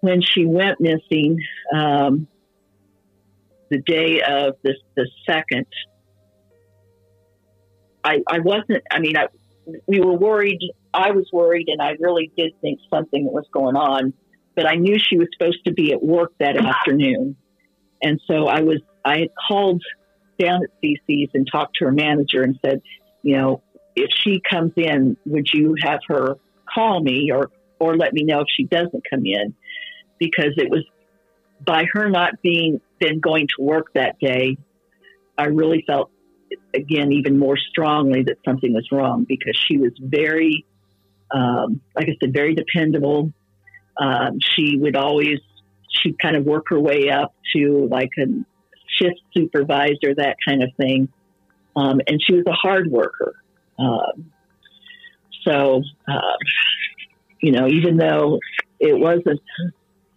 when 0.00 0.22
she 0.22 0.44
went 0.46 0.80
missing, 0.80 1.38
um, 1.74 2.26
the 3.70 3.78
day 3.78 4.22
of 4.22 4.56
the, 4.62 4.74
the 4.96 5.08
second, 5.28 5.66
I, 8.02 8.20
I 8.26 8.40
wasn't, 8.40 8.82
I 8.90 8.98
mean, 8.98 9.16
I, 9.16 9.26
we 9.86 10.00
were 10.00 10.16
worried. 10.16 10.58
I 10.92 11.12
was 11.12 11.28
worried, 11.32 11.68
and 11.68 11.80
I 11.80 11.96
really 12.00 12.32
did 12.36 12.52
think 12.60 12.80
something 12.92 13.24
was 13.24 13.44
going 13.52 13.76
on, 13.76 14.12
but 14.56 14.66
I 14.66 14.74
knew 14.74 14.98
she 14.98 15.18
was 15.18 15.28
supposed 15.36 15.64
to 15.66 15.72
be 15.72 15.92
at 15.92 16.02
work 16.02 16.32
that 16.40 16.56
afternoon. 16.56 17.36
And 18.02 18.20
so 18.26 18.46
I 18.46 18.60
was, 18.60 18.80
I 19.04 19.18
had 19.18 19.28
called 19.48 19.82
down 20.38 20.62
at 20.64 20.70
CiCi's 20.82 21.30
and 21.34 21.46
talked 21.50 21.76
to 21.76 21.84
her 21.86 21.92
manager 21.92 22.42
and 22.42 22.58
said, 22.64 22.82
you 23.22 23.36
know, 23.36 23.62
if 23.94 24.10
she 24.12 24.40
comes 24.48 24.72
in, 24.76 25.16
would 25.26 25.48
you 25.52 25.74
have 25.82 26.00
her 26.08 26.36
call 26.72 27.00
me 27.02 27.30
or 27.32 27.50
or 27.78 27.96
let 27.96 28.12
me 28.12 28.24
know 28.24 28.40
if 28.40 28.46
she 28.54 28.64
doesn't 28.64 29.02
come 29.08 29.24
in? 29.24 29.54
Because 30.18 30.52
it 30.56 30.70
was 30.70 30.84
by 31.64 31.84
her 31.92 32.08
not 32.08 32.40
being 32.42 32.80
then 33.00 33.20
going 33.20 33.48
to 33.48 33.64
work 33.64 33.92
that 33.94 34.18
day, 34.18 34.56
I 35.36 35.46
really 35.46 35.84
felt 35.86 36.10
again 36.74 37.12
even 37.12 37.38
more 37.38 37.56
strongly 37.56 38.24
that 38.24 38.36
something 38.44 38.72
was 38.72 38.88
wrong 38.92 39.24
because 39.26 39.58
she 39.68 39.76
was 39.76 39.92
very, 39.98 40.64
um, 41.30 41.80
like 41.94 42.08
I 42.08 42.16
said, 42.20 42.32
very 42.32 42.54
dependable. 42.54 43.32
Um, 43.98 44.38
she 44.40 44.76
would 44.78 44.96
always 44.96 45.40
she'd 45.90 46.18
kind 46.18 46.36
of 46.36 46.44
work 46.44 46.66
her 46.68 46.78
way 46.78 47.10
up 47.10 47.34
to 47.54 47.88
like 47.90 48.10
a 48.18 48.26
shift 48.98 49.20
supervisor, 49.36 50.14
that 50.16 50.36
kind 50.46 50.62
of 50.62 50.70
thing. 50.76 51.08
Um, 51.76 52.00
and 52.06 52.20
she 52.22 52.34
was 52.34 52.44
a 52.46 52.52
hard 52.52 52.90
worker. 52.90 53.34
Um, 53.78 54.32
so, 55.42 55.82
uh, 56.08 56.36
you 57.40 57.52
know, 57.52 57.68
even 57.68 57.96
though 57.96 58.40
it 58.78 58.98
wasn't 58.98 59.40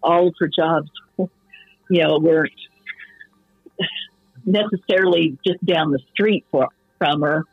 all 0.02 0.28
of 0.28 0.36
her 0.40 0.48
jobs, 0.48 0.90
you 1.18 2.02
know, 2.04 2.18
weren't 2.20 2.52
necessarily 4.46 5.38
just 5.46 5.64
down 5.64 5.92
the 5.92 6.00
street 6.12 6.46
for, 6.52 6.68
from 6.98 7.22
her, 7.22 7.46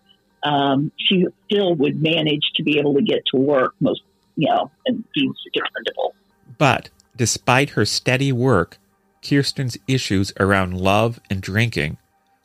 um, 0.42 0.90
she 0.96 1.26
still 1.46 1.74
would 1.76 2.02
manage 2.02 2.50
to 2.56 2.62
be 2.62 2.78
able 2.78 2.94
to 2.94 3.02
get 3.02 3.22
to 3.32 3.36
work 3.36 3.74
most, 3.80 4.02
you 4.36 4.48
know, 4.48 4.70
and 4.86 5.04
be 5.12 5.30
dependable. 5.52 6.14
But 6.58 6.90
despite 7.16 7.70
her 7.70 7.84
steady 7.84 8.32
work, 8.32 8.78
Kirsten's 9.22 9.76
issues 9.86 10.32
around 10.40 10.78
love 10.78 11.20
and 11.28 11.40
drinking 11.40 11.98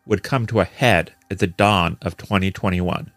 would 0.05 0.23
come 0.23 0.45
to 0.47 0.59
a 0.59 0.65
head 0.65 1.13
at 1.31 1.39
the 1.39 1.47
dawn 1.47 1.97
of 2.01 2.17
2021. 2.17 3.11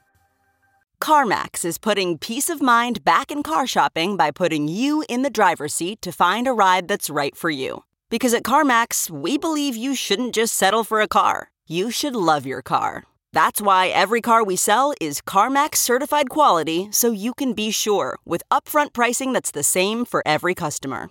CarMax 1.01 1.65
is 1.65 1.79
putting 1.79 2.19
peace 2.19 2.49
of 2.49 2.61
mind 2.61 3.05
back 3.05 3.31
in 3.31 3.43
car 3.43 3.67
shopping 3.67 4.17
by 4.17 4.31
putting 4.31 4.67
you 4.67 5.05
in 5.09 5.23
the 5.23 5.31
driver's 5.31 5.75
seat 5.75 6.03
to 6.03 6.11
find 6.11 6.47
a 6.47 6.53
ride 6.53 6.89
that's 6.89 7.11
right 7.11 7.37
for 7.37 7.51
you. 7.51 7.85
Because 8.11 8.35
at 8.35 8.43
CarMax, 8.43 9.11
we 9.11 9.39
believe 9.39 9.77
you 9.77 9.95
shouldn't 9.95 10.35
just 10.35 10.55
settle 10.55 10.83
for 10.83 11.01
a 11.01 11.09
car, 11.09 11.51
you 11.69 11.91
should 11.91 12.17
love 12.17 12.47
your 12.47 12.63
car. 12.63 13.05
That's 13.33 13.61
why 13.61 13.89
every 13.89 14.21
car 14.21 14.43
we 14.43 14.57
sell 14.57 14.95
is 15.01 15.21
CarMax 15.21 15.77
certified 15.77 16.31
quality 16.31 16.89
so 16.91 17.11
you 17.11 17.35
can 17.35 17.53
be 17.53 17.71
sure 17.71 18.19
with 18.25 18.43
upfront 18.51 18.93
pricing 18.93 19.33
that's 19.33 19.51
the 19.51 19.63
same 19.63 20.05
for 20.05 20.23
every 20.27 20.55
customer. 20.55 21.11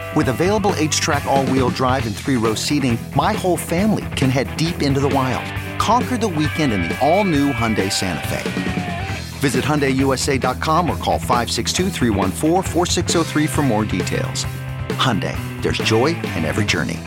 With 0.13 0.27
available 0.27 0.73
H-Track 0.75 1.23
all-wheel 1.25 1.69
drive 1.69 2.05
and 2.05 2.13
three-row 2.13 2.55
seating, 2.55 2.97
my 3.15 3.31
whole 3.31 3.55
family 3.55 4.03
can 4.17 4.29
head 4.29 4.57
deep 4.57 4.81
into 4.81 4.99
the 4.99 5.07
wild. 5.07 5.45
Conquer 5.79 6.17
the 6.17 6.27
weekend 6.27 6.73
in 6.73 6.81
the 6.81 6.99
all-new 6.99 7.53
Hyundai 7.53 7.89
Santa 7.89 8.27
Fe. 8.27 9.09
Visit 9.39 9.63
HyundaiUSA.com 9.63 10.89
or 10.89 10.97
call 10.97 11.17
562 11.17 13.47
for 13.47 13.61
more 13.61 13.85
details. 13.85 14.43
Hyundai, 14.97 15.37
there's 15.61 15.77
joy 15.77 16.07
in 16.07 16.43
every 16.43 16.65
journey. 16.65 16.99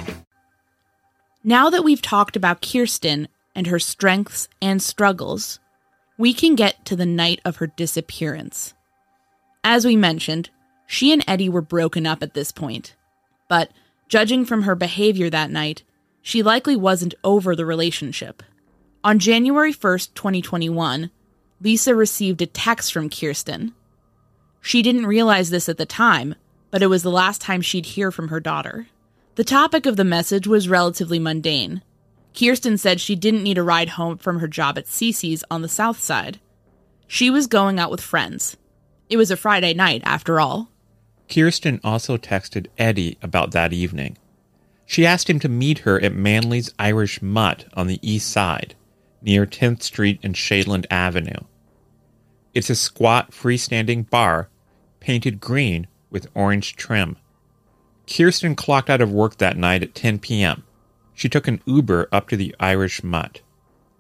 Now 1.45 1.69
that 1.69 1.85
we've 1.85 2.01
talked 2.01 2.37
about 2.37 2.63
Kirsten 2.63 3.29
and 3.55 3.67
her 3.67 3.79
strengths 3.79 4.49
and 4.63 4.83
struggles, 4.83 5.61
we 6.17 6.33
can 6.33 6.55
get 6.55 6.87
to 6.87 6.97
the 6.97 7.05
night 7.05 7.43
of 7.45 7.57
her 7.57 7.67
disappearance. 7.67 8.73
As 9.63 9.85
we 9.85 9.95
mentioned, 9.95 10.49
she 10.87 11.13
and 11.13 11.25
Eddie 11.27 11.49
were 11.49 11.63
broken 11.63 12.07
up 12.07 12.23
at 12.23 12.35
this 12.35 12.53
point, 12.53 12.95
but 13.49 13.71
judging 14.09 14.45
from 14.45 14.63
her 14.63 14.75
behavior 14.75 15.31
that 15.31 15.51
night, 15.51 15.83
she 16.23 16.43
likely 16.43 16.77
wasn't 16.77 17.15
over 17.23 17.55
the 17.55 17.67
relationship. 17.67 18.43
On 19.03 19.19
January 19.19 19.73
1st, 19.73 20.15
2021, 20.15 21.11
Lisa 21.61 21.95
received 21.95 22.41
a 22.43 22.47
text 22.47 22.93
from 22.93 23.11
Kirsten. 23.11 23.75
She 24.61 24.83
didn't 24.83 25.07
realize 25.07 25.51
this 25.51 25.69
at 25.69 25.77
the 25.77 25.87
time, 25.87 26.35
but 26.71 26.83
it 26.83 26.87
was 26.87 27.03
the 27.03 27.11
last 27.11 27.41
time 27.41 27.61
she'd 27.61 27.87
hear 27.87 28.11
from 28.11 28.29
her 28.29 28.41
daughter. 28.41 28.89
The 29.35 29.45
topic 29.45 29.85
of 29.85 29.97
the 29.97 30.05
message 30.05 30.47
was 30.47 30.69
relatively 30.69 31.19
mundane. 31.19 31.83
Kirsten 32.39 32.79
said 32.79 33.01
she 33.01 33.15
didn't 33.15 33.43
need 33.43 33.59
a 33.59 33.63
ride 33.63 33.91
home 33.91 34.19
from 34.19 34.41
her 34.41 34.49
job 34.49 34.79
at 34.79 34.87
CiCi's 34.87 35.45
on 35.51 35.63
the 35.63 35.69
south 35.69 36.01
side. 36.01 36.41
She 37.07 37.31
was 37.31 37.47
going 37.47 37.79
out 37.79 37.91
with 37.91 38.01
friends. 38.01 38.57
It 39.09 39.17
was 39.17 39.31
a 39.31 39.37
Friday 39.37 39.75
night, 39.75 40.03
after 40.05 40.41
all. 40.41 40.71
Kirsten 41.29 41.81
also 41.83 42.17
texted 42.17 42.67
Eddie 42.79 43.19
about 43.23 43.53
that 43.53 43.73
evening. 43.73 44.17
She 44.87 45.07
asked 45.07 45.31
him 45.31 45.39
to 45.41 45.49
meet 45.49 45.81
her 45.81 46.01
at 46.01 46.15
Manley's 46.15 46.73
Irish 46.79 47.23
Mutt 47.23 47.65
on 47.75 47.87
the 47.87 47.99
east 48.03 48.31
side, 48.31 48.75
near 49.23 49.47
10th 49.47 49.83
Street 49.83 50.21
and 50.23 50.35
Shadeland 50.35 50.87
Avenue. 50.91 51.41
It's 52.53 52.71
a 52.71 52.75
squat 52.75 53.31
freestanding 53.31 54.09
bar, 54.09 54.49
painted 55.01 55.41
green 55.41 55.87
with 56.11 56.29
orange 56.35 56.77
trim. 56.77 57.17
Kirsten 58.07 58.55
clocked 58.55 58.91
out 58.91 59.01
of 59.01 59.11
work 59.11 59.39
that 59.39 59.57
night 59.57 59.83
at 59.83 59.95
10 59.95 60.19
p.m. 60.19 60.63
She 61.15 61.29
took 61.29 61.49
an 61.49 61.63
Uber 61.65 62.09
up 62.13 62.29
to 62.29 62.37
the 62.37 62.55
Irish 62.61 63.03
Mutt. 63.03 63.41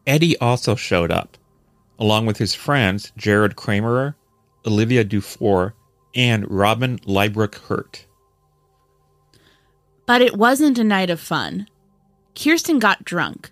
Eddie 0.06 0.38
also 0.38 0.74
showed 0.74 1.10
up, 1.10 1.38
along 1.98 2.26
with 2.26 2.36
his 2.36 2.54
friends 2.54 3.12
Jared 3.16 3.56
Kramerer, 3.56 4.14
Olivia 4.66 5.04
Dufour, 5.04 5.74
and 6.14 6.50
Robin 6.50 6.98
Leibrook 7.00 7.56
Hurt. 7.56 8.06
But 10.06 10.22
it 10.22 10.36
wasn't 10.36 10.78
a 10.78 10.84
night 10.84 11.10
of 11.10 11.20
fun. 11.20 11.66
Kirsten 12.34 12.78
got 12.78 13.04
drunk. 13.04 13.50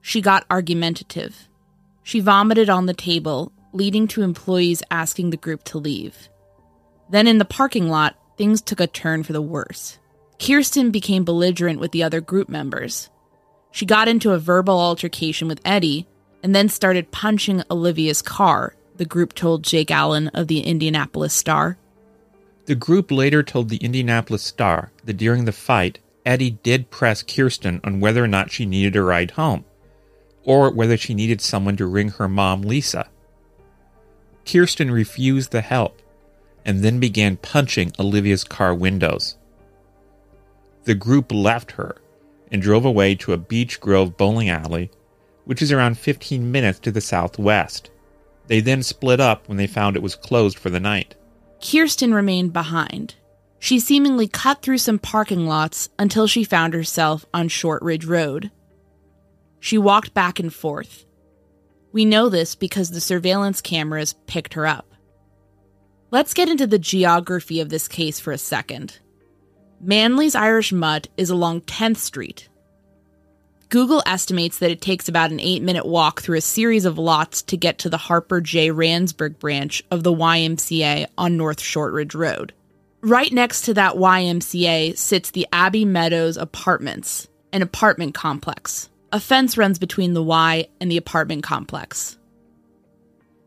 She 0.00 0.20
got 0.20 0.46
argumentative. 0.50 1.48
She 2.02 2.20
vomited 2.20 2.68
on 2.68 2.86
the 2.86 2.94
table 2.94 3.52
leading 3.72 4.06
to 4.08 4.22
employees 4.22 4.82
asking 4.90 5.30
the 5.30 5.36
group 5.36 5.64
to 5.64 5.78
leave. 5.78 6.28
Then 7.10 7.26
in 7.26 7.38
the 7.38 7.44
parking 7.44 7.88
lot, 7.88 8.16
things 8.36 8.60
took 8.60 8.80
a 8.80 8.86
turn 8.86 9.22
for 9.22 9.32
the 9.32 9.42
worse. 9.42 9.98
Kirsten 10.38 10.90
became 10.90 11.24
belligerent 11.24 11.78
with 11.78 11.92
the 11.92 12.02
other 12.02 12.20
group 12.20 12.48
members. 12.48 13.10
She 13.70 13.86
got 13.86 14.08
into 14.08 14.32
a 14.32 14.38
verbal 14.38 14.78
altercation 14.78 15.48
with 15.48 15.60
Eddie 15.64 16.06
and 16.42 16.54
then 16.54 16.68
started 16.68 17.12
punching 17.12 17.62
Olivia's 17.70 18.20
car, 18.20 18.74
the 18.96 19.04
group 19.04 19.34
told 19.34 19.62
Jake 19.62 19.90
Allen 19.90 20.28
of 20.28 20.48
the 20.48 20.60
Indianapolis 20.60 21.32
Star. 21.32 21.78
The 22.72 22.76
group 22.76 23.10
later 23.10 23.42
told 23.42 23.68
the 23.68 23.84
Indianapolis 23.84 24.42
Star 24.42 24.92
that 25.04 25.18
during 25.18 25.44
the 25.44 25.52
fight, 25.52 25.98
Eddie 26.24 26.52
did 26.62 26.88
press 26.88 27.22
Kirsten 27.22 27.82
on 27.84 28.00
whether 28.00 28.24
or 28.24 28.26
not 28.26 28.50
she 28.50 28.64
needed 28.64 28.96
a 28.96 29.02
ride 29.02 29.32
home, 29.32 29.66
or 30.44 30.70
whether 30.70 30.96
she 30.96 31.12
needed 31.12 31.42
someone 31.42 31.76
to 31.76 31.84
ring 31.84 32.08
her 32.08 32.28
mom, 32.28 32.62
Lisa. 32.62 33.10
Kirsten 34.46 34.90
refused 34.90 35.50
the 35.50 35.60
help 35.60 36.00
and 36.64 36.80
then 36.82 36.98
began 36.98 37.36
punching 37.36 37.92
Olivia's 37.98 38.42
car 38.42 38.74
windows. 38.74 39.36
The 40.84 40.94
group 40.94 41.30
left 41.30 41.72
her 41.72 41.96
and 42.50 42.62
drove 42.62 42.86
away 42.86 43.16
to 43.16 43.34
a 43.34 43.36
Beech 43.36 43.82
Grove 43.82 44.16
bowling 44.16 44.48
alley, 44.48 44.90
which 45.44 45.60
is 45.60 45.72
around 45.72 45.98
15 45.98 46.50
minutes 46.50 46.78
to 46.78 46.90
the 46.90 47.02
southwest. 47.02 47.90
They 48.46 48.60
then 48.60 48.82
split 48.82 49.20
up 49.20 49.46
when 49.46 49.58
they 49.58 49.66
found 49.66 49.94
it 49.94 50.02
was 50.02 50.16
closed 50.16 50.58
for 50.58 50.70
the 50.70 50.80
night. 50.80 51.16
Kirsten 51.62 52.12
remained 52.12 52.52
behind. 52.52 53.14
She 53.58 53.78
seemingly 53.78 54.26
cut 54.26 54.60
through 54.62 54.78
some 54.78 54.98
parking 54.98 55.46
lots 55.46 55.88
until 55.98 56.26
she 56.26 56.44
found 56.44 56.74
herself 56.74 57.24
on 57.32 57.48
Shortridge 57.48 58.04
Road. 58.04 58.50
She 59.60 59.78
walked 59.78 60.12
back 60.12 60.40
and 60.40 60.52
forth, 60.52 61.04
we 61.92 62.06
know 62.06 62.30
this 62.30 62.54
because 62.54 62.90
the 62.90 63.00
surveillance 63.00 63.60
cameras 63.60 64.14
picked 64.26 64.54
her 64.54 64.66
up. 64.66 64.94
Let's 66.10 66.34
get 66.34 66.48
into 66.48 66.66
the 66.66 66.78
geography 66.78 67.60
of 67.60 67.68
this 67.68 67.86
case 67.86 68.18
for 68.18 68.32
a 68.32 68.38
second. 68.38 68.98
Manly's 69.80 70.34
Irish 70.34 70.72
Mutt 70.72 71.08
is 71.16 71.28
along 71.28 71.62
10th 71.62 71.98
Street. 71.98 72.48
Google 73.72 74.02
estimates 74.04 74.58
that 74.58 74.70
it 74.70 74.82
takes 74.82 75.08
about 75.08 75.30
an 75.30 75.40
eight 75.40 75.62
minute 75.62 75.86
walk 75.86 76.20
through 76.20 76.36
a 76.36 76.42
series 76.42 76.84
of 76.84 76.98
lots 76.98 77.40
to 77.40 77.56
get 77.56 77.78
to 77.78 77.88
the 77.88 77.96
Harper 77.96 78.42
J. 78.42 78.70
Ransburg 78.70 79.38
branch 79.38 79.82
of 79.90 80.02
the 80.02 80.12
YMCA 80.12 81.06
on 81.16 81.38
North 81.38 81.58
Shortridge 81.58 82.14
Road. 82.14 82.52
Right 83.00 83.32
next 83.32 83.62
to 83.62 83.72
that 83.72 83.94
YMCA 83.94 84.98
sits 84.98 85.30
the 85.30 85.46
Abbey 85.54 85.86
Meadows 85.86 86.36
Apartments, 86.36 87.28
an 87.50 87.62
apartment 87.62 88.12
complex. 88.12 88.90
A 89.10 89.18
fence 89.18 89.56
runs 89.56 89.78
between 89.78 90.12
the 90.12 90.22
Y 90.22 90.68
and 90.78 90.90
the 90.90 90.98
apartment 90.98 91.42
complex. 91.42 92.18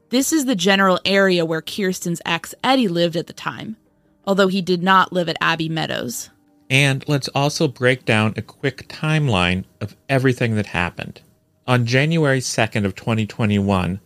This 0.09 0.33
is 0.33 0.45
the 0.45 0.55
general 0.55 0.99
area 1.05 1.45
where 1.45 1.61
Kirsten's 1.61 2.23
ex 2.25 2.55
Eddie 2.63 2.87
lived 2.87 3.15
at 3.15 3.27
the 3.27 3.33
time, 3.33 3.77
although 4.25 4.47
he 4.47 4.63
did 4.63 4.81
not 4.81 5.13
live 5.13 5.29
at 5.29 5.37
Abbey 5.39 5.69
Meadows. 5.69 6.31
And 6.69 7.07
let's 7.07 7.27
also 7.29 7.67
break 7.67 8.05
down 8.05 8.33
a 8.35 8.41
quick 8.41 8.87
timeline 8.87 9.65
of 9.79 9.95
everything 10.09 10.55
that 10.55 10.67
happened. 10.67 11.21
On 11.67 11.85
January 11.85 12.39
2nd 12.39 12.85
of 12.85 12.95
2021, 12.95 13.99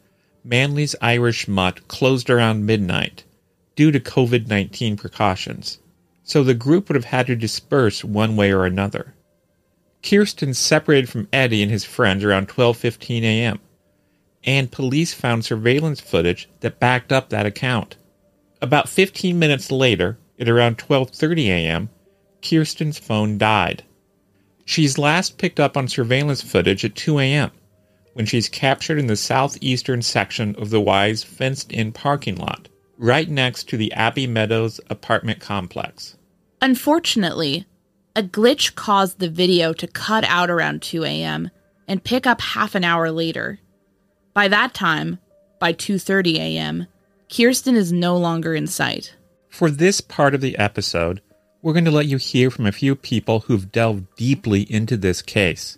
Manly's 0.44 0.96
Irish 1.02 1.48
Mutt 1.48 1.88
closed 1.88 2.30
around 2.30 2.66
midnight 2.66 3.24
due 3.76 3.92
to 3.92 4.00
COVID-19 4.00 4.98
precautions. 4.98 5.80
So 6.24 6.44
the 6.44 6.54
group 6.54 6.90
would 6.90 6.96
have 6.96 7.06
had 7.06 7.28
to 7.28 7.36
disperse 7.36 8.04
one 8.04 8.36
way 8.36 8.52
or 8.52 8.66
another. 8.66 9.14
Kirsten 10.04 10.54
separated 10.54 11.10
from 11.10 11.28
Eddie 11.34 11.62
and 11.62 11.72
his 11.72 11.86
friends 11.86 12.24
around 12.24 12.48
12:15 12.48 13.24
a.m. 13.24 13.60
And 14.44 14.72
police 14.72 15.14
found 15.14 15.44
surveillance 15.44 16.00
footage 16.00 16.50
that 16.62 16.80
backed 16.80 17.12
up 17.12 17.30
that 17.30 17.46
account. 17.46 17.98
About 18.62 18.88
15 18.88 19.38
minutes 19.38 19.72
later, 19.72 20.18
at 20.40 20.48
around 20.48 20.78
12:30 20.78 21.48
a.m., 21.48 21.90
Kirsten's 22.42 23.00
phone 23.00 23.38
died. 23.38 23.84
She's 24.66 24.98
last 24.98 25.38
picked 25.38 25.60
up 25.60 25.76
on 25.76 25.88
surveillance 25.88 26.42
footage 26.42 26.86
at 26.86 26.96
2 26.96 27.20
a.m. 27.20 27.52
when 28.14 28.26
she's 28.26 28.48
captured 28.50 29.00
in 29.00 29.08
the 29.08 29.16
southeastern 29.16 30.02
section 30.02 30.56
of 30.56 30.70
the 30.70 30.80
Y's 30.80 31.24
fenced 31.24 31.72
in 31.72 31.92
parking 31.92 32.36
lot, 32.36 32.68
right 32.98 33.28
next 33.30 33.68
to 33.70 33.78
the 33.78 33.92
Abbey 33.94 34.28
Meadows 34.28 34.80
apartment 34.90 35.40
complex. 35.40 36.16
Unfortunately, 36.62 37.66
a 38.16 38.22
glitch 38.22 38.76
caused 38.76 39.20
the 39.20 39.30
video 39.30 39.74
to 39.74 39.88
cut 39.88 40.24
out 40.26 40.50
around 40.50 40.82
2 40.82 41.04
a.m. 41.04 41.50
and 41.88 42.04
pick 42.04 42.28
up 42.28 42.42
half 42.42 42.76
an 42.76 42.84
hour 42.84 43.12
later. 43.12 43.60
By 44.34 44.48
that 44.50 44.74
time, 44.74 45.20
by 45.60 45.74
2:30 45.74 46.36
a.m., 46.38 46.88
Kirsten 47.30 47.76
is 47.76 47.92
no 47.92 48.18
longer 48.18 48.54
in 48.54 48.68
sight. 48.68 49.16
For 49.50 49.70
this 49.70 50.02
part 50.02 50.36
of 50.36 50.42
the 50.42 50.58
episode, 50.58 51.22
we're 51.62 51.74
going 51.74 51.86
to 51.86 51.92
let 51.92 52.06
you 52.06 52.18
hear 52.18 52.50
from 52.50 52.66
a 52.66 52.72
few 52.72 52.96
people 52.96 53.42
who've 53.42 53.72
delved 53.72 54.16
deeply 54.16 54.62
into 54.72 54.96
this 54.96 55.22
case. 55.22 55.78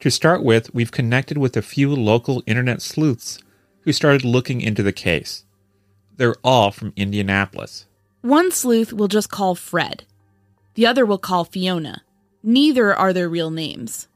To 0.00 0.10
start 0.10 0.42
with, 0.42 0.74
we've 0.74 0.90
connected 0.90 1.38
with 1.38 1.56
a 1.56 1.62
few 1.62 1.94
local 1.94 2.42
internet 2.46 2.82
sleuths 2.82 3.38
who 3.82 3.92
started 3.92 4.24
looking 4.24 4.60
into 4.60 4.82
the 4.82 4.92
case. 4.92 5.44
They're 6.16 6.34
all 6.42 6.70
from 6.70 6.92
Indianapolis. 6.96 7.86
One 8.22 8.50
sleuth 8.50 8.92
we'll 8.92 9.08
just 9.08 9.30
call 9.30 9.54
Fred. 9.54 10.04
The 10.74 10.86
other 10.86 11.06
we'll 11.06 11.18
call 11.18 11.44
Fiona. 11.44 12.02
Neither 12.42 12.94
are 12.94 13.12
their 13.12 13.28
real 13.28 13.50
names. 13.50 14.08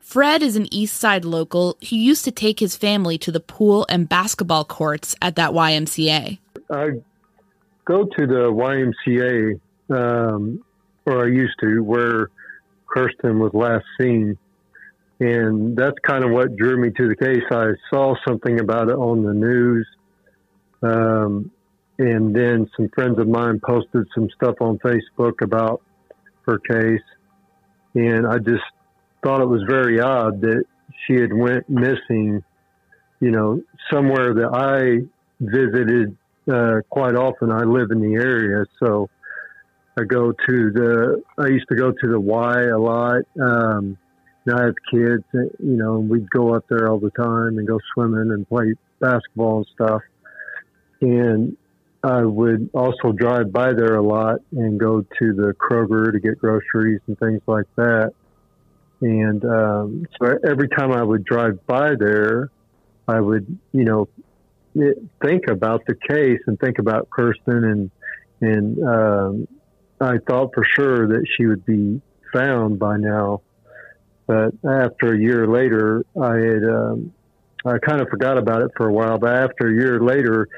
Fred 0.00 0.42
is 0.42 0.56
an 0.56 0.72
East 0.72 0.96
Side 0.96 1.24
local 1.24 1.76
who 1.88 1.96
used 1.96 2.24
to 2.24 2.30
take 2.30 2.60
his 2.60 2.76
family 2.76 3.18
to 3.18 3.30
the 3.30 3.40
pool 3.40 3.86
and 3.88 4.08
basketball 4.08 4.64
courts 4.64 5.14
at 5.20 5.36
that 5.36 5.52
YMCA. 5.52 6.38
I 6.70 6.90
go 7.84 8.04
to 8.04 8.26
the 8.26 8.50
YMCA 8.50 9.60
um, 9.90 10.62
or 11.06 11.24
I 11.24 11.28
used 11.28 11.54
to, 11.60 11.82
where 11.82 12.28
Kirsten 12.86 13.38
was 13.38 13.52
last 13.54 13.84
seen. 14.00 14.38
And 15.20 15.76
that's 15.76 15.96
kind 16.06 16.24
of 16.24 16.30
what 16.30 16.56
drew 16.56 16.80
me 16.80 16.90
to 16.96 17.08
the 17.08 17.16
case. 17.16 17.42
I 17.50 17.70
saw 17.90 18.14
something 18.26 18.60
about 18.60 18.88
it 18.88 18.94
on 18.94 19.22
the 19.22 19.34
news. 19.34 19.86
Um, 20.82 21.50
and 21.98 22.34
then 22.34 22.70
some 22.76 22.88
friends 22.94 23.18
of 23.18 23.26
mine 23.26 23.60
posted 23.64 24.06
some 24.14 24.28
stuff 24.36 24.54
on 24.60 24.78
Facebook 24.78 25.42
about 25.42 25.82
her 26.46 26.58
case. 26.58 27.02
And 27.94 28.26
I 28.26 28.38
just 28.38 28.62
thought 29.24 29.40
it 29.40 29.48
was 29.48 29.62
very 29.68 30.00
odd 30.00 30.40
that 30.42 30.62
she 31.06 31.14
had 31.14 31.32
went 31.32 31.68
missing, 31.68 32.44
you 33.20 33.30
know, 33.32 33.60
somewhere 33.92 34.34
that 34.34 34.50
I 34.52 35.04
visited 35.40 36.16
uh, 36.50 36.80
quite 36.88 37.16
often. 37.16 37.50
I 37.50 37.64
live 37.64 37.90
in 37.90 38.00
the 38.00 38.14
area, 38.14 38.64
so 38.78 39.10
I 39.98 40.04
go 40.04 40.32
to 40.32 40.70
the, 40.70 41.22
I 41.38 41.48
used 41.48 41.66
to 41.68 41.76
go 41.76 41.90
to 41.90 42.08
the 42.08 42.20
Y 42.20 42.62
a 42.64 42.78
lot. 42.78 43.22
Um, 43.40 43.98
I 44.48 44.62
have 44.62 44.74
kids, 44.90 45.24
you 45.34 45.76
know, 45.76 45.96
and 45.96 46.08
we'd 46.08 46.30
go 46.30 46.54
up 46.54 46.64
there 46.68 46.88
all 46.88 46.98
the 46.98 47.10
time 47.10 47.58
and 47.58 47.66
go 47.66 47.78
swimming 47.92 48.30
and 48.32 48.48
play 48.48 48.74
basketball 49.00 49.58
and 49.58 49.66
stuff. 49.74 50.02
And 51.00 51.56
I 52.02 52.22
would 52.22 52.70
also 52.72 53.12
drive 53.12 53.52
by 53.52 53.72
there 53.72 53.96
a 53.96 54.02
lot 54.02 54.40
and 54.52 54.78
go 54.78 55.02
to 55.02 55.34
the 55.34 55.54
Kroger 55.58 56.12
to 56.12 56.20
get 56.20 56.38
groceries 56.38 57.00
and 57.06 57.18
things 57.18 57.42
like 57.46 57.66
that. 57.76 58.12
And 59.00 59.44
um, 59.44 60.06
so 60.18 60.38
every 60.48 60.68
time 60.68 60.92
I 60.92 61.02
would 61.02 61.24
drive 61.24 61.66
by 61.66 61.94
there, 61.98 62.50
I 63.06 63.20
would, 63.20 63.58
you 63.72 63.84
know, 63.84 64.08
think 65.22 65.48
about 65.48 65.84
the 65.86 65.94
case 66.08 66.40
and 66.46 66.58
think 66.58 66.78
about 66.78 67.10
Kirsten 67.10 67.64
and 67.64 67.90
and 68.40 68.84
um, 68.84 69.48
I 70.00 70.18
thought 70.28 70.54
for 70.54 70.64
sure 70.64 71.08
that 71.08 71.26
she 71.36 71.46
would 71.46 71.64
be 71.64 72.00
found 72.32 72.78
by 72.78 72.96
now. 72.96 73.42
But 74.26 74.52
after 74.64 75.14
a 75.14 75.18
year 75.18 75.46
later, 75.46 76.04
I 76.20 76.36
had, 76.36 76.64
um, 76.64 77.12
I 77.64 77.78
kind 77.78 78.00
of 78.00 78.08
forgot 78.08 78.38
about 78.38 78.62
it 78.62 78.70
for 78.76 78.88
a 78.88 78.92
while. 78.92 79.18
But 79.18 79.34
after 79.34 79.68
a 79.68 79.72
year 79.72 80.00
later, 80.00 80.48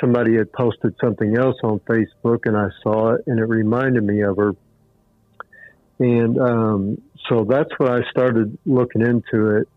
somebody 0.00 0.36
had 0.36 0.52
posted 0.52 0.94
something 1.02 1.36
else 1.36 1.56
on 1.64 1.80
Facebook 1.80 2.40
and 2.44 2.56
I 2.56 2.68
saw 2.82 3.14
it 3.14 3.22
and 3.26 3.38
it 3.38 3.44
reminded 3.44 4.04
me 4.04 4.22
of 4.22 4.36
her. 4.36 4.54
And 5.98 6.38
um, 6.38 7.02
so 7.28 7.46
that's 7.48 7.70
when 7.78 7.90
I 7.90 8.08
started 8.10 8.58
looking 8.66 9.02
into 9.02 9.56
it. 9.56 9.68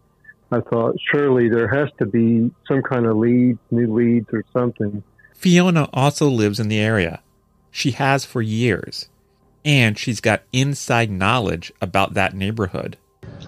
I 0.51 0.61
thought 0.61 0.95
surely 1.11 1.49
there 1.49 1.67
has 1.67 1.89
to 1.99 2.05
be 2.05 2.51
some 2.67 2.81
kind 2.81 3.05
of 3.05 3.17
leads, 3.17 3.59
new 3.69 3.93
leads 3.93 4.27
or 4.31 4.43
something. 4.53 5.03
Fiona 5.33 5.89
also 5.93 6.29
lives 6.29 6.59
in 6.59 6.67
the 6.67 6.79
area 6.79 7.21
she 7.71 7.91
has 7.91 8.25
for 8.25 8.41
years, 8.41 9.09
and 9.63 9.97
she's 9.97 10.21
got 10.21 10.43
inside 10.51 11.09
knowledge 11.11 11.71
about 11.81 12.13
that 12.13 12.33
neighborhood. 12.33 12.97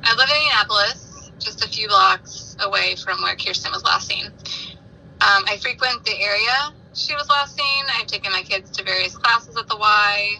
I 0.03 0.15
live 0.15 0.29
in 0.29 0.35
Indianapolis, 0.35 1.31
just 1.39 1.63
a 1.63 1.69
few 1.69 1.87
blocks 1.87 2.57
away 2.59 2.95
from 2.95 3.21
where 3.21 3.35
Kirsten 3.35 3.71
was 3.71 3.83
last 3.83 4.07
seen. 4.07 4.25
Um, 4.25 5.43
I 5.47 5.57
frequent 5.61 6.05
the 6.05 6.19
area 6.19 6.73
she 6.93 7.15
was 7.15 7.29
last 7.29 7.55
seen. 7.55 7.85
I've 7.97 8.07
taken 8.07 8.31
my 8.31 8.43
kids 8.43 8.71
to 8.71 8.83
various 8.83 9.15
classes 9.15 9.55
at 9.57 9.67
the 9.67 9.77
Y, 9.77 10.31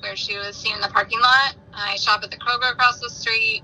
where 0.00 0.16
she 0.16 0.36
was 0.36 0.56
seen 0.56 0.74
in 0.74 0.80
the 0.80 0.88
parking 0.88 1.20
lot. 1.20 1.54
I 1.72 1.96
shop 1.96 2.22
at 2.22 2.30
the 2.30 2.36
Kroger 2.36 2.72
across 2.72 2.98
the 3.00 3.10
street. 3.10 3.62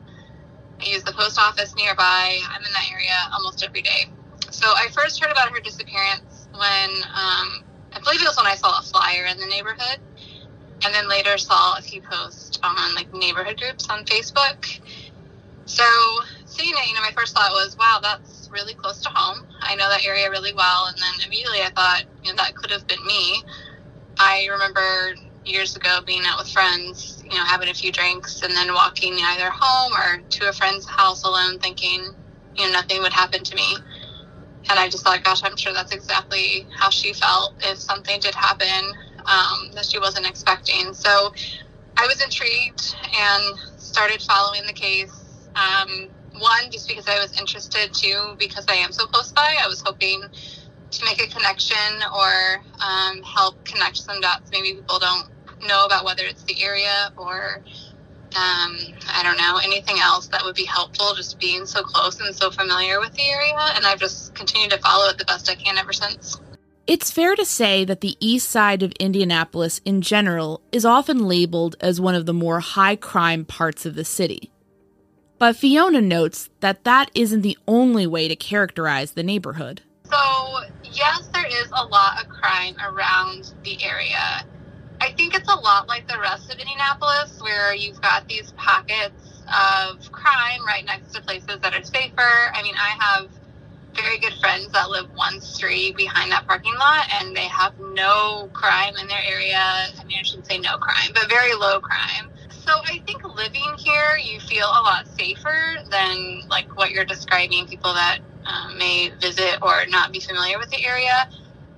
I 0.80 0.84
use 0.84 1.02
the 1.02 1.12
post 1.12 1.38
office 1.38 1.74
nearby. 1.74 2.38
I'm 2.48 2.64
in 2.64 2.72
that 2.72 2.90
area 2.92 3.16
almost 3.32 3.64
every 3.64 3.82
day. 3.82 4.06
So 4.50 4.66
I 4.68 4.88
first 4.92 5.22
heard 5.22 5.32
about 5.32 5.50
her 5.50 5.60
disappearance 5.60 6.48
when 6.52 6.90
um, 7.14 7.64
I 7.94 8.00
believe 8.00 8.20
it 8.20 8.26
was 8.26 8.36
when 8.36 8.46
I 8.46 8.56
saw 8.56 8.78
a 8.78 8.82
flyer 8.82 9.26
in 9.26 9.38
the 9.38 9.46
neighborhood, 9.46 9.98
and 10.84 10.94
then 10.94 11.08
later 11.08 11.38
saw 11.38 11.76
a 11.78 11.82
few 11.82 12.02
posts 12.02 12.58
on 12.62 12.94
like 12.94 13.12
neighborhood 13.12 13.58
groups 13.60 13.88
on 13.88 14.04
Facebook. 14.04 14.80
So 15.66 15.84
seeing 16.44 16.74
it, 16.74 16.88
you 16.88 16.94
know, 16.94 17.00
my 17.00 17.12
first 17.16 17.34
thought 17.34 17.50
was, 17.52 17.76
wow, 17.78 17.98
that's 18.02 18.50
really 18.52 18.74
close 18.74 19.00
to 19.02 19.08
home. 19.08 19.46
I 19.60 19.74
know 19.76 19.88
that 19.88 20.04
area 20.04 20.28
really 20.30 20.52
well, 20.54 20.86
and 20.86 20.96
then 20.96 21.26
immediately 21.26 21.60
I 21.62 21.70
thought, 21.74 22.02
you 22.22 22.32
know, 22.32 22.36
that 22.36 22.54
could 22.54 22.70
have 22.70 22.86
been 22.86 23.04
me. 23.06 23.42
I 24.18 24.46
remember 24.50 25.14
years 25.44 25.76
ago 25.76 26.00
being 26.06 26.22
out 26.24 26.38
with 26.38 26.48
friends, 26.48 27.22
you 27.24 27.36
know, 27.36 27.44
having 27.44 27.68
a 27.68 27.74
few 27.74 27.92
drinks 27.92 28.42
and 28.42 28.52
then 28.54 28.72
walking 28.72 29.14
either 29.14 29.50
home 29.50 29.92
or 29.92 30.22
to 30.28 30.48
a 30.48 30.52
friend's 30.52 30.86
house 30.86 31.24
alone, 31.24 31.58
thinking, 31.58 32.14
you 32.56 32.66
know, 32.66 32.72
nothing 32.72 33.02
would 33.02 33.12
happen 33.12 33.42
to 33.44 33.54
me. 33.54 33.76
And 34.70 34.78
I 34.78 34.88
just 34.88 35.04
thought, 35.04 35.22
gosh, 35.22 35.42
I'm 35.44 35.56
sure 35.56 35.72
that's 35.72 35.92
exactly 35.92 36.66
how 36.74 36.90
she 36.90 37.12
felt 37.12 37.54
if 37.60 37.78
something 37.78 38.18
did 38.20 38.34
happen 38.34 38.92
um, 39.26 39.70
that 39.74 39.86
she 39.86 39.98
wasn't 39.98 40.26
expecting. 40.26 40.94
So 40.94 41.32
I 41.96 42.06
was 42.06 42.22
intrigued 42.22 42.96
and 43.16 43.58
started 43.78 44.22
following 44.22 44.62
the 44.66 44.72
case. 44.72 45.48
Um, 45.54 46.08
one, 46.38 46.70
just 46.70 46.88
because 46.88 47.06
I 47.08 47.20
was 47.20 47.38
interested. 47.38 47.92
Two, 47.92 48.34
because 48.38 48.66
I 48.68 48.74
am 48.74 48.92
so 48.92 49.06
close 49.06 49.32
by. 49.32 49.56
I 49.62 49.68
was 49.68 49.80
hoping 49.84 50.22
to 50.90 51.04
make 51.04 51.22
a 51.22 51.28
connection 51.28 52.02
or 52.14 52.62
um, 52.82 53.22
help 53.22 53.64
connect 53.64 53.96
some 53.96 54.20
dots. 54.20 54.50
Maybe 54.50 54.74
people 54.74 54.98
don't 54.98 55.28
know 55.66 55.84
about 55.84 56.04
whether 56.04 56.24
it's 56.24 56.42
the 56.44 56.62
area 56.62 57.12
or 57.16 57.62
um, 58.36 58.78
I 59.08 59.22
don't 59.22 59.36
know, 59.36 59.58
anything 59.62 59.98
else 60.00 60.26
that 60.28 60.44
would 60.44 60.54
be 60.54 60.64
helpful, 60.64 61.14
just 61.14 61.38
being 61.38 61.66
so 61.66 61.82
close 61.82 62.20
and 62.20 62.34
so 62.34 62.50
familiar 62.50 63.00
with 63.00 63.12
the 63.14 63.28
area. 63.28 63.56
And 63.74 63.86
I've 63.86 64.00
just 64.00 64.34
continued 64.34 64.70
to 64.70 64.78
follow 64.78 65.08
it 65.08 65.18
the 65.18 65.24
best 65.24 65.50
I 65.50 65.54
can 65.54 65.78
ever 65.78 65.92
since. 65.92 66.40
It's 66.86 67.10
fair 67.10 67.34
to 67.34 67.46
say 67.46 67.84
that 67.86 68.02
the 68.02 68.16
east 68.20 68.50
side 68.50 68.82
of 68.82 68.92
Indianapolis 69.00 69.80
in 69.86 70.02
general 70.02 70.60
is 70.70 70.84
often 70.84 71.26
labeled 71.26 71.76
as 71.80 72.00
one 72.00 72.14
of 72.14 72.26
the 72.26 72.34
more 72.34 72.60
high 72.60 72.96
crime 72.96 73.44
parts 73.44 73.86
of 73.86 73.94
the 73.94 74.04
city. 74.04 74.50
But 75.38 75.56
Fiona 75.56 76.00
notes 76.00 76.50
that 76.60 76.84
that 76.84 77.10
isn't 77.14 77.40
the 77.40 77.58
only 77.66 78.06
way 78.06 78.28
to 78.28 78.36
characterize 78.36 79.12
the 79.12 79.22
neighborhood. 79.22 79.80
So, 80.04 80.60
yes, 80.84 81.28
there 81.32 81.46
is 81.46 81.68
a 81.72 81.86
lot 81.86 82.22
of 82.22 82.28
crime 82.28 82.76
around 82.84 83.52
the 83.64 83.82
area. 83.82 84.44
I 85.04 85.12
think 85.12 85.34
it's 85.34 85.52
a 85.52 85.60
lot 85.60 85.86
like 85.86 86.08
the 86.08 86.18
rest 86.18 86.50
of 86.50 86.58
Indianapolis, 86.58 87.38
where 87.42 87.74
you've 87.74 88.00
got 88.00 88.26
these 88.26 88.52
pockets 88.52 89.42
of 89.46 90.10
crime 90.12 90.64
right 90.66 90.82
next 90.86 91.12
to 91.12 91.20
places 91.20 91.58
that 91.60 91.74
are 91.74 91.84
safer. 91.84 92.50
I 92.54 92.62
mean, 92.62 92.74
I 92.74 92.96
have 92.98 93.28
very 93.94 94.18
good 94.18 94.32
friends 94.40 94.72
that 94.72 94.88
live 94.88 95.10
one 95.14 95.42
street 95.42 95.94
behind 95.98 96.32
that 96.32 96.46
parking 96.46 96.74
lot 96.78 97.04
and 97.20 97.36
they 97.36 97.46
have 97.48 97.74
no 97.78 98.48
crime 98.54 98.94
in 98.98 99.06
their 99.06 99.20
area. 99.28 99.58
I 99.58 100.04
mean, 100.06 100.16
I 100.18 100.22
shouldn't 100.22 100.46
say 100.46 100.56
no 100.58 100.78
crime, 100.78 101.10
but 101.12 101.28
very 101.28 101.52
low 101.54 101.80
crime. 101.80 102.30
So 102.48 102.72
I 102.72 103.02
think 103.06 103.22
living 103.24 103.74
here, 103.76 104.16
you 104.24 104.40
feel 104.40 104.66
a 104.66 104.82
lot 104.82 105.06
safer 105.06 105.76
than 105.90 106.40
like 106.48 106.78
what 106.78 106.92
you're 106.92 107.04
describing, 107.04 107.66
people 107.66 107.92
that 107.92 108.20
um, 108.46 108.78
may 108.78 109.12
visit 109.20 109.58
or 109.60 109.84
not 109.88 110.12
be 110.12 110.20
familiar 110.20 110.58
with 110.58 110.70
the 110.70 110.82
area. 110.82 111.28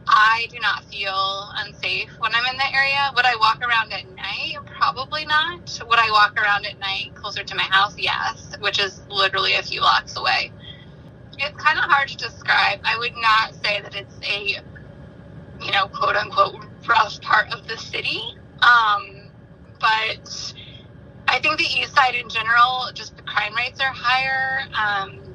I 0.09 0.47
do 0.51 0.59
not 0.61 0.85
feel 0.85 1.51
unsafe 1.57 2.11
when 2.19 2.35
I'm 2.35 2.47
in 2.47 2.57
the 2.57 2.77
area. 2.77 3.11
Would 3.15 3.27
I 3.27 3.37
walk 3.41 3.61
around 3.63 3.93
at 3.93 4.07
night? 4.15 4.57
Probably 4.79 5.27
not. 5.27 5.81
Would 5.89 5.99
I 5.99 6.11
walk 6.11 6.39
around 6.41 6.67
at 6.67 6.79
night 6.79 7.15
closer 7.15 7.43
to 7.45 7.55
my 7.55 7.65
house? 7.65 7.97
Yes, 7.99 8.55
which 8.61 8.79
is 8.79 9.01
literally 9.11 9.55
a 9.55 9.63
few 9.63 9.81
blocks 9.81 10.17
away 10.17 10.53
it's 11.39 11.63
kind 11.63 11.79
of 11.79 11.85
hard 11.85 12.09
to 12.09 12.17
describe. 12.17 12.81
I 12.85 12.97
would 12.99 13.15
not 13.17 13.55
say 13.65 13.81
that 13.81 13.95
it's 13.95 14.15
a, 14.23 14.63
you 15.65 15.73
know, 15.73 15.87
quote 15.89 16.17
unquote 16.17 16.65
rough 16.87 17.21
part 17.21 17.53
of 17.53 17.67
the 17.67 17.77
city. 17.77 18.21
Um, 18.63 19.31
but 19.81 20.55
I 21.29 21.39
think 21.41 21.59
the 21.59 21.65
east 21.65 21.95
side 21.95 22.15
in 22.15 22.29
general, 22.29 22.89
just 22.95 23.17
the 23.17 23.23
crime 23.23 23.55
rates 23.55 23.81
are 23.81 23.93
higher. 23.93 24.67
Um, 24.75 25.35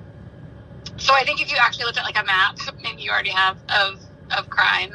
so 0.98 1.14
I 1.14 1.24
think 1.24 1.42
if 1.42 1.52
you 1.52 1.58
actually 1.60 1.86
looked 1.86 1.98
at 1.98 2.06
like 2.06 2.22
a 2.22 2.26
map, 2.26 2.58
maybe 2.84 3.02
you 3.02 3.12
already 3.12 3.30
have 3.30 3.58
of 3.70 4.00
of 4.38 4.50
crime, 4.50 4.92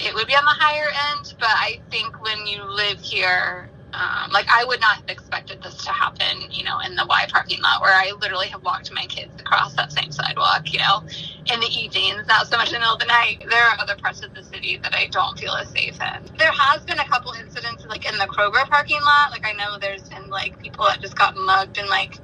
it 0.00 0.14
would 0.14 0.26
be 0.28 0.34
on 0.34 0.44
the 0.44 0.56
higher 0.58 0.90
end. 1.12 1.34
But 1.38 1.50
I 1.50 1.80
think 1.90 2.22
when 2.22 2.46
you 2.46 2.64
live 2.64 3.00
here, 3.00 3.70
um, 3.94 4.30
like 4.32 4.46
I 4.50 4.64
would 4.66 4.80
not 4.80 4.96
have 4.96 5.08
expected 5.08 5.62
this 5.62 5.84
to 5.84 5.92
happen, 5.92 6.50
you 6.50 6.64
know, 6.64 6.78
in 6.86 6.96
the 6.96 7.06
Y 7.08 7.26
parking 7.30 7.62
lot 7.62 7.80
where 7.82 7.94
I 7.94 8.12
literally 8.20 8.48
have 8.48 8.62
walked 8.64 8.92
my 8.92 9.06
kids 9.06 9.32
across 9.40 9.74
that 9.74 9.92
same 9.92 10.12
sidewalk, 10.12 10.72
you 10.72 10.80
know, 10.80 11.04
in 11.52 11.60
the 11.60 11.68
evenings, 11.68 12.26
not 12.28 12.46
so 12.48 12.56
much 12.58 12.68
in 12.68 12.74
the 12.74 12.80
middle 12.80 12.94
of 12.94 13.00
the 13.00 13.06
night. 13.06 13.44
There 13.48 13.64
are 13.64 13.76
other 13.80 13.96
parts 13.96 14.22
of 14.24 14.34
the 14.34 14.42
city 14.42 14.78
that 14.82 14.94
I 14.94 15.08
don't 15.12 15.38
feel 15.38 15.52
as 15.54 15.68
safe 15.70 15.98
in. 16.00 16.36
There 16.38 16.52
has 16.52 16.84
been 16.84 16.98
a 17.00 17.06
couple 17.06 17.32
incidents 17.40 17.86
like 17.88 18.10
in 18.10 18.18
the 18.18 18.26
Kroger 18.26 18.68
parking 18.68 19.00
lot. 19.04 19.30
Like 19.32 19.46
I 19.46 19.52
know 19.54 19.78
there's 19.80 20.08
been 20.08 20.28
like 20.30 20.58
people 20.58 20.86
that 20.86 21.00
just 21.00 21.16
got 21.16 21.36
mugged 21.36 21.78
in 21.78 21.88
like 21.88 22.18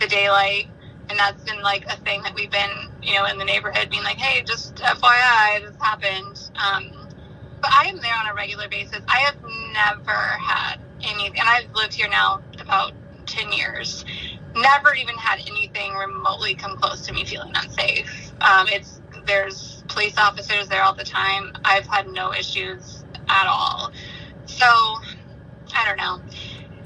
the 0.00 0.08
daylight. 0.08 0.68
And 1.10 1.18
that's 1.18 1.42
been 1.44 1.60
like 1.62 1.84
a 1.86 1.96
thing 1.98 2.22
that 2.22 2.34
we've 2.34 2.50
been, 2.50 2.70
you 3.02 3.14
know, 3.14 3.26
in 3.26 3.38
the 3.38 3.44
neighborhood 3.44 3.90
being 3.90 4.04
like, 4.04 4.16
hey, 4.16 4.42
just 4.42 4.76
FYI, 4.76 5.60
this 5.60 5.76
happened. 5.80 6.50
Um, 6.56 7.08
but 7.60 7.70
I 7.72 7.86
am 7.86 8.00
there 8.00 8.14
on 8.14 8.30
a 8.30 8.34
regular 8.34 8.68
basis. 8.68 9.00
I 9.08 9.18
have 9.18 9.36
never 9.72 10.12
had 10.12 10.76
any, 11.02 11.26
and 11.28 11.40
I've 11.42 11.72
lived 11.74 11.94
here 11.94 12.08
now 12.08 12.42
about 12.60 12.92
10 13.26 13.52
years, 13.52 14.04
never 14.54 14.94
even 14.94 15.16
had 15.16 15.40
anything 15.46 15.94
remotely 15.94 16.54
come 16.54 16.76
close 16.76 17.06
to 17.06 17.12
me 17.12 17.24
feeling 17.24 17.52
unsafe. 17.54 18.32
Um, 18.40 18.66
it's, 18.68 19.00
there's 19.26 19.82
police 19.88 20.16
officers 20.18 20.68
there 20.68 20.82
all 20.82 20.94
the 20.94 21.04
time. 21.04 21.52
I've 21.64 21.86
had 21.86 22.08
no 22.08 22.32
issues 22.32 23.04
at 23.28 23.46
all. 23.46 23.92
So, 24.46 24.66
I 25.74 25.84
don't 25.86 25.96
know. 25.96 26.20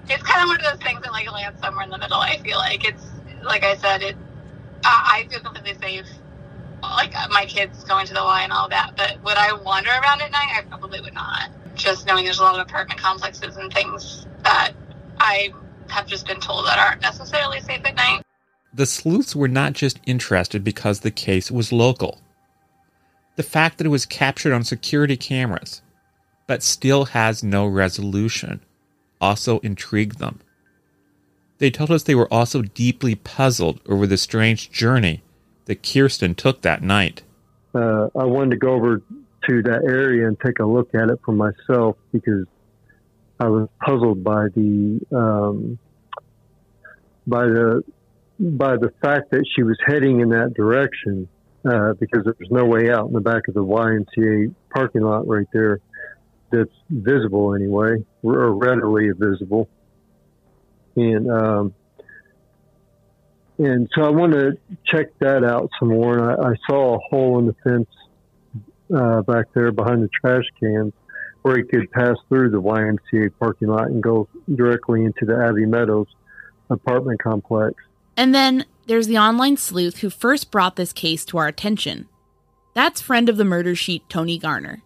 It's 0.09 0.23
kind 0.23 0.43
of 0.43 0.49
one 0.49 0.57
of 0.57 0.63
those 0.65 0.81
things 0.83 1.03
that 1.03 1.13
like 1.13 1.31
lands 1.33 1.61
somewhere 1.61 1.85
in 1.85 1.91
the 1.91 1.99
middle. 1.99 2.19
I 2.19 2.39
feel 2.39 2.59
like 2.59 2.85
it's, 2.87 3.05
like 3.43 3.65
I 3.65 3.77
said, 3.77 4.03
it, 4.03 4.17
I 4.85 5.27
feel 5.31 5.41
completely 5.41 5.75
safe 5.81 6.07
like 6.83 7.17
uh, 7.17 7.29
my 7.31 7.45
kids 7.45 7.85
going 7.85 8.07
to 8.07 8.15
the 8.15 8.23
Y 8.23 8.43
and 8.43 8.53
all 8.53 8.69
that. 8.69 8.93
But 8.97 9.23
would 9.25 9.37
I 9.37 9.53
wander 9.53 9.91
around 9.91 10.23
at 10.23 10.31
night? 10.31 10.53
I 10.57 10.63
probably 10.63 11.01
would 11.01 11.15
not 11.15 11.51
just 11.75 12.07
knowing 12.07 12.25
there's 12.25 12.41
a 12.41 12.43
lot 12.43 12.59
of 12.59 12.67
apartment 12.67 13.01
complexes 13.01 13.57
and 13.57 13.73
things 13.73 14.27
that 14.43 14.73
I 15.21 15.53
have 15.89 16.07
just 16.07 16.27
been 16.27 16.41
told 16.41 16.67
that 16.67 16.79
aren't 16.79 17.01
necessarily 17.01 17.61
safe 17.61 17.81
at 17.85 17.95
night. 17.95 18.23
The 18.75 18.87
sleuths 18.87 19.35
were 19.35 19.49
not 19.49 19.73
just 19.73 19.99
interested 20.05 20.63
because 20.63 21.01
the 21.01 21.11
case 21.11 21.51
was 21.51 21.73
local. 21.73 22.21
The 23.37 23.43
fact 23.43 23.79
that 23.79 23.87
it 23.87 23.91
was 23.91 24.05
captured 24.05 24.53
on 24.53 24.65
security 24.65 25.17
cameras, 25.17 25.81
but 26.47 26.63
still 26.63 27.07
has 27.07 27.43
no 27.43 27.67
resolution, 27.67 28.61
also 29.21 29.61
intrigued 29.61 30.19
them. 30.19 30.41
They 31.59 31.71
told 31.71 31.91
us 31.91 32.05
they 32.05 32.15
were 32.15 32.33
also 32.33 32.63
deeply 32.63 33.15
puzzled 33.15 33.81
over 33.89 34.07
the 34.07 34.17
strange 34.17 34.71
journey 34.71 35.23
that 35.65 35.83
Kirsten 35.83 36.35
took 36.35 36.63
that 36.63 36.83
night. 36.83 37.23
Uh, 37.75 38.09
I 38.19 38.25
wanted 38.25 38.53
to 38.53 38.57
go 38.57 38.75
over 38.75 39.03
to 39.49 39.63
that 39.63 39.83
area 39.85 40.27
and 40.27 40.39
take 40.41 40.59
a 40.61 40.65
look 40.65 40.95
at 40.95 41.11
it 41.11 41.19
for 41.25 41.33
myself 41.33 41.97
because 42.13 42.47
I 43.41 43.49
was 43.49 43.69
puzzled 43.81 44.25
by 44.25 44.47
the 44.55 45.01
um, 45.13 45.79
by 47.27 47.45
the 47.47 47.83
by 48.39 48.77
the 48.77 48.93
fact 49.03 49.31
that 49.31 49.45
she 49.55 49.63
was 49.63 49.77
heading 49.85 50.21
in 50.21 50.31
that 50.31 50.55
direction 50.55 51.29
uh, 51.69 51.93
because 51.95 52.25
there's 52.25 52.51
no 52.51 52.65
way 52.65 52.91
out 52.91 53.09
in 53.09 53.13
the 53.13 53.21
back 53.21 53.49
of 53.49 53.55
the 53.55 53.65
YMCA 53.65 54.55
parking 54.71 55.03
lot 55.03 55.27
right 55.27 55.47
there 55.53 55.81
that's 56.51 56.71
visible 56.89 57.55
anyway 57.55 57.97
or 58.23 58.53
readily 58.55 59.11
visible 59.11 59.69
and 60.97 61.31
um, 61.31 61.75
and 63.59 63.89
so 63.95 64.03
I 64.03 64.11
want 64.11 64.33
to 64.33 64.57
check 64.87 65.07
that 65.19 65.45
out 65.45 65.71
some 65.79 65.89
more 65.89 66.17
and 66.17 66.31
I, 66.31 66.51
I 66.51 66.55
saw 66.69 66.97
a 66.97 66.99
hole 66.99 67.39
in 67.39 67.47
the 67.47 67.55
fence 67.65 67.89
uh, 68.95 69.23
back 69.23 69.47
there 69.55 69.73
behind 69.73 70.03
the 70.03 70.09
trash 70.09 70.45
cans 70.61 70.93
where 71.43 71.57
he 71.57 71.65
could 71.65 71.91
pass 71.93 72.17
through 72.29 72.51
the 72.51 72.61
YMCA 72.61 73.31
parking 73.39 73.69
lot 73.69 73.87
and 73.87 74.03
go 74.03 74.29
directly 74.55 75.05
into 75.05 75.25
the 75.25 75.37
Abbey 75.37 75.67
Meadows 75.67 76.07
apartment 76.71 77.23
complex. 77.23 77.75
And 78.17 78.35
then 78.35 78.65
there's 78.87 79.07
the 79.07 79.19
online 79.19 79.57
sleuth 79.57 79.99
who 79.99 80.11
first 80.11 80.51
brought 80.51 80.77
this 80.77 80.93
case 80.93 81.25
to 81.27 81.39
our 81.39 81.47
attention. 81.47 82.09
That's 82.75 83.01
friend 83.01 83.29
of 83.29 83.37
the 83.37 83.45
murder 83.45 83.75
sheet, 83.75 84.09
Tony 84.09 84.39
Garner. 84.39 84.83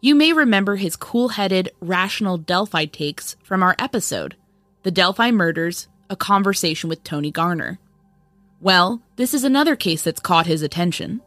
You 0.00 0.14
may 0.14 0.32
remember 0.32 0.76
his 0.76 0.96
cool 0.96 1.30
headed, 1.30 1.70
rational 1.80 2.38
Delphi 2.38 2.86
takes 2.86 3.36
from 3.42 3.62
our 3.62 3.76
episode, 3.78 4.36
The 4.82 4.90
Delphi 4.90 5.30
Murders 5.30 5.88
A 6.08 6.16
Conversation 6.16 6.88
with 6.88 7.04
Tony 7.04 7.30
Garner. 7.30 7.78
Well, 8.62 9.02
this 9.16 9.34
is 9.34 9.44
another 9.44 9.76
case 9.76 10.02
that's 10.02 10.20
caught 10.20 10.46
his 10.46 10.62
attention. 10.62 11.20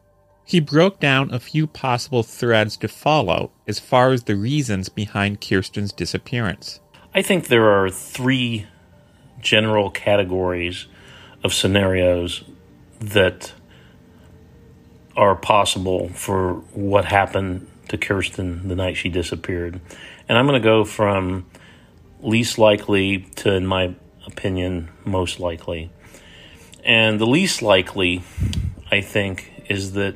He 0.43 0.59
broke 0.59 0.99
down 0.99 1.31
a 1.31 1.39
few 1.39 1.67
possible 1.67 2.23
threads 2.23 2.75
to 2.77 2.87
follow 2.87 3.51
as 3.67 3.79
far 3.79 4.11
as 4.11 4.23
the 4.23 4.35
reasons 4.35 4.89
behind 4.89 5.39
Kirsten's 5.39 5.93
disappearance. 5.93 6.79
I 7.13 7.21
think 7.21 7.47
there 7.47 7.69
are 7.69 7.91
three 7.91 8.65
general 9.39 9.91
categories 9.91 10.87
of 11.43 11.53
scenarios 11.53 12.43
that 12.99 13.53
are 15.15 15.35
possible 15.35 16.09
for 16.09 16.55
what 16.73 17.05
happened 17.05 17.67
to 17.89 17.99
Kirsten 17.99 18.67
the 18.67 18.75
night 18.75 18.97
she 18.97 19.09
disappeared. 19.09 19.79
And 20.27 20.39
I'm 20.39 20.47
going 20.47 20.59
to 20.59 20.65
go 20.65 20.83
from 20.83 21.45
least 22.23 22.57
likely 22.57 23.19
to, 23.35 23.53
in 23.53 23.65
my 23.65 23.95
opinion, 24.25 24.89
most 25.05 25.39
likely. 25.39 25.91
And 26.83 27.19
the 27.19 27.25
least 27.25 27.61
likely, 27.61 28.23
I 28.91 29.01
think, 29.01 29.63
is 29.69 29.93
that 29.93 30.15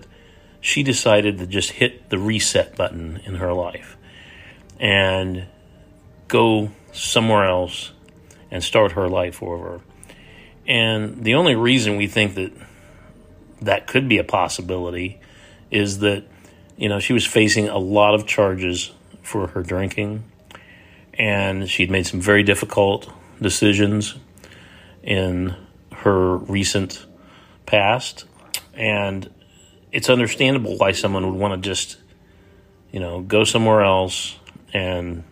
she 0.59 0.83
decided 0.83 1.37
to 1.37 1.47
just 1.47 1.71
hit 1.71 2.09
the 2.09 2.17
reset 2.17 2.75
button 2.75 3.21
in 3.25 3.35
her 3.35 3.53
life 3.53 3.97
and 4.79 5.45
go 6.27 6.71
somewhere 6.91 7.45
else 7.45 7.91
and 8.51 8.63
start 8.63 8.93
her 8.93 9.07
life 9.07 9.41
over. 9.41 9.81
And 10.67 11.23
the 11.23 11.35
only 11.35 11.55
reason 11.55 11.95
we 11.95 12.07
think 12.07 12.35
that 12.35 12.51
that 13.61 13.87
could 13.87 14.09
be 14.09 14.17
a 14.17 14.23
possibility 14.23 15.19
is 15.71 15.99
that, 15.99 16.25
you 16.75 16.89
know, 16.89 16.99
she 16.99 17.13
was 17.13 17.25
facing 17.25 17.69
a 17.69 17.77
lot 17.77 18.13
of 18.13 18.25
charges 18.25 18.91
for 19.21 19.47
her 19.47 19.63
drinking 19.63 20.23
and 21.17 21.69
she'd 21.69 21.89
made 21.89 22.05
some 22.05 22.21
very 22.21 22.43
difficult 22.43 23.11
decisions 23.41 24.15
in 25.03 25.55
her 25.93 26.37
recent 26.37 27.05
past. 27.65 28.25
And 28.73 29.29
it's 29.91 30.09
understandable 30.09 30.77
why 30.77 30.91
someone 30.91 31.25
would 31.25 31.39
want 31.39 31.61
to 31.61 31.69
just, 31.69 31.97
you 32.91 32.99
know, 32.99 33.21
go 33.21 33.43
somewhere 33.43 33.81
else 33.81 34.37
and, 34.73 35.23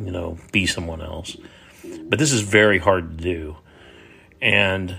you 0.00 0.10
know, 0.10 0.38
be 0.52 0.66
someone 0.66 1.02
else. 1.02 1.36
But 2.06 2.18
this 2.18 2.32
is 2.32 2.40
very 2.40 2.78
hard 2.78 3.18
to 3.18 3.24
do. 3.24 3.56
And 4.40 4.96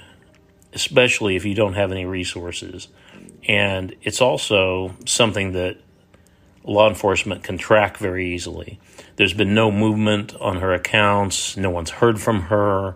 especially 0.73 1.35
if 1.35 1.45
you 1.45 1.55
don't 1.55 1.73
have 1.73 1.91
any 1.91 2.05
resources. 2.05 2.89
And 3.47 3.95
it's 4.03 4.21
also 4.21 4.93
something 5.05 5.53
that 5.53 5.77
law 6.63 6.89
enforcement 6.89 7.43
can 7.43 7.57
track 7.57 7.97
very 7.97 8.33
easily. 8.33 8.79
There's 9.15 9.33
been 9.33 9.53
no 9.53 9.71
movement 9.71 10.35
on 10.35 10.57
her 10.57 10.73
accounts. 10.73 11.55
No 11.55 11.69
one's 11.69 11.89
heard 11.89 12.19
from 12.19 12.41
her. 12.43 12.95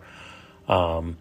Um, 0.67 1.17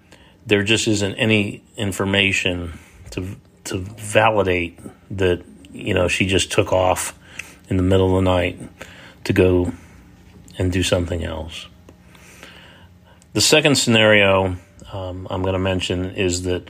there 0.47 0.63
just 0.63 0.89
isn't 0.89 1.15
any 1.15 1.63
information 1.77 2.79
to 3.11 3.37
to 3.65 3.79
validate 3.79 4.79
that 5.11 5.45
you 5.73 5.95
know 5.95 6.09
she 6.09 6.27
just 6.27 6.51
took 6.51 6.73
off 6.73 7.19
in 7.69 7.77
the 7.77 7.83
middle 7.83 8.17
of 8.17 8.25
the 8.25 8.31
night 8.31 8.59
to 9.25 9.33
go 9.33 9.73
and 10.59 10.73
do 10.73 10.83
something 10.83 11.23
else. 11.25 11.67
The 13.35 13.41
second 13.41 13.77
scenario 13.77 14.57
um, 14.93 15.27
I'm 15.31 15.43
going 15.43 15.53
to 15.53 15.59
mention 15.59 16.15
is 16.15 16.43
that 16.43 16.69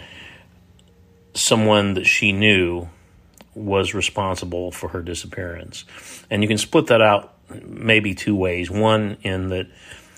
someone 1.35 1.95
that 1.95 2.05
she 2.05 2.33
knew 2.33 2.89
was 3.55 3.95
responsible 3.95 4.71
for 4.73 4.89
her 4.89 5.03
disappearance. 5.03 5.85
And 6.31 6.43
you 6.43 6.49
can 6.49 6.59
split 6.59 6.89
that 6.89 7.01
out 7.01 7.35
maybe 7.63 8.15
two 8.15 8.37
ways. 8.37 8.71
One, 8.71 9.17
in 9.23 9.49
that 9.49 9.67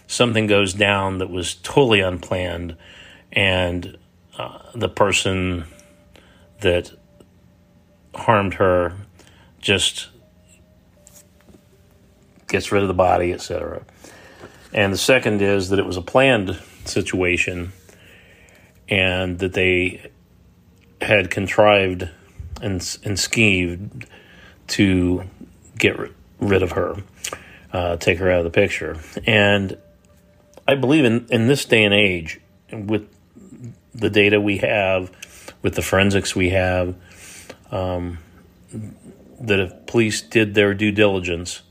something 0.06 0.46
goes 0.46 0.74
down 0.74 1.18
that 1.18 1.30
was 1.30 1.54
totally 1.54 2.00
unplanned, 2.00 2.76
and 3.32 3.96
uh, 4.38 4.58
the 4.74 4.88
person 4.88 5.64
that 6.60 6.92
harmed 8.14 8.54
her 8.54 8.94
just 9.60 10.08
gets 12.48 12.72
rid 12.72 12.82
of 12.82 12.88
the 12.88 12.94
body, 12.94 13.32
etc. 13.32 13.82
And 14.72 14.92
the 14.92 14.98
second 14.98 15.42
is 15.42 15.70
that 15.70 15.78
it 15.78 15.86
was 15.86 15.96
a 15.96 16.02
planned 16.02 16.60
situation 16.84 17.72
and 18.88 19.38
that 19.38 19.52
they 19.52 20.10
had 21.00 21.30
contrived 21.30 22.08
and, 22.60 22.98
and 23.04 23.18
schemed 23.18 24.06
to 24.68 25.24
get 25.78 25.96
rid 26.40 26.62
of 26.62 26.72
her, 26.72 26.96
uh, 27.72 27.96
take 27.96 28.18
her 28.18 28.30
out 28.30 28.38
of 28.38 28.44
the 28.44 28.50
picture. 28.50 28.98
And 29.26 29.78
I 30.66 30.74
believe 30.74 31.04
in, 31.04 31.26
in 31.30 31.46
this 31.46 31.64
day 31.64 31.84
and 31.84 31.94
age, 31.94 32.40
with 32.72 33.08
the 33.94 34.10
data 34.10 34.40
we 34.40 34.58
have, 34.58 35.10
with 35.62 35.74
the 35.74 35.82
forensics 35.82 36.34
we 36.34 36.50
have, 36.50 36.94
um, 37.70 38.18
that 39.40 39.60
if 39.60 39.86
police 39.86 40.20
did 40.20 40.54
their 40.54 40.74
due 40.74 40.92
diligence 40.92 41.62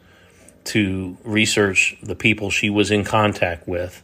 to 0.66 1.18
research 1.24 1.98
the 2.04 2.16
people 2.16 2.50
she 2.50 2.70
was 2.70 2.92
in 2.92 3.04
contact 3.04 3.68
with 3.68 4.04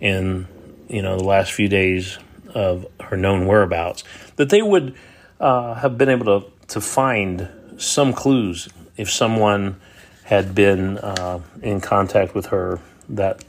in 0.00 0.46
you 0.88 1.00
know 1.00 1.16
the 1.16 1.24
last 1.24 1.52
few 1.52 1.68
days 1.68 2.18
of 2.54 2.86
her 3.00 3.16
known 3.16 3.46
whereabouts, 3.46 4.04
that 4.36 4.50
they 4.50 4.62
would 4.62 4.94
uh, 5.40 5.74
have 5.74 5.96
been 5.96 6.08
able 6.08 6.40
to 6.40 6.50
to 6.68 6.80
find 6.80 7.48
some 7.76 8.12
clues 8.12 8.68
if 8.96 9.10
someone 9.10 9.80
had 10.24 10.54
been 10.54 10.98
uh, 10.98 11.40
in 11.62 11.80
contact 11.80 12.34
with 12.34 12.46
her 12.46 12.80
that 13.08 13.44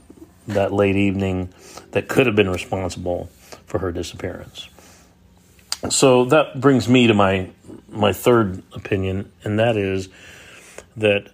that 0.48 0.72
late 0.72 0.96
evening 0.96 1.50
that 1.92 2.08
could 2.08 2.28
have 2.28 2.36
been 2.36 2.50
responsible 2.50 3.30
for 3.66 3.80
her 3.80 3.92
disappearance. 3.92 4.70
So 5.90 6.26
that 6.26 6.60
brings 6.60 6.88
me 6.88 7.08
to 7.08 7.14
my 7.14 7.50
my 7.90 8.14
third 8.14 8.62
opinion, 8.74 9.32
and 9.44 9.60
that 9.60 9.78
is 9.78 10.10
that 10.98 11.30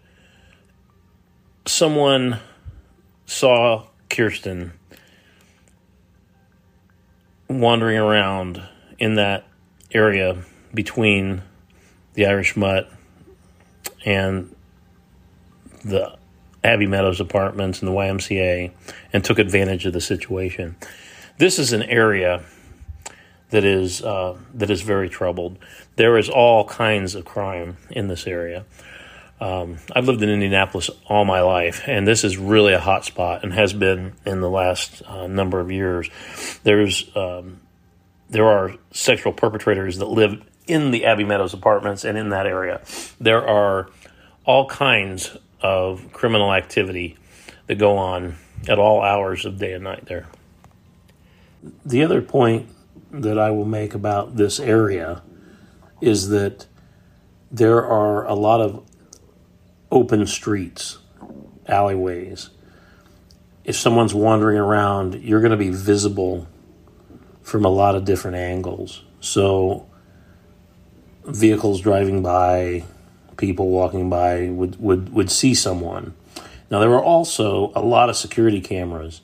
someone 1.65 2.39
saw 3.25 3.85
Kirsten 4.09 4.73
wandering 7.47 7.97
around 7.97 8.61
in 8.99 9.15
that 9.15 9.45
area 9.93 10.43
between 10.73 11.41
the 12.13 12.25
Irish 12.25 12.55
Mutt 12.55 12.89
and 14.05 14.53
the 15.83 16.17
Abbey 16.63 16.87
Meadows 16.87 17.19
apartments 17.19 17.79
and 17.79 17.87
the 17.87 17.93
YMCA 17.93 18.71
and 19.13 19.23
took 19.23 19.39
advantage 19.39 19.85
of 19.85 19.93
the 19.93 20.01
situation. 20.01 20.75
This 21.37 21.57
is 21.57 21.73
an 21.73 21.83
area 21.83 22.43
that 23.49 23.65
is 23.65 24.01
uh, 24.01 24.37
that 24.53 24.69
is 24.69 24.81
very 24.81 25.09
troubled. 25.09 25.57
There 25.95 26.17
is 26.17 26.29
all 26.29 26.65
kinds 26.65 27.15
of 27.15 27.25
crime 27.25 27.77
in 27.89 28.07
this 28.07 28.27
area. 28.27 28.65
Um, 29.39 29.79
I've 29.95 30.05
lived 30.05 30.21
in 30.21 30.29
Indianapolis 30.29 30.91
all 31.07 31.25
my 31.25 31.41
life, 31.41 31.83
and 31.87 32.07
this 32.07 32.23
is 32.23 32.37
really 32.37 32.73
a 32.73 32.79
hot 32.79 33.05
spot 33.05 33.43
and 33.43 33.51
has 33.53 33.73
been 33.73 34.13
in 34.23 34.39
the 34.39 34.49
last 34.49 35.01
uh, 35.07 35.25
number 35.25 35.59
of 35.59 35.71
years. 35.71 36.09
There's 36.63 37.09
um, 37.15 37.59
there 38.29 38.45
are 38.45 38.75
sexual 38.91 39.33
perpetrators 39.33 39.97
that 39.97 40.05
live 40.05 40.41
in 40.67 40.91
the 40.91 41.05
Abbey 41.05 41.23
Meadows 41.23 41.53
apartments 41.53 42.05
and 42.05 42.17
in 42.17 42.29
that 42.29 42.45
area. 42.45 42.81
There 43.19 43.45
are 43.45 43.89
all 44.45 44.67
kinds 44.67 45.35
of 45.61 46.11
criminal 46.11 46.53
activity 46.53 47.17
that 47.67 47.75
go 47.75 47.97
on 47.97 48.35
at 48.67 48.79
all 48.79 49.01
hours 49.01 49.45
of 49.45 49.57
day 49.57 49.73
and 49.73 49.83
night 49.83 50.05
there. 50.05 50.27
The 51.85 52.03
other 52.03 52.21
point 52.21 52.69
that 53.11 53.37
I 53.37 53.51
will 53.51 53.65
make 53.65 53.93
about 53.93 54.35
this 54.35 54.59
area 54.59 55.21
is 55.99 56.29
that 56.29 56.65
there 57.51 57.85
are 57.85 58.25
a 58.25 58.33
lot 58.33 58.61
of 58.61 58.85
open 59.91 60.25
streets, 60.25 60.97
alleyways. 61.67 62.49
If 63.63 63.75
someone's 63.75 64.13
wandering 64.13 64.57
around, 64.57 65.15
you're 65.21 65.41
going 65.41 65.51
to 65.51 65.57
be 65.57 65.69
visible 65.69 66.47
from 67.43 67.65
a 67.65 67.69
lot 67.69 67.95
of 67.95 68.05
different 68.05 68.37
angles. 68.37 69.03
So, 69.19 69.87
vehicles 71.25 71.81
driving 71.81 72.23
by, 72.23 72.85
people 73.41 73.69
walking 73.69 74.09
by 74.09 74.49
would, 74.49 74.79
would, 74.79 75.11
would 75.11 75.29
see 75.29 75.53
someone. 75.53 76.13
Now, 76.69 76.79
there 76.79 76.91
are 76.91 77.03
also 77.03 77.73
a 77.75 77.81
lot 77.81 78.09
of 78.09 78.15
security 78.15 78.61
cameras. 78.61 79.19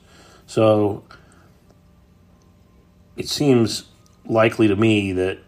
So, 0.46 1.04
it 3.16 3.28
seems 3.28 3.84
likely 4.26 4.68
to 4.68 4.76
me 4.76 5.12
that 5.12 5.38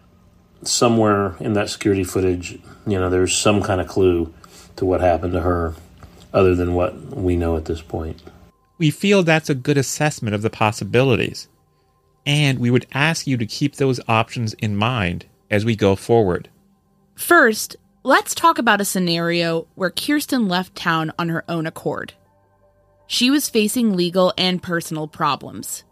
somewhere 0.63 1.35
in 1.39 1.53
that 1.53 1.69
security 1.69 2.03
footage, 2.03 2.53
you 2.87 2.99
know, 2.99 3.09
there's 3.09 3.35
some 3.35 3.61
kind 3.61 3.79
of 3.79 3.87
clue 3.87 4.33
to 4.75 4.85
what 4.85 5.01
happened 5.01 5.33
to 5.33 5.41
her 5.41 5.75
other 6.33 6.55
than 6.55 6.73
what 6.73 6.95
we 7.15 7.35
know 7.35 7.55
at 7.57 7.65
this 7.65 7.81
point. 7.81 8.21
We 8.77 8.89
feel 8.89 9.23
that's 9.23 9.49
a 9.49 9.55
good 9.55 9.77
assessment 9.77 10.33
of 10.33 10.41
the 10.41 10.49
possibilities. 10.49 11.47
And 12.25 12.59
we 12.59 12.69
would 12.69 12.87
ask 12.93 13.27
you 13.27 13.37
to 13.37 13.45
keep 13.45 13.75
those 13.75 13.99
options 14.07 14.53
in 14.55 14.75
mind 14.75 15.25
as 15.49 15.65
we 15.65 15.75
go 15.75 15.95
forward. 15.95 16.49
First, 17.15 17.75
let's 18.03 18.33
talk 18.33 18.57
about 18.57 18.81
a 18.81 18.85
scenario 18.85 19.67
where 19.75 19.91
Kirsten 19.91 20.47
left 20.47 20.75
town 20.75 21.11
on 21.19 21.29
her 21.29 21.43
own 21.47 21.67
accord. 21.67 22.13
She 23.07 23.29
was 23.29 23.49
facing 23.49 23.95
legal 23.95 24.33
and 24.37 24.63
personal 24.63 25.07
problems. 25.07 25.83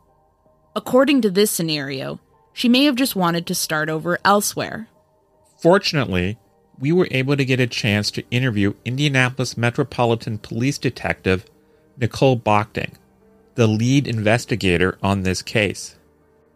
According 0.75 1.21
to 1.21 1.29
this 1.29 1.51
scenario, 1.51 2.19
she 2.53 2.69
may 2.69 2.85
have 2.85 2.95
just 2.95 3.15
wanted 3.15 3.45
to 3.47 3.55
start 3.55 3.89
over 3.89 4.19
elsewhere. 4.23 4.87
Fortunately, 5.61 6.37
we 6.79 6.91
were 6.91 7.07
able 7.11 7.35
to 7.35 7.45
get 7.45 7.59
a 7.59 7.67
chance 7.67 8.09
to 8.11 8.29
interview 8.31 8.73
Indianapolis 8.85 9.57
Metropolitan 9.57 10.37
Police 10.37 10.77
Detective 10.77 11.45
Nicole 11.97 12.39
Bochting, 12.39 12.93
the 13.55 13.67
lead 13.67 14.07
investigator 14.07 14.97
on 15.03 15.23
this 15.23 15.41
case. 15.41 15.97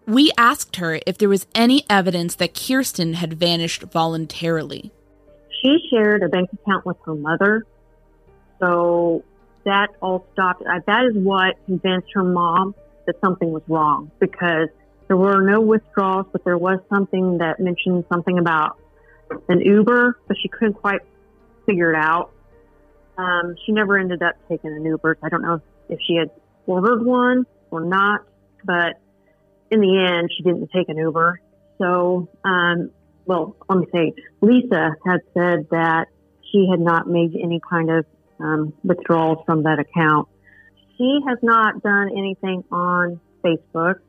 We 0.05 0.31
asked 0.37 0.77
her 0.77 0.99
if 1.05 1.17
there 1.17 1.29
was 1.29 1.47
any 1.53 1.85
evidence 1.89 2.35
that 2.35 2.53
Kirsten 2.53 3.13
had 3.13 3.33
vanished 3.33 3.83
voluntarily. 3.83 4.91
She 5.63 5.77
shared 5.89 6.23
a 6.23 6.29
bank 6.29 6.49
account 6.53 6.85
with 6.85 6.97
her 7.05 7.15
mother, 7.15 7.65
so 8.59 9.23
that 9.65 9.89
all 10.01 10.25
stopped. 10.33 10.63
That 10.63 11.05
is 11.05 11.15
what 11.15 11.55
convinced 11.65 12.07
her 12.13 12.23
mom 12.23 12.75
that 13.05 13.15
something 13.21 13.51
was 13.51 13.63
wrong 13.67 14.11
because 14.19 14.67
there 15.07 15.17
were 15.17 15.41
no 15.41 15.61
withdrawals, 15.61 16.25
but 16.31 16.43
there 16.43 16.57
was 16.57 16.79
something 16.89 17.37
that 17.37 17.59
mentioned 17.59 18.05
something 18.11 18.39
about 18.39 18.77
an 19.49 19.61
Uber, 19.61 20.19
but 20.27 20.37
she 20.41 20.47
couldn't 20.47 20.75
quite 20.75 21.01
figure 21.65 21.93
it 21.93 21.97
out. 21.97 22.31
Um, 23.17 23.55
she 23.65 23.71
never 23.71 23.97
ended 23.97 24.21
up 24.21 24.35
taking 24.49 24.71
an 24.71 24.83
Uber. 24.85 25.17
I 25.21 25.29
don't 25.29 25.41
know 25.41 25.61
if 25.89 25.99
she 26.05 26.15
had 26.15 26.29
ordered 26.65 27.05
one 27.05 27.45
or 27.71 27.81
not, 27.81 28.21
but 28.65 28.99
in 29.71 29.81
the 29.81 29.97
end, 29.97 30.29
she 30.35 30.43
didn't 30.43 30.69
take 30.73 30.89
an 30.89 30.97
Uber. 30.97 31.39
So, 31.77 32.27
um, 32.43 32.91
well, 33.25 33.55
let 33.69 33.79
me 33.79 33.85
say, 33.93 34.13
Lisa 34.41 34.95
had 35.05 35.19
said 35.33 35.67
that 35.71 36.07
she 36.51 36.67
had 36.69 36.79
not 36.79 37.07
made 37.07 37.35
any 37.35 37.61
kind 37.67 37.89
of 37.89 38.05
um, 38.39 38.73
withdrawals 38.83 39.39
from 39.45 39.63
that 39.63 39.79
account. 39.79 40.27
She 40.97 41.19
has 41.27 41.39
not 41.41 41.81
done 41.81 42.09
anything 42.15 42.63
on 42.71 43.19
Facebook, 43.43 43.99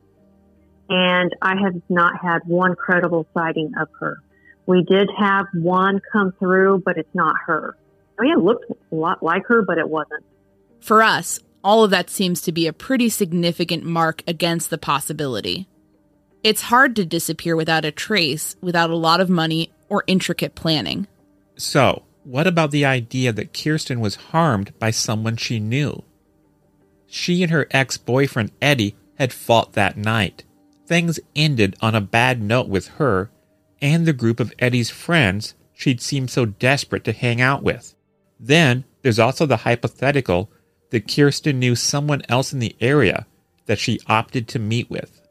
and 0.89 1.35
I 1.41 1.55
have 1.61 1.81
not 1.89 2.13
had 2.21 2.39
one 2.45 2.75
credible 2.75 3.25
sighting 3.33 3.71
of 3.79 3.87
her. 3.99 4.21
We 4.67 4.83
did 4.83 5.09
have 5.17 5.45
one 5.53 6.01
come 6.11 6.33
through, 6.39 6.83
but 6.85 6.97
it's 6.97 7.13
not 7.13 7.35
her. 7.45 7.77
I 8.17 8.23
mean, 8.23 8.33
it 8.33 8.39
looked 8.39 8.71
a 8.71 8.95
lot 8.95 9.21
like 9.21 9.45
her, 9.47 9.63
but 9.63 9.77
it 9.77 9.89
wasn't. 9.89 10.23
For 10.79 11.01
us, 11.01 11.39
all 11.63 11.83
of 11.83 11.91
that 11.91 12.09
seems 12.09 12.41
to 12.41 12.51
be 12.51 12.67
a 12.67 12.73
pretty 12.73 13.09
significant 13.09 13.83
mark 13.83 14.23
against 14.27 14.69
the 14.69 14.77
possibility. 14.77 15.67
It's 16.45 16.61
hard 16.61 16.95
to 16.97 17.05
disappear 17.05 17.55
without 17.55 17.85
a 17.85 17.91
trace, 17.91 18.55
without 18.61 18.91
a 18.91 18.95
lot 18.95 19.19
of 19.19 19.31
money 19.31 19.71
or 19.89 20.03
intricate 20.05 20.53
planning. 20.53 21.07
So, 21.57 22.03
What 22.23 22.45
about 22.45 22.69
the 22.69 22.85
idea 22.85 23.33
that 23.33 23.51
Kirsten 23.51 23.99
was 23.99 24.29
harmed 24.29 24.71
by 24.77 24.91
someone 24.91 25.37
she 25.37 25.59
knew? 25.59 26.03
She 27.07 27.41
and 27.41 27.51
her 27.51 27.65
ex 27.71 27.97
boyfriend 27.97 28.51
Eddie 28.61 28.95
had 29.15 29.33
fought 29.33 29.73
that 29.73 29.97
night. 29.97 30.43
Things 30.85 31.19
ended 31.35 31.75
on 31.81 31.95
a 31.95 31.99
bad 31.99 32.43
note 32.43 32.67
with 32.67 32.89
her 32.99 33.31
and 33.81 34.05
the 34.05 34.13
group 34.13 34.39
of 34.39 34.53
Eddie's 34.59 34.91
friends 34.91 35.55
she'd 35.73 35.99
seemed 35.99 36.29
so 36.29 36.45
desperate 36.45 37.03
to 37.05 37.11
hang 37.11 37.41
out 37.41 37.63
with. 37.63 37.95
Then 38.39 38.83
there's 39.01 39.17
also 39.17 39.47
the 39.47 39.65
hypothetical 39.65 40.51
that 40.91 41.07
Kirsten 41.07 41.57
knew 41.57 41.73
someone 41.73 42.21
else 42.29 42.53
in 42.53 42.59
the 42.59 42.75
area 42.79 43.25
that 43.65 43.79
she 43.79 43.99
opted 44.05 44.47
to 44.49 44.59
meet 44.59 44.91
with. 44.91 45.24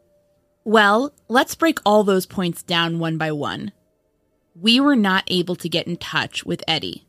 Well, 0.64 1.12
let's 1.28 1.54
break 1.54 1.78
all 1.84 2.04
those 2.04 2.24
points 2.24 2.62
down 2.62 2.98
one 2.98 3.18
by 3.18 3.32
one. 3.32 3.72
We 4.58 4.80
were 4.80 4.96
not 4.96 5.24
able 5.26 5.56
to 5.56 5.68
get 5.68 5.86
in 5.86 5.98
touch 5.98 6.44
with 6.44 6.64
Eddie. 6.66 7.06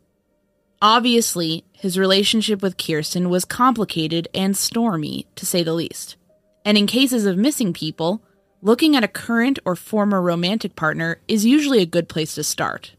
Obviously, 0.81 1.63
his 1.71 1.97
relationship 1.97 2.61
with 2.61 2.77
Kirsten 2.77 3.29
was 3.29 3.45
complicated 3.45 4.27
and 4.33 4.57
stormy, 4.57 5.25
to 5.35 5.45
say 5.45 5.63
the 5.63 5.73
least. 5.73 6.17
And 6.65 6.77
in 6.77 6.85
cases 6.85 7.25
of 7.25 7.37
missing 7.37 7.71
people, 7.71 8.21
looking 8.61 8.95
at 8.95 9.05
a 9.05 9.07
current 9.07 9.57
or 9.63 9.77
former 9.77 10.21
romantic 10.21 10.75
partner 10.75 11.21
is 11.29 11.45
usually 11.45 11.81
a 11.81 11.85
good 11.85 12.09
place 12.09 12.35
to 12.35 12.43
start. 12.43 12.91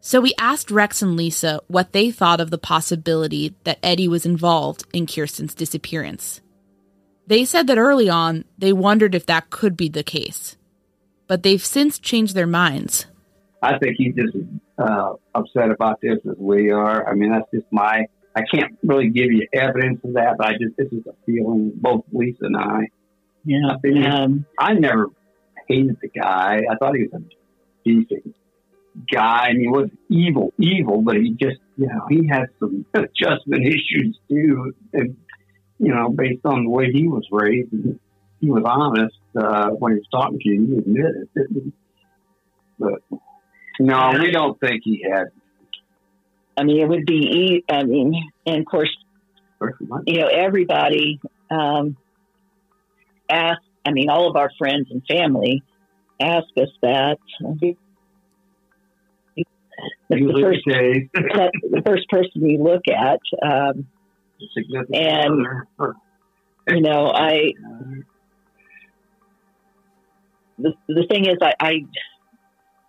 So 0.00 0.20
we 0.20 0.32
asked 0.38 0.70
Rex 0.70 1.02
and 1.02 1.16
Lisa 1.16 1.60
what 1.66 1.92
they 1.92 2.12
thought 2.12 2.40
of 2.40 2.50
the 2.50 2.58
possibility 2.58 3.56
that 3.64 3.80
Eddie 3.82 4.06
was 4.06 4.24
involved 4.24 4.84
in 4.92 5.08
Kirsten's 5.08 5.56
disappearance. 5.56 6.40
They 7.28 7.44
said 7.44 7.66
that 7.66 7.76
early 7.76 8.08
on 8.08 8.46
they 8.56 8.72
wondered 8.72 9.14
if 9.14 9.26
that 9.26 9.50
could 9.50 9.76
be 9.76 9.90
the 9.90 10.02
case, 10.02 10.56
but 11.26 11.42
they've 11.42 11.64
since 11.64 11.98
changed 11.98 12.34
their 12.34 12.46
minds. 12.46 13.04
I 13.60 13.76
think 13.78 13.96
he's 13.98 14.14
just 14.14 14.34
uh, 14.78 15.14
upset 15.34 15.70
about 15.70 16.00
this 16.00 16.18
as 16.24 16.36
we 16.38 16.70
are. 16.70 17.06
I 17.06 17.14
mean, 17.14 17.30
that's 17.30 17.50
just 17.52 17.66
my. 17.70 18.06
I 18.34 18.42
can't 18.50 18.78
really 18.82 19.10
give 19.10 19.26
you 19.26 19.46
evidence 19.52 20.00
of 20.04 20.14
that, 20.14 20.36
but 20.38 20.46
I 20.46 20.52
just 20.52 20.76
this 20.78 20.90
is 20.90 21.04
a 21.06 21.12
feeling 21.26 21.72
both 21.74 22.04
Lisa 22.12 22.46
and 22.46 22.56
I. 22.56 22.88
Yeah, 23.44 23.72
I, 23.72 23.76
mean, 23.82 24.06
um, 24.06 24.46
I 24.58 24.72
never 24.72 25.08
hated 25.68 25.98
the 26.00 26.08
guy. 26.08 26.62
I 26.70 26.76
thought 26.76 26.96
he 26.96 27.02
was 27.02 27.12
a 27.12 27.24
decent 27.84 28.34
guy, 29.12 29.48
and 29.48 29.60
he 29.60 29.68
was 29.68 29.90
evil, 30.08 30.54
evil, 30.58 31.02
but 31.02 31.16
he 31.16 31.32
just, 31.32 31.58
you 31.76 31.88
know, 31.88 32.06
he 32.08 32.26
had 32.26 32.46
some 32.58 32.86
adjustment 32.94 33.66
issues 33.66 34.18
too, 34.30 34.72
and 34.94 35.16
you 35.78 35.94
know, 35.94 36.08
based 36.10 36.44
on 36.44 36.64
the 36.64 36.70
way 36.70 36.90
he 36.92 37.06
was 37.06 37.26
raised, 37.30 37.72
he 38.40 38.50
was 38.50 38.62
honest 38.64 39.16
uh, 39.36 39.70
when 39.70 39.92
he 39.92 39.98
was 39.98 40.08
talking 40.10 40.38
to 40.38 40.48
you. 40.48 40.66
He 40.66 40.78
admitted 40.78 41.28
it, 41.34 41.72
but 42.78 43.02
no, 43.80 44.12
we 44.18 44.30
don't 44.30 44.58
think 44.60 44.82
he 44.84 45.04
had. 45.08 45.26
I 46.56 46.64
mean, 46.64 46.80
it 46.80 46.88
would 46.88 47.06
be. 47.06 47.64
I 47.68 47.84
mean, 47.84 48.30
and 48.46 48.58
of 48.58 48.66
course, 48.66 48.90
you 50.06 50.20
know, 50.20 50.26
everybody 50.26 51.20
um, 51.50 51.96
asked. 53.30 53.60
I 53.86 53.92
mean, 53.92 54.10
all 54.10 54.28
of 54.28 54.36
our 54.36 54.50
friends 54.58 54.88
and 54.90 55.02
family 55.06 55.62
ask 56.20 56.46
us 56.56 56.68
that. 56.82 57.18
That's 60.08 60.20
the 60.20 60.40
first, 60.42 60.64
the 61.14 61.82
first 61.86 62.08
person 62.08 62.42
we 62.42 62.58
look 62.58 62.82
at, 62.88 63.20
um, 63.42 63.86
and 64.92 65.46
you 66.68 66.80
know, 66.80 67.06
I. 67.06 67.52
The, 70.60 70.72
the 70.88 71.06
thing 71.08 71.24
is, 71.24 71.38
I, 71.40 71.52
I 71.60 71.72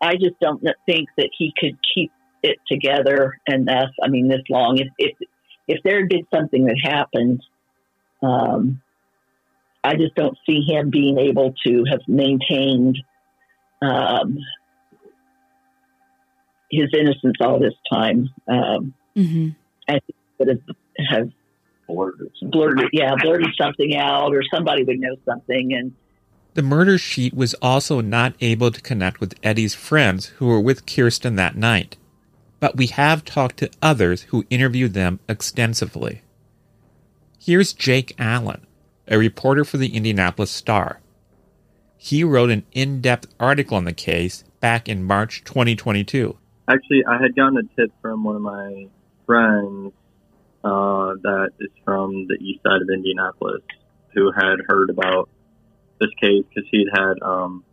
I 0.02 0.14
just 0.16 0.39
don't 0.41 0.64
think 0.88 1.10
that 1.18 1.30
he 1.38 1.54
could 1.58 1.78
keep 1.93 2.12
it 2.41 2.58
together 2.68 3.38
and 3.47 3.68
that's 3.68 3.91
I 4.02 4.08
mean 4.08 4.28
this 4.28 4.41
long. 4.50 4.78
If 4.78 4.88
if 4.97 5.30
if 5.68 5.84
there 5.84 6.06
did 6.08 6.26
something 6.34 6.66
that 6.66 6.78
happened, 6.82 7.43
um, 8.24 8.82
I 9.84 9.95
just 9.95 10.16
don't 10.16 10.38
see 10.45 10.62
him 10.68 10.89
being 10.89 11.20
able 11.20 11.54
to 11.68 11.84
have 11.89 12.02
maintained 12.08 12.97
um, 13.82 14.38
his 16.72 16.89
innocence 16.97 17.36
all 17.39 17.60
this 17.60 17.76
time. 17.91 18.30
Um, 18.47 18.93
mm-hmm. 19.16 19.50
I 19.88 19.93
think 19.93 20.16
would 20.39 20.47
have 20.47 20.76
have 21.10 21.30
blurted, 21.90 22.32
blurted, 22.44 22.90
yeah, 22.94 23.16
blurted 23.22 23.50
something 23.60 23.96
out, 23.96 24.34
or 24.34 24.44
somebody 24.54 24.84
would 24.84 25.00
know 25.00 25.16
something, 25.26 25.74
and 25.74 25.94
The 26.54 26.62
murder 26.62 26.98
sheet 26.98 27.34
was 27.34 27.54
also 27.56 28.02
not 28.02 28.36
able 28.42 28.72
to 28.72 28.82
connect 28.82 29.20
with 29.20 29.36
Eddie's 29.44 29.76
friends 29.76 30.28
who 30.38 30.48
were 30.48 30.62
with 30.62 30.86
Kirsten 30.86 31.36
that 31.36 31.56
night, 31.56 31.98
but 32.60 32.78
we 32.78 32.88
have 32.88 33.26
talked 33.26 33.58
to 33.58 33.72
others 33.82 34.24
who 34.24 34.46
interviewed 34.50 34.94
them 34.94 35.20
extensively. 35.28 36.22
Here's 37.40 37.74
Jake 37.74 38.14
Allen, 38.20 38.66
a 39.08 39.18
reporter 39.18 39.66
for 39.66 39.78
the 39.78 39.96
Indianapolis 39.96 40.52
Star. 40.52 41.00
He 41.98 42.24
wrote 42.24 42.50
an 42.50 42.66
in 42.72 43.02
depth 43.02 43.28
article 43.40 43.78
on 43.78 43.86
the 43.86 43.94
case 43.94 44.44
back 44.60 44.88
in 44.88 45.04
March 45.04 45.44
2022. 45.44 46.38
Actually, 46.68 47.04
I 47.06 47.22
had 47.22 47.36
gotten 47.36 47.58
a 47.58 47.64
tip 47.76 47.92
from 48.02 48.24
one 48.24 48.36
of 48.36 48.42
my 48.42 48.88
friends 49.26 49.94
uh, 50.64 51.14
that 51.22 51.51
is 51.60 51.70
from 51.86 52.28
the 52.28 52.36
east 52.41 52.62
side 52.64 52.82
of 52.82 52.89
Indianapolis 52.93 53.62
who 54.14 54.32
had 54.32 54.57
heard 54.68 54.89
about 54.89 55.30
this 55.99 56.10
case 56.22 56.43
because 56.49 56.68
he 56.72 56.88
had 56.93 57.14
um, 57.22 57.64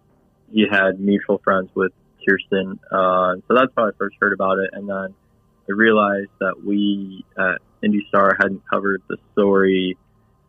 he 0.53 0.67
had 0.71 1.01
mutual 1.01 1.39
friends 1.39 1.71
with 1.75 1.93
Kirsten. 2.27 2.79
Uh, 2.91 3.37
so 3.49 3.55
that's 3.55 3.73
how 3.77 3.89
I 3.89 3.91
first 3.99 4.17
heard 4.21 4.33
about 4.33 4.59
it, 4.59 4.71
and 4.73 4.89
then 4.89 5.15
I 5.69 5.73
realized 5.73 6.31
that 6.41 6.63
we 6.65 7.25
at 7.39 7.59
Indy 7.83 8.05
Star 8.09 8.37
hadn't 8.39 8.63
covered 8.69 9.03
the 9.09 9.17
story 9.33 9.97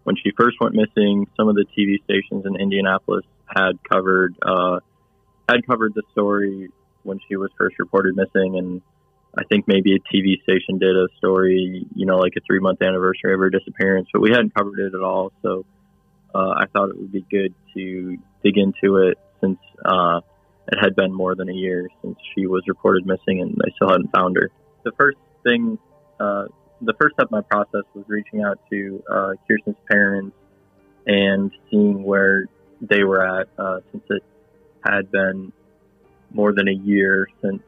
when 0.04 0.16
she 0.16 0.32
first 0.38 0.58
went 0.60 0.76
missing. 0.76 1.28
Some 1.36 1.50
of 1.50 1.56
the 1.56 1.66
TV 1.78 2.04
stations 2.04 2.46
in 2.46 2.56
Indianapolis 2.60 3.26
had 3.46 3.74
covered 3.90 4.36
uh, 4.42 4.80
had 5.50 5.66
covered 5.68 5.94
the 5.96 6.04
story 6.12 6.70
when 7.04 7.20
she 7.28 7.36
was 7.36 7.50
first 7.58 7.78
reported 7.80 8.16
missing, 8.16 8.58
and 8.58 8.82
I 9.38 9.44
think 9.44 9.68
maybe 9.68 9.96
a 9.96 10.00
TV 10.00 10.42
station 10.44 10.80
did 10.80 10.96
a 10.96 11.08
story, 11.18 11.86
you 11.96 12.06
know, 12.06 12.18
like 12.18 12.34
a 12.38 12.42
three 12.42 12.60
month 12.60 12.82
anniversary 12.82 13.34
of 13.34 13.40
her 13.40 13.50
disappearance, 13.50 14.08
but 14.12 14.22
we 14.22 14.32
hadn't 14.32 14.56
covered 14.56 14.80
it 14.80 14.94
at 14.96 15.02
all. 15.02 15.32
So 15.44 15.66
uh, 16.34 16.56
I 16.58 16.66
thought 16.74 16.90
it 16.90 16.98
would 16.98 17.12
be 17.12 17.26
good 17.30 17.54
to 17.76 18.18
dig 18.44 18.58
into 18.58 18.98
it 18.98 19.18
since 19.42 19.60
uh, 19.86 20.22
it 20.72 20.80
had 20.80 20.96
been 20.96 21.14
more 21.14 21.36
than 21.36 21.50
a 21.50 21.54
year 21.54 21.88
since 22.02 22.18
she 22.34 22.48
was 22.48 22.64
reported 22.68 23.06
missing 23.06 23.42
and 23.42 23.52
they 23.52 23.72
still 23.76 23.90
hadn't 23.90 24.12
found 24.12 24.36
her. 24.38 24.50
The 24.84 24.92
first 24.98 25.18
thing, 25.44 25.78
uh, 26.20 26.46
the 26.82 26.94
first 27.00 27.16
step 27.16 27.28
of 27.28 27.32
my 27.32 27.42
process 27.42 27.84
was 27.94 28.06
reaching 28.08 28.42
out 28.42 28.60
to 28.72 29.04
uh, 29.10 29.32
Kirsten's 29.48 29.78
parents 29.90 30.36
and 31.06 31.52
seeing 31.70 32.04
where 32.04 32.48
they 32.82 33.04
were 33.04 33.26
at 33.26 33.48
uh, 33.58 33.80
since 33.92 34.04
it 34.10 34.24
had 34.84 35.12
been 35.12 35.52
more 36.32 36.54
than 36.54 36.68
a 36.68 36.74
year 36.74 37.28
since 37.42 37.62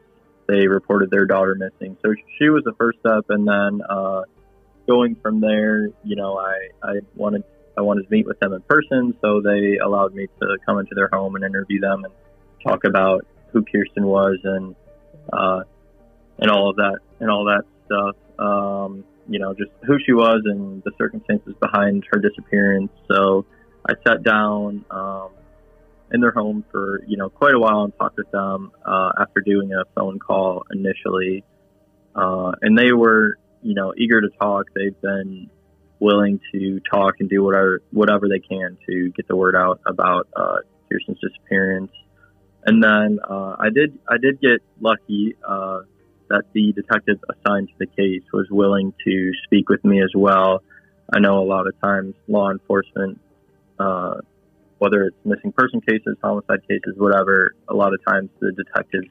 they 0.50 0.66
reported 0.66 1.10
their 1.10 1.26
daughter 1.26 1.54
missing. 1.54 1.96
So 2.04 2.14
she 2.38 2.48
was 2.48 2.64
the 2.64 2.72
first 2.74 2.98
step, 3.00 3.26
and 3.28 3.46
then 3.46 3.82
uh, 3.88 4.22
going 4.88 5.16
from 5.22 5.40
there, 5.40 5.88
you 6.02 6.16
know, 6.16 6.36
I, 6.38 6.68
I 6.82 6.94
wanted 7.14 7.44
I 7.78 7.82
wanted 7.82 8.02
to 8.02 8.10
meet 8.10 8.26
with 8.26 8.40
them 8.40 8.52
in 8.52 8.60
person, 8.62 9.16
so 9.20 9.40
they 9.40 9.78
allowed 9.78 10.14
me 10.14 10.26
to 10.40 10.58
come 10.66 10.78
into 10.78 10.94
their 10.94 11.08
home 11.12 11.36
and 11.36 11.44
interview 11.44 11.80
them 11.80 12.04
and 12.04 12.12
talk 12.66 12.84
about 12.84 13.24
who 13.52 13.64
Kirsten 13.64 14.04
was 14.04 14.38
and 14.42 14.74
uh, 15.32 15.62
and 16.38 16.50
all 16.50 16.70
of 16.70 16.76
that 16.76 16.98
and 17.20 17.30
all 17.30 17.44
that 17.44 17.64
stuff. 17.86 18.16
Um, 18.38 19.04
you 19.28 19.38
know, 19.38 19.54
just 19.54 19.70
who 19.86 19.98
she 20.04 20.12
was 20.12 20.42
and 20.46 20.82
the 20.82 20.90
circumstances 20.98 21.54
behind 21.60 22.04
her 22.10 22.18
disappearance. 22.18 22.90
So 23.08 23.46
I 23.88 23.92
sat 24.04 24.24
down 24.24 24.84
um, 24.90 25.28
in 26.12 26.20
their 26.20 26.32
home 26.32 26.64
for 26.70 27.02
you 27.06 27.16
know 27.16 27.28
quite 27.28 27.54
a 27.54 27.58
while 27.58 27.84
and 27.84 27.92
talked 27.98 28.16
with 28.16 28.30
them 28.30 28.72
uh, 28.84 29.12
after 29.18 29.40
doing 29.40 29.72
a 29.72 29.84
phone 29.94 30.18
call 30.18 30.64
initially, 30.72 31.44
uh, 32.14 32.52
and 32.62 32.76
they 32.76 32.92
were 32.92 33.36
you 33.62 33.74
know 33.74 33.92
eager 33.96 34.20
to 34.20 34.28
talk. 34.40 34.66
They've 34.74 35.00
been 35.00 35.50
willing 36.00 36.40
to 36.52 36.80
talk 36.90 37.16
and 37.20 37.28
do 37.28 37.42
whatever 37.44 37.82
whatever 37.90 38.28
they 38.28 38.40
can 38.40 38.78
to 38.88 39.10
get 39.10 39.28
the 39.28 39.36
word 39.36 39.54
out 39.54 39.80
about 39.86 40.28
uh, 40.34 40.56
Kirsten's 40.90 41.18
disappearance. 41.20 41.92
And 42.64 42.82
then 42.82 43.20
uh, 43.28 43.56
I 43.58 43.70
did 43.70 43.98
I 44.08 44.18
did 44.18 44.40
get 44.40 44.62
lucky 44.80 45.36
uh, 45.46 45.80
that 46.28 46.44
the 46.52 46.72
detective 46.72 47.18
assigned 47.28 47.68
to 47.68 47.74
the 47.78 47.86
case 47.86 48.22
was 48.32 48.46
willing 48.50 48.92
to 49.04 49.32
speak 49.44 49.68
with 49.68 49.84
me 49.84 50.02
as 50.02 50.12
well. 50.14 50.62
I 51.12 51.18
know 51.18 51.42
a 51.42 51.46
lot 51.46 51.66
of 51.66 51.78
times 51.80 52.14
law 52.28 52.50
enforcement, 52.50 53.20
uh, 53.78 54.20
whether 54.80 55.04
it's 55.04 55.16
missing 55.24 55.52
person 55.52 55.80
cases, 55.82 56.16
homicide 56.24 56.66
cases, 56.66 56.94
whatever, 56.96 57.54
a 57.68 57.74
lot 57.74 57.92
of 57.92 58.00
times 58.04 58.30
the 58.40 58.50
detectives 58.52 59.06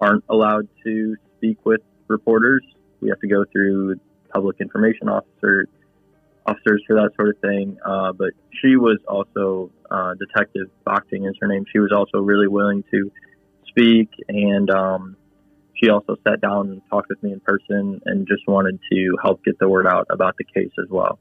aren't 0.00 0.24
allowed 0.28 0.68
to 0.84 1.14
speak 1.36 1.64
with 1.64 1.80
reporters. 2.08 2.62
We 3.00 3.08
have 3.08 3.20
to 3.20 3.28
go 3.28 3.44
through 3.52 4.00
public 4.34 4.56
information 4.60 5.08
officer 5.08 5.68
officers 6.44 6.82
for 6.86 6.96
that 6.96 7.10
sort 7.14 7.28
of 7.28 7.38
thing. 7.38 7.78
Uh, 7.84 8.12
but 8.12 8.30
she 8.60 8.76
was 8.76 8.98
also 9.06 9.70
uh, 9.90 10.14
Detective 10.14 10.68
Bochting 10.84 11.28
is 11.28 11.36
her 11.40 11.46
name. 11.46 11.64
She 11.72 11.78
was 11.78 11.92
also 11.96 12.18
really 12.18 12.48
willing 12.48 12.82
to 12.90 13.10
speak, 13.68 14.10
and 14.28 14.68
um, 14.70 15.16
she 15.74 15.88
also 15.88 16.16
sat 16.26 16.40
down 16.40 16.68
and 16.68 16.82
talked 16.90 17.10
with 17.10 17.22
me 17.22 17.32
in 17.32 17.40
person 17.40 18.00
and 18.06 18.26
just 18.26 18.42
wanted 18.48 18.80
to 18.90 19.16
help 19.22 19.44
get 19.44 19.58
the 19.60 19.68
word 19.68 19.86
out 19.86 20.06
about 20.10 20.34
the 20.36 20.44
case 20.44 20.72
as 20.82 20.90
well. 20.90 21.20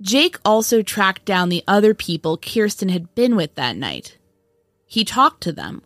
Jake 0.00 0.38
also 0.44 0.82
tracked 0.82 1.24
down 1.24 1.48
the 1.48 1.64
other 1.66 1.94
people 1.94 2.36
Kirsten 2.36 2.88
had 2.88 3.14
been 3.14 3.36
with 3.36 3.54
that 3.54 3.76
night. 3.76 4.18
He 4.86 5.04
talked 5.04 5.42
to 5.42 5.52
them. 5.52 5.82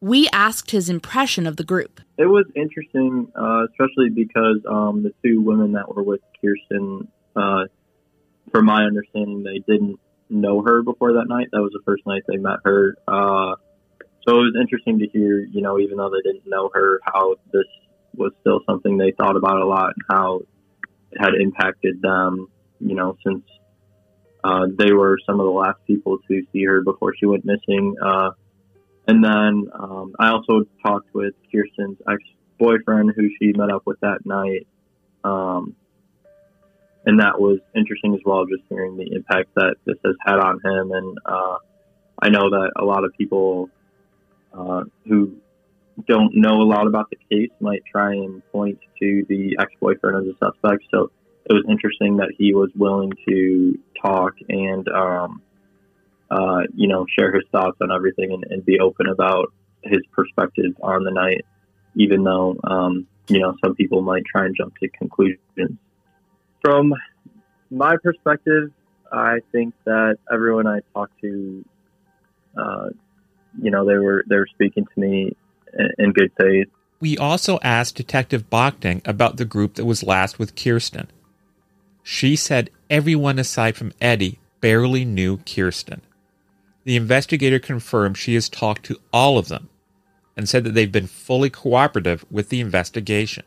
We 0.00 0.28
asked 0.32 0.70
his 0.70 0.88
impression 0.88 1.46
of 1.46 1.56
the 1.56 1.64
group. 1.64 2.00
It 2.16 2.26
was 2.26 2.46
interesting, 2.54 3.30
uh, 3.34 3.66
especially 3.70 4.10
because 4.10 4.60
um, 4.68 5.02
the 5.02 5.12
two 5.24 5.40
women 5.40 5.72
that 5.72 5.94
were 5.94 6.02
with 6.02 6.20
Kirsten, 6.40 7.08
uh, 7.34 7.64
from 8.52 8.66
my 8.66 8.84
understanding, 8.84 9.42
they 9.42 9.58
didn't 9.58 9.98
know 10.30 10.62
her 10.62 10.82
before 10.82 11.14
that 11.14 11.26
night. 11.28 11.48
That 11.52 11.62
was 11.62 11.72
the 11.72 11.82
first 11.84 12.06
night 12.06 12.22
they 12.28 12.36
met 12.36 12.58
her. 12.64 12.96
Uh, 13.06 13.56
so 14.26 14.34
it 14.34 14.44
was 14.44 14.56
interesting 14.60 14.98
to 15.00 15.06
hear, 15.06 15.40
you 15.40 15.62
know, 15.62 15.78
even 15.78 15.96
though 15.96 16.10
they 16.10 16.22
didn't 16.22 16.48
know 16.48 16.70
her, 16.74 17.00
how 17.04 17.36
this 17.52 17.64
was 18.14 18.32
still 18.40 18.60
something 18.66 18.98
they 18.98 19.12
thought 19.12 19.36
about 19.36 19.60
a 19.60 19.66
lot 19.66 19.94
and 19.94 20.02
how 20.10 20.40
it 21.10 21.20
had 21.20 21.34
impacted 21.40 22.02
them, 22.02 22.48
you 22.80 22.94
know, 22.94 23.16
since 23.24 23.42
uh, 24.44 24.66
they 24.78 24.92
were 24.92 25.18
some 25.26 25.40
of 25.40 25.46
the 25.46 25.52
last 25.52 25.78
people 25.86 26.18
to 26.28 26.42
see 26.52 26.64
her 26.64 26.82
before 26.82 27.14
she 27.18 27.26
went 27.26 27.44
missing. 27.44 27.96
Uh, 28.02 28.30
and 29.06 29.24
then 29.24 29.68
um, 29.74 30.14
I 30.18 30.30
also 30.30 30.64
talked 30.82 31.12
with 31.14 31.34
Kirsten's 31.50 31.98
ex 32.08 32.22
boyfriend, 32.58 33.12
who 33.16 33.28
she 33.38 33.52
met 33.52 33.70
up 33.70 33.82
with 33.86 33.98
that 34.00 34.24
night. 34.24 34.66
Um, 35.24 35.74
and 37.04 37.20
that 37.20 37.40
was 37.40 37.58
interesting 37.74 38.14
as 38.14 38.20
well, 38.24 38.44
just 38.44 38.62
hearing 38.68 38.96
the 38.96 39.10
impact 39.14 39.54
that 39.54 39.76
this 39.86 39.96
has 40.04 40.14
had 40.24 40.38
on 40.38 40.60
him. 40.62 40.92
And 40.92 41.18
uh, 41.24 41.56
I 42.20 42.28
know 42.28 42.50
that 42.50 42.72
a 42.76 42.84
lot 42.84 43.04
of 43.04 43.12
people 43.16 43.70
uh, 44.52 44.84
who 45.06 45.36
don't 46.06 46.36
know 46.36 46.60
a 46.60 46.68
lot 46.68 46.86
about 46.86 47.10
the 47.10 47.16
case 47.30 47.50
might 47.60 47.82
try 47.90 48.12
and 48.12 48.42
point 48.52 48.78
to 49.00 49.24
the 49.28 49.56
ex-boyfriend 49.58 50.28
as 50.28 50.34
a 50.34 50.46
suspect. 50.46 50.84
So 50.90 51.10
it 51.48 51.52
was 51.52 51.64
interesting 51.68 52.18
that 52.18 52.32
he 52.36 52.54
was 52.54 52.70
willing 52.74 53.12
to 53.28 53.78
talk 54.00 54.34
and, 54.48 54.88
um, 54.88 55.42
uh, 56.30 56.62
you 56.74 56.88
know, 56.88 57.06
share 57.18 57.32
his 57.32 57.44
thoughts 57.50 57.78
on 57.80 57.90
everything 57.90 58.32
and, 58.32 58.44
and, 58.50 58.64
be 58.64 58.78
open 58.80 59.06
about 59.06 59.52
his 59.82 60.00
perspective 60.12 60.72
on 60.82 61.04
the 61.04 61.10
night, 61.10 61.44
even 61.94 62.22
though, 62.22 62.56
um, 62.64 63.06
you 63.28 63.40
know, 63.40 63.54
some 63.64 63.74
people 63.74 64.02
might 64.02 64.24
try 64.26 64.44
and 64.44 64.54
jump 64.56 64.76
to 64.76 64.88
conclusions. 64.88 65.38
From 66.60 66.94
my 67.70 67.96
perspective, 68.02 68.72
I 69.10 69.38
think 69.52 69.74
that 69.84 70.18
everyone 70.30 70.66
I 70.66 70.80
talked 70.92 71.18
to 71.22 71.64
uh, 72.58 72.88
you 73.60 73.70
know, 73.70 73.84
they 73.86 73.98
were 73.98 74.24
they 74.28 74.36
were 74.36 74.48
speaking 74.52 74.84
to 74.84 75.00
me 75.00 75.36
in 75.98 76.12
good 76.12 76.32
faith. 76.38 76.68
We 77.00 77.16
also 77.16 77.58
asked 77.62 77.96
Detective 77.96 78.50
Bochting 78.50 79.06
about 79.06 79.36
the 79.36 79.44
group 79.44 79.74
that 79.74 79.84
was 79.84 80.02
last 80.02 80.38
with 80.38 80.56
Kirsten. 80.56 81.08
She 82.10 82.36
said 82.36 82.70
everyone 82.88 83.38
aside 83.38 83.76
from 83.76 83.92
Eddie 84.00 84.38
barely 84.62 85.04
knew 85.04 85.36
Kirsten. 85.44 86.00
The 86.84 86.96
investigator 86.96 87.58
confirmed 87.58 88.16
she 88.16 88.32
has 88.32 88.48
talked 88.48 88.84
to 88.84 88.98
all 89.12 89.36
of 89.36 89.48
them 89.48 89.68
and 90.34 90.48
said 90.48 90.64
that 90.64 90.72
they've 90.72 90.90
been 90.90 91.06
fully 91.06 91.50
cooperative 91.50 92.24
with 92.30 92.48
the 92.48 92.62
investigation. 92.62 93.44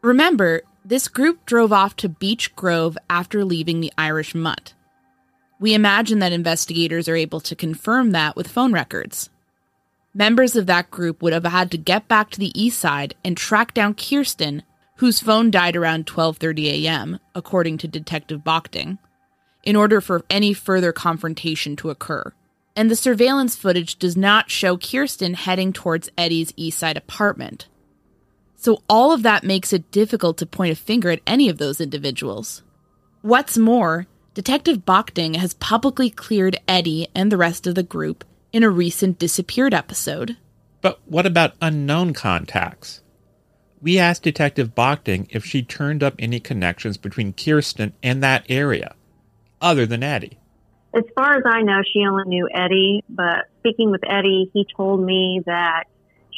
Remember, 0.00 0.62
this 0.82 1.08
group 1.08 1.44
drove 1.44 1.74
off 1.74 1.94
to 1.96 2.08
Beech 2.08 2.56
Grove 2.56 2.96
after 3.10 3.44
leaving 3.44 3.82
the 3.82 3.92
Irish 3.98 4.34
Mutt. 4.34 4.72
We 5.60 5.74
imagine 5.74 6.20
that 6.20 6.32
investigators 6.32 7.06
are 7.06 7.16
able 7.16 7.40
to 7.40 7.54
confirm 7.54 8.12
that 8.12 8.34
with 8.34 8.48
phone 8.48 8.72
records. 8.72 9.28
Members 10.14 10.56
of 10.56 10.64
that 10.64 10.90
group 10.90 11.20
would 11.20 11.34
have 11.34 11.44
had 11.44 11.70
to 11.72 11.76
get 11.76 12.08
back 12.08 12.30
to 12.30 12.40
the 12.40 12.58
east 12.58 12.78
side 12.78 13.14
and 13.22 13.36
track 13.36 13.74
down 13.74 13.92
Kirsten, 13.92 14.62
whose 15.00 15.18
phone 15.18 15.50
died 15.50 15.76
around 15.76 16.04
12:30 16.04 16.84
a.m., 16.84 17.18
according 17.34 17.78
to 17.78 17.88
Detective 17.88 18.40
Bochting, 18.44 18.98
in 19.62 19.74
order 19.74 19.98
for 19.98 20.26
any 20.28 20.52
further 20.52 20.92
confrontation 20.92 21.74
to 21.74 21.88
occur. 21.88 22.34
And 22.76 22.90
the 22.90 22.94
surveillance 22.96 23.56
footage 23.56 23.98
does 23.98 24.14
not 24.14 24.50
show 24.50 24.76
Kirsten 24.76 25.32
heading 25.32 25.72
towards 25.72 26.10
Eddie's 26.18 26.52
east 26.54 26.78
side 26.78 26.98
apartment. 26.98 27.66
So 28.56 28.82
all 28.90 29.10
of 29.10 29.22
that 29.22 29.42
makes 29.42 29.72
it 29.72 29.90
difficult 29.90 30.36
to 30.36 30.44
point 30.44 30.72
a 30.72 30.76
finger 30.76 31.08
at 31.08 31.22
any 31.26 31.48
of 31.48 31.56
those 31.56 31.80
individuals. 31.80 32.62
What's 33.22 33.56
more, 33.56 34.06
Detective 34.34 34.84
Bochting 34.84 35.36
has 35.36 35.54
publicly 35.54 36.10
cleared 36.10 36.60
Eddie 36.68 37.08
and 37.14 37.32
the 37.32 37.38
rest 37.38 37.66
of 37.66 37.74
the 37.74 37.82
group 37.82 38.22
in 38.52 38.62
a 38.62 38.68
recent 38.68 39.18
disappeared 39.18 39.72
episode. 39.72 40.36
But 40.82 41.00
what 41.06 41.24
about 41.24 41.54
unknown 41.62 42.12
contacts? 42.12 43.00
We 43.82 43.98
asked 43.98 44.22
Detective 44.22 44.74
Bochting 44.74 45.26
if 45.30 45.44
she 45.44 45.62
turned 45.62 46.02
up 46.02 46.14
any 46.18 46.38
connections 46.38 46.98
between 46.98 47.32
Kirsten 47.32 47.94
and 48.02 48.22
that 48.22 48.44
area, 48.48 48.94
other 49.60 49.86
than 49.86 50.02
Eddie. 50.02 50.38
As 50.92 51.04
far 51.14 51.36
as 51.36 51.44
I 51.46 51.62
know, 51.62 51.80
she 51.90 52.04
only 52.06 52.24
knew 52.26 52.48
Eddie, 52.52 53.04
but 53.08 53.46
speaking 53.60 53.90
with 53.90 54.02
Eddie, 54.06 54.50
he 54.52 54.66
told 54.76 55.00
me 55.00 55.40
that 55.46 55.84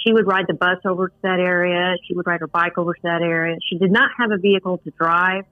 she 0.05 0.12
would 0.12 0.26
ride 0.26 0.47
the 0.47 0.55
bus 0.55 0.78
over 0.84 1.09
to 1.09 1.14
that 1.22 1.40
area. 1.40 1.97
She 2.07 2.14
would 2.14 2.26
ride 2.26 2.40
her 2.40 2.47
bike 2.47 2.78
over 2.78 2.95
to 2.95 3.01
that 3.03 3.22
area. 3.22 3.57
She 3.68 3.78
did 3.78 3.90
not 3.90 4.11
have 4.18 4.30
a 4.30 4.36
vehicle 4.36 4.78
to 4.78 4.90
drive, 4.90 5.45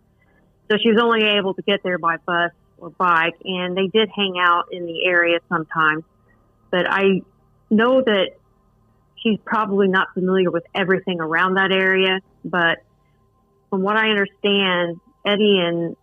so 0.70 0.76
she 0.80 0.90
was 0.90 1.00
only 1.02 1.24
able 1.24 1.54
to 1.54 1.62
get 1.62 1.82
there 1.82 1.98
by 1.98 2.18
bus 2.18 2.52
or 2.78 2.90
bike, 2.90 3.34
and 3.44 3.76
they 3.76 3.88
did 3.88 4.10
hang 4.14 4.36
out 4.38 4.66
in 4.70 4.86
the 4.86 5.06
area 5.06 5.40
sometimes. 5.48 6.04
But 6.70 6.86
I 6.88 7.22
know 7.68 8.02
that 8.02 8.32
she's 9.22 9.38
probably 9.44 9.88
not 9.88 10.08
familiar 10.14 10.50
with 10.50 10.64
everything 10.74 11.20
around 11.20 11.54
that 11.54 11.72
area. 11.72 12.20
But 12.44 12.78
from 13.68 13.82
what 13.82 13.96
I 13.96 14.10
understand, 14.10 15.00
Eddie 15.24 15.60
and 15.60 15.96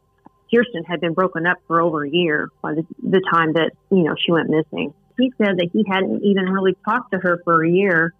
Kirsten 0.53 0.83
had 0.83 1.01
been 1.01 1.13
broken 1.13 1.45
up 1.45 1.57
for 1.67 1.81
over 1.81 2.05
a 2.05 2.09
year 2.09 2.49
by 2.61 2.75
the, 2.75 2.85
the 3.01 3.21
time 3.31 3.53
that, 3.53 3.71
you 3.91 4.03
know, 4.03 4.15
she 4.17 4.31
went 4.31 4.49
missing. 4.49 4.93
He 5.17 5.33
said 5.37 5.57
that 5.57 5.69
he 5.73 5.83
hadn't 5.87 6.23
even 6.23 6.45
really 6.45 6.77
talked 6.85 7.11
to 7.11 7.19
her 7.19 7.41
for 7.43 7.65
a 7.65 7.69
year 7.69 8.13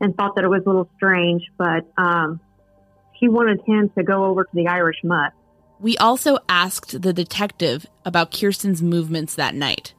and 0.00 0.16
thought 0.16 0.36
that 0.36 0.44
it 0.44 0.48
was 0.48 0.62
a 0.64 0.68
little 0.68 0.88
strange, 0.96 1.42
but 1.58 1.84
um, 1.96 2.40
he 3.12 3.28
wanted 3.28 3.60
him 3.66 3.90
to 3.96 4.02
go 4.02 4.24
over 4.24 4.44
to 4.44 4.50
the 4.54 4.68
Irish 4.68 4.98
Mutt 5.04 5.32
we 5.82 5.98
also 5.98 6.38
asked 6.48 7.02
the 7.02 7.12
detective 7.12 7.86
about 8.04 8.30
Kirsten's 8.30 8.80
movements 8.80 9.34
that 9.34 9.54
night. 9.54 9.92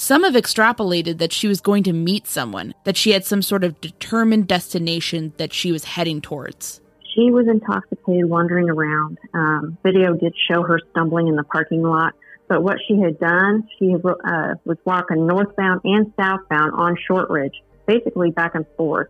Some 0.00 0.22
have 0.22 0.34
extrapolated 0.34 1.18
that 1.18 1.32
she 1.32 1.48
was 1.48 1.60
going 1.60 1.82
to 1.82 1.92
meet 1.92 2.26
someone, 2.26 2.72
that 2.84 2.96
she 2.96 3.10
had 3.10 3.24
some 3.24 3.42
sort 3.42 3.64
of 3.64 3.80
determined 3.80 4.46
destination 4.46 5.32
that 5.36 5.52
she 5.52 5.72
was 5.72 5.84
heading 5.84 6.20
towards. 6.20 6.80
She 7.14 7.30
was 7.30 7.48
intoxicated, 7.48 8.26
wandering 8.26 8.70
around. 8.70 9.18
Um, 9.34 9.76
video 9.82 10.14
did 10.14 10.34
show 10.48 10.62
her 10.62 10.78
stumbling 10.90 11.26
in 11.28 11.36
the 11.36 11.42
parking 11.42 11.82
lot. 11.82 12.14
But 12.48 12.62
what 12.62 12.78
she 12.86 12.98
had 13.00 13.18
done, 13.18 13.68
she 13.78 13.94
uh, 13.94 14.54
was 14.64 14.78
walking 14.84 15.26
northbound 15.26 15.80
and 15.84 16.12
southbound 16.18 16.72
on 16.74 16.96
Shortridge, 17.06 17.60
basically 17.86 18.30
back 18.30 18.54
and 18.54 18.64
forth. 18.76 19.08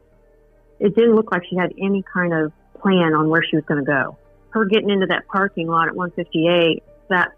It 0.81 0.97
didn't 0.97 1.15
look 1.15 1.31
like 1.31 1.43
she 1.49 1.57
had 1.57 1.73
any 1.81 2.03
kind 2.13 2.33
of 2.33 2.53
plan 2.81 3.15
on 3.15 3.29
where 3.29 3.43
she 3.49 3.57
was 3.57 3.65
going 3.67 3.85
to 3.85 3.87
go 3.87 4.17
her 4.51 4.65
getting 4.65 4.91
into 4.91 5.07
that 5.07 5.27
parking 5.29 5.69
lot 5.69 5.89
at 5.89 5.95
158, 5.95 6.83
that 7.09 7.33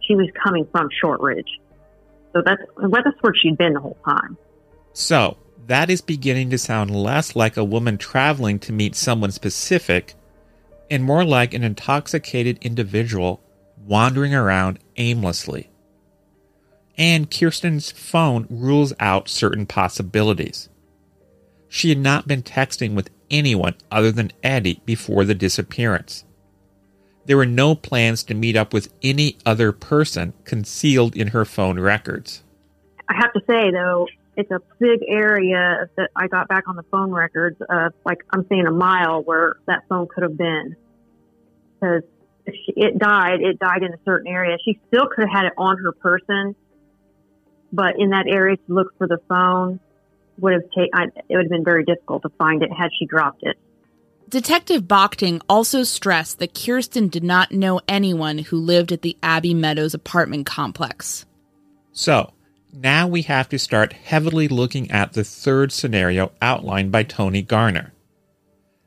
she 0.00 0.14
was 0.14 0.28
coming 0.42 0.66
from 0.70 0.88
Shortridge. 1.00 1.48
So 2.32 2.42
that's 2.44 2.62
well, 2.76 3.02
that's 3.04 3.20
where 3.20 3.34
she'd 3.34 3.58
been 3.58 3.74
the 3.74 3.80
whole 3.80 3.98
time. 4.04 4.36
So 4.92 5.36
that 5.66 5.90
is 5.90 6.00
beginning 6.00 6.50
to 6.50 6.58
sound 6.58 6.94
less 6.94 7.36
like 7.36 7.56
a 7.56 7.64
woman 7.64 7.98
traveling 7.98 8.58
to 8.60 8.72
meet 8.72 8.94
someone 8.94 9.30
specific 9.30 10.14
and 10.90 11.04
more 11.04 11.24
like 11.24 11.54
an 11.54 11.62
intoxicated 11.62 12.58
individual 12.60 13.42
wandering 13.86 14.34
around 14.34 14.78
aimlessly. 14.96 15.70
And 16.98 17.30
Kirsten's 17.30 17.90
phone 17.90 18.46
rules 18.50 18.92
out 19.00 19.28
certain 19.28 19.66
possibilities. 19.66 20.68
She 21.68 21.88
had 21.88 21.98
not 21.98 22.28
been 22.28 22.42
texting 22.42 22.94
with 22.94 23.08
anyone 23.30 23.74
other 23.90 24.12
than 24.12 24.32
Eddie 24.42 24.82
before 24.84 25.24
the 25.24 25.34
disappearance. 25.34 26.24
There 27.24 27.36
were 27.36 27.46
no 27.46 27.74
plans 27.74 28.24
to 28.24 28.34
meet 28.34 28.56
up 28.56 28.72
with 28.72 28.92
any 29.02 29.36
other 29.46 29.72
person 29.72 30.32
concealed 30.44 31.16
in 31.16 31.28
her 31.28 31.44
phone 31.44 31.78
records. 31.78 32.42
I 33.08 33.14
have 33.14 33.32
to 33.34 33.40
say, 33.48 33.70
though, 33.70 34.08
it's 34.36 34.50
a 34.50 34.60
big 34.78 35.00
area 35.06 35.88
that 35.96 36.10
I 36.16 36.26
got 36.26 36.48
back 36.48 36.66
on 36.66 36.76
the 36.76 36.82
phone 36.84 37.12
records 37.12 37.60
of, 37.68 37.92
like, 38.04 38.24
I'm 38.30 38.46
saying 38.48 38.66
a 38.66 38.72
mile 38.72 39.22
where 39.22 39.56
that 39.66 39.84
phone 39.88 40.08
could 40.08 40.22
have 40.22 40.36
been. 40.36 40.76
Because 41.74 42.02
it 42.46 42.98
died, 42.98 43.40
it 43.40 43.58
died 43.58 43.82
in 43.82 43.92
a 43.92 43.98
certain 44.04 44.26
area. 44.26 44.56
She 44.64 44.80
still 44.88 45.06
could 45.06 45.28
have 45.28 45.32
had 45.32 45.46
it 45.46 45.52
on 45.56 45.78
her 45.78 45.92
person, 45.92 46.56
but 47.72 48.00
in 48.00 48.10
that 48.10 48.26
area 48.26 48.56
to 48.56 48.62
look 48.68 48.96
for 48.98 49.06
the 49.06 49.18
phone, 49.28 49.78
would 50.38 50.54
have 50.54 50.70
taken, 50.76 51.12
it 51.28 51.36
would 51.36 51.44
have 51.44 51.50
been 51.50 51.64
very 51.64 51.84
difficult 51.84 52.22
to 52.22 52.30
find 52.30 52.62
it 52.62 52.72
had 52.72 52.90
she 52.98 53.06
dropped 53.06 53.42
it. 53.42 53.56
Detective 54.28 54.84
Bochting 54.84 55.40
also 55.48 55.82
stressed 55.82 56.38
that 56.38 56.54
Kirsten 56.54 57.08
did 57.08 57.22
not 57.22 57.52
know 57.52 57.80
anyone 57.86 58.38
who 58.38 58.56
lived 58.56 58.92
at 58.92 59.02
the 59.02 59.16
Abbey 59.22 59.54
Meadows 59.54 59.94
apartment 59.94 60.46
complex. 60.46 61.26
So, 61.92 62.32
now 62.72 63.06
we 63.06 63.22
have 63.22 63.48
to 63.50 63.58
start 63.58 63.92
heavily 63.92 64.48
looking 64.48 64.90
at 64.90 65.12
the 65.12 65.24
third 65.24 65.72
scenario 65.72 66.32
outlined 66.40 66.90
by 66.90 67.02
Tony 67.02 67.42
Garner. 67.42 67.92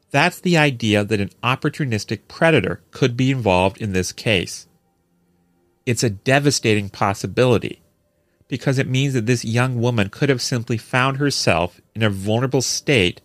That's 0.09 0.39
the 0.39 0.57
idea 0.57 1.03
that 1.03 1.19
an 1.19 1.29
opportunistic 1.43 2.27
predator 2.27 2.81
could 2.91 3.15
be 3.15 3.31
involved 3.31 3.79
in 3.81 3.93
this 3.93 4.11
case. 4.11 4.67
It's 5.85 6.03
a 6.03 6.09
devastating 6.09 6.89
possibility 6.89 7.83
because 8.47 8.79
it 8.79 8.87
means 8.87 9.13
that 9.13 9.25
this 9.25 9.45
young 9.45 9.79
woman 9.79 10.09
could 10.09 10.29
have 10.29 10.41
simply 10.41 10.77
found 10.77 11.17
herself 11.17 11.79
in 11.93 12.01
a 12.01 12.09
vulnerable 12.09 12.61
state 12.61 13.21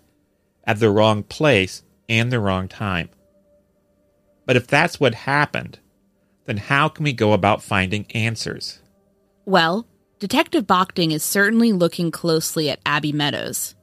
at 0.65 0.79
the 0.79 0.91
wrong 0.91 1.23
place 1.23 1.83
and 2.11 2.31
the 2.31 2.41
wrong 2.41 2.69
time. 2.69 3.09
But 4.45 4.57
if 4.57 4.67
that's 4.67 5.01
what 5.01 5.15
happened, 5.15 5.79
then 6.45 6.59
how 6.59 6.89
can 6.89 7.05
we 7.05 7.13
go 7.13 7.33
about 7.33 7.63
finding 7.63 8.05
answers? 8.13 8.81
Well, 9.47 9.87
Detective 10.19 10.67
Bochting 10.67 11.13
is 11.13 11.23
certainly 11.23 11.73
looking 11.73 12.11
closely 12.11 12.69
at 12.69 12.81
Abbey 12.85 13.13
Meadows. 13.13 13.75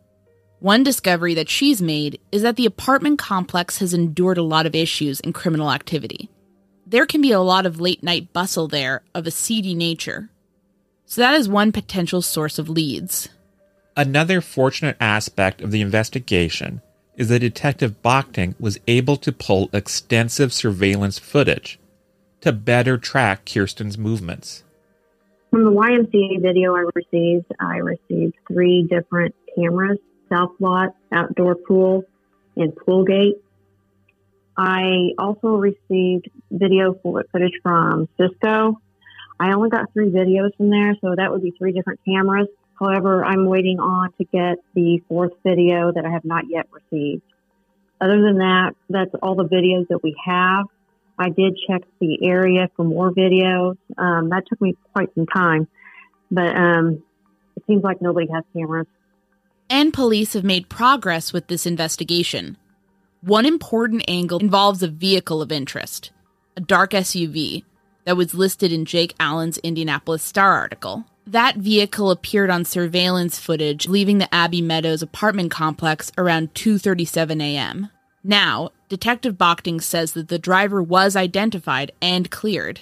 One 0.59 0.83
discovery 0.83 1.33
that 1.35 1.49
she's 1.49 1.81
made 1.81 2.19
is 2.31 2.41
that 2.41 2.57
the 2.57 2.65
apartment 2.65 3.17
complex 3.17 3.79
has 3.79 3.93
endured 3.93 4.37
a 4.37 4.43
lot 4.43 4.65
of 4.65 4.75
issues 4.75 5.19
and 5.19 5.33
criminal 5.33 5.71
activity. 5.71 6.29
There 6.85 7.05
can 7.05 7.21
be 7.21 7.31
a 7.31 7.39
lot 7.39 7.65
of 7.65 7.79
late 7.79 8.03
night 8.03 8.33
bustle 8.33 8.67
there 8.67 9.03
of 9.15 9.25
a 9.25 9.31
seedy 9.31 9.73
nature. 9.73 10.29
So 11.05 11.21
that 11.21 11.35
is 11.35 11.47
one 11.47 11.71
potential 11.71 12.21
source 12.21 12.59
of 12.59 12.69
leads. 12.69 13.29
Another 13.95 14.41
fortunate 14.41 14.97
aspect 14.99 15.61
of 15.61 15.71
the 15.71 15.81
investigation 15.81 16.81
is 17.17 17.29
that 17.29 17.39
Detective 17.39 18.01
Bochting 18.03 18.53
was 18.59 18.79
able 18.87 19.17
to 19.17 19.31
pull 19.31 19.69
extensive 19.73 20.53
surveillance 20.53 21.19
footage 21.19 21.79
to 22.41 22.51
better 22.53 22.97
track 22.97 23.45
Kirsten's 23.45 23.97
movements. 23.97 24.63
From 25.49 25.63
the 25.63 25.71
YMCA 25.71 26.41
video 26.41 26.75
I 26.75 26.85
received, 26.93 27.51
I 27.59 27.77
received 27.77 28.35
three 28.47 28.87
different 28.89 29.35
cameras 29.55 29.97
South 30.29 30.51
Lot, 30.59 30.95
Outdoor 31.11 31.55
Pool, 31.55 32.03
and 32.55 32.75
Pool 32.75 33.05
Gate. 33.05 33.41
I 34.57 35.11
also 35.17 35.49
received 35.49 36.29
video 36.51 36.93
footage 37.03 37.59
from 37.63 38.07
Cisco. 38.17 38.79
I 39.39 39.53
only 39.53 39.69
got 39.69 39.93
three 39.93 40.09
videos 40.09 40.55
from 40.57 40.69
there, 40.69 40.95
so 40.99 41.13
that 41.15 41.31
would 41.31 41.43
be 41.43 41.51
three 41.57 41.71
different 41.71 41.99
cameras. 42.05 42.47
However, 42.79 43.25
I'm 43.25 43.45
waiting 43.45 43.79
on 43.79 44.11
to 44.19 44.23
get 44.25 44.57
the 44.73 45.01
fourth 45.07 45.33
video 45.43 45.91
that 45.91 46.05
I 46.05 46.11
have 46.11 46.25
not 46.25 46.45
yet 46.49 46.67
received. 46.71 47.23
Other 47.99 48.21
than 48.21 48.37
that, 48.37 48.73
that's 48.89 49.11
all 49.21 49.35
the 49.35 49.45
videos 49.45 49.87
that 49.87 50.03
we 50.03 50.15
have. 50.25 50.65
I 51.17 51.29
did 51.29 51.57
check 51.67 51.81
the 51.99 52.19
area 52.27 52.69
for 52.75 52.85
more 52.85 53.11
videos. 53.11 53.77
Um, 53.97 54.29
that 54.29 54.43
took 54.47 54.61
me 54.61 54.75
quite 54.93 55.09
some 55.15 55.25
time, 55.25 55.67
but 56.29 56.55
um, 56.55 57.03
it 57.55 57.63
seems 57.65 57.83
like 57.83 58.01
nobody 58.01 58.27
has 58.31 58.43
cameras 58.53 58.85
and 59.69 59.93
police 59.93 60.33
have 60.33 60.43
made 60.43 60.69
progress 60.69 61.33
with 61.33 61.47
this 61.47 61.65
investigation. 61.65 62.57
One 63.21 63.45
important 63.45 64.03
angle 64.07 64.39
involves 64.39 64.81
a 64.83 64.87
vehicle 64.87 65.41
of 65.41 65.51
interest, 65.51 66.11
a 66.55 66.61
dark 66.61 66.91
SUV, 66.91 67.63
that 68.05 68.17
was 68.17 68.33
listed 68.33 68.71
in 68.71 68.85
Jake 68.85 69.13
Allen's 69.19 69.57
Indianapolis 69.59 70.23
Star 70.23 70.53
article. 70.53 71.03
That 71.27 71.57
vehicle 71.57 72.09
appeared 72.09 72.49
on 72.49 72.63
surveillance 72.63 73.37
footage 73.37 73.89
leaving 73.89 74.17
the 74.17 74.33
Abbey 74.33 74.61
Meadows 74.61 75.01
apartment 75.01 75.51
complex 75.51 76.09
around 76.17 76.53
2:37 76.53 77.41
a.m. 77.41 77.89
Now, 78.23 78.69
Detective 78.87 79.35
Bochting 79.35 79.83
says 79.83 80.13
that 80.13 80.29
the 80.29 80.39
driver 80.39 80.81
was 80.81 81.17
identified 81.17 81.91
and 82.01 82.31
cleared. 82.31 82.79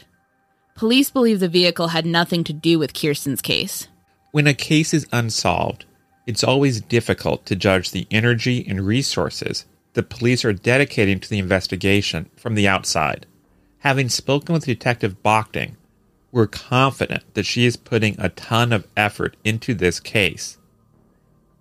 Police 0.76 1.10
believe 1.10 1.40
the 1.40 1.50
vehicle 1.50 1.88
had 1.88 2.06
nothing 2.06 2.44
to 2.44 2.54
do 2.54 2.78
with 2.78 2.94
Kirsten's 2.94 3.42
case. 3.42 3.88
When 4.32 4.46
a 4.46 4.54
case 4.54 4.94
is 4.94 5.08
unsolved, 5.12 5.86
it's 6.28 6.44
always 6.44 6.82
difficult 6.82 7.48
to 7.48 7.56
judge 7.56 7.90
the 7.90 8.06
energy 8.12 8.64
and 8.68 8.86
resources 8.86 9.66
the 9.96 10.04
police 10.04 10.46
are 10.46 10.54
dedicating 10.54 11.20
to 11.20 11.30
the 11.30 11.40
investigation 11.40 12.30
from 12.36 12.54
the 12.54 12.68
outside. 12.68 13.26
Having 13.80 14.10
spoken 14.10 14.54
with 14.54 14.66
Detective 14.66 15.24
Bochting, 15.24 15.78
we're 16.32 16.48
confident 16.48 17.24
that 17.34 17.46
she 17.46 17.66
is 17.66 17.78
putting 17.78 18.16
a 18.20 18.30
ton 18.30 18.74
of 18.74 18.88
effort 18.98 19.38
into 19.44 19.74
this 19.74 20.00
case. 20.00 20.58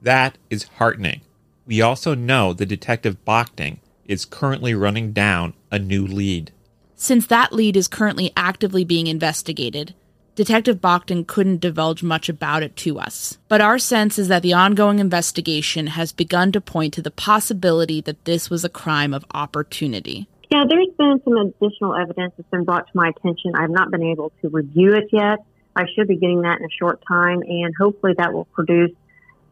That 0.02 0.36
is 0.50 0.64
heartening. 0.78 1.22
We 1.66 1.80
also 1.80 2.14
know 2.14 2.52
that 2.52 2.66
Detective 2.66 3.24
Bochting 3.24 3.78
is 4.04 4.24
currently 4.24 4.74
running 4.74 5.12
down 5.12 5.54
a 5.70 5.78
new 5.78 6.06
lead. 6.06 6.52
Since 6.94 7.26
that 7.26 7.52
lead 7.52 7.76
is 7.76 7.88
currently 7.88 8.32
actively 8.36 8.84
being 8.84 9.06
investigated, 9.06 9.94
Detective 10.34 10.80
Bochting 10.80 11.26
couldn't 11.26 11.60
divulge 11.60 12.02
much 12.02 12.28
about 12.28 12.62
it 12.64 12.74
to 12.76 12.98
us, 12.98 13.38
but 13.48 13.60
our 13.60 13.78
sense 13.78 14.18
is 14.18 14.26
that 14.28 14.42
the 14.42 14.52
ongoing 14.52 14.98
investigation 14.98 15.86
has 15.88 16.12
begun 16.12 16.50
to 16.52 16.60
point 16.60 16.92
to 16.94 17.02
the 17.02 17.10
possibility 17.10 18.00
that 18.00 18.24
this 18.24 18.50
was 18.50 18.64
a 18.64 18.68
crime 18.68 19.14
of 19.14 19.24
opportunity. 19.32 20.26
Yeah, 20.50 20.64
there's 20.68 20.88
been 20.98 21.20
some 21.24 21.36
additional 21.36 21.94
evidence 21.94 22.34
that's 22.36 22.48
been 22.50 22.64
brought 22.64 22.86
to 22.86 22.92
my 22.94 23.08
attention. 23.16 23.54
I've 23.54 23.70
not 23.70 23.90
been 23.90 24.02
able 24.02 24.32
to 24.42 24.48
review 24.48 24.94
it 24.94 25.08
yet. 25.12 25.38
I 25.76 25.84
should 25.94 26.06
be 26.06 26.16
getting 26.16 26.42
that 26.42 26.58
in 26.58 26.64
a 26.64 26.70
short 26.78 27.02
time, 27.06 27.42
and 27.42 27.74
hopefully 27.78 28.12
that 28.18 28.32
will 28.32 28.44
produce 28.46 28.92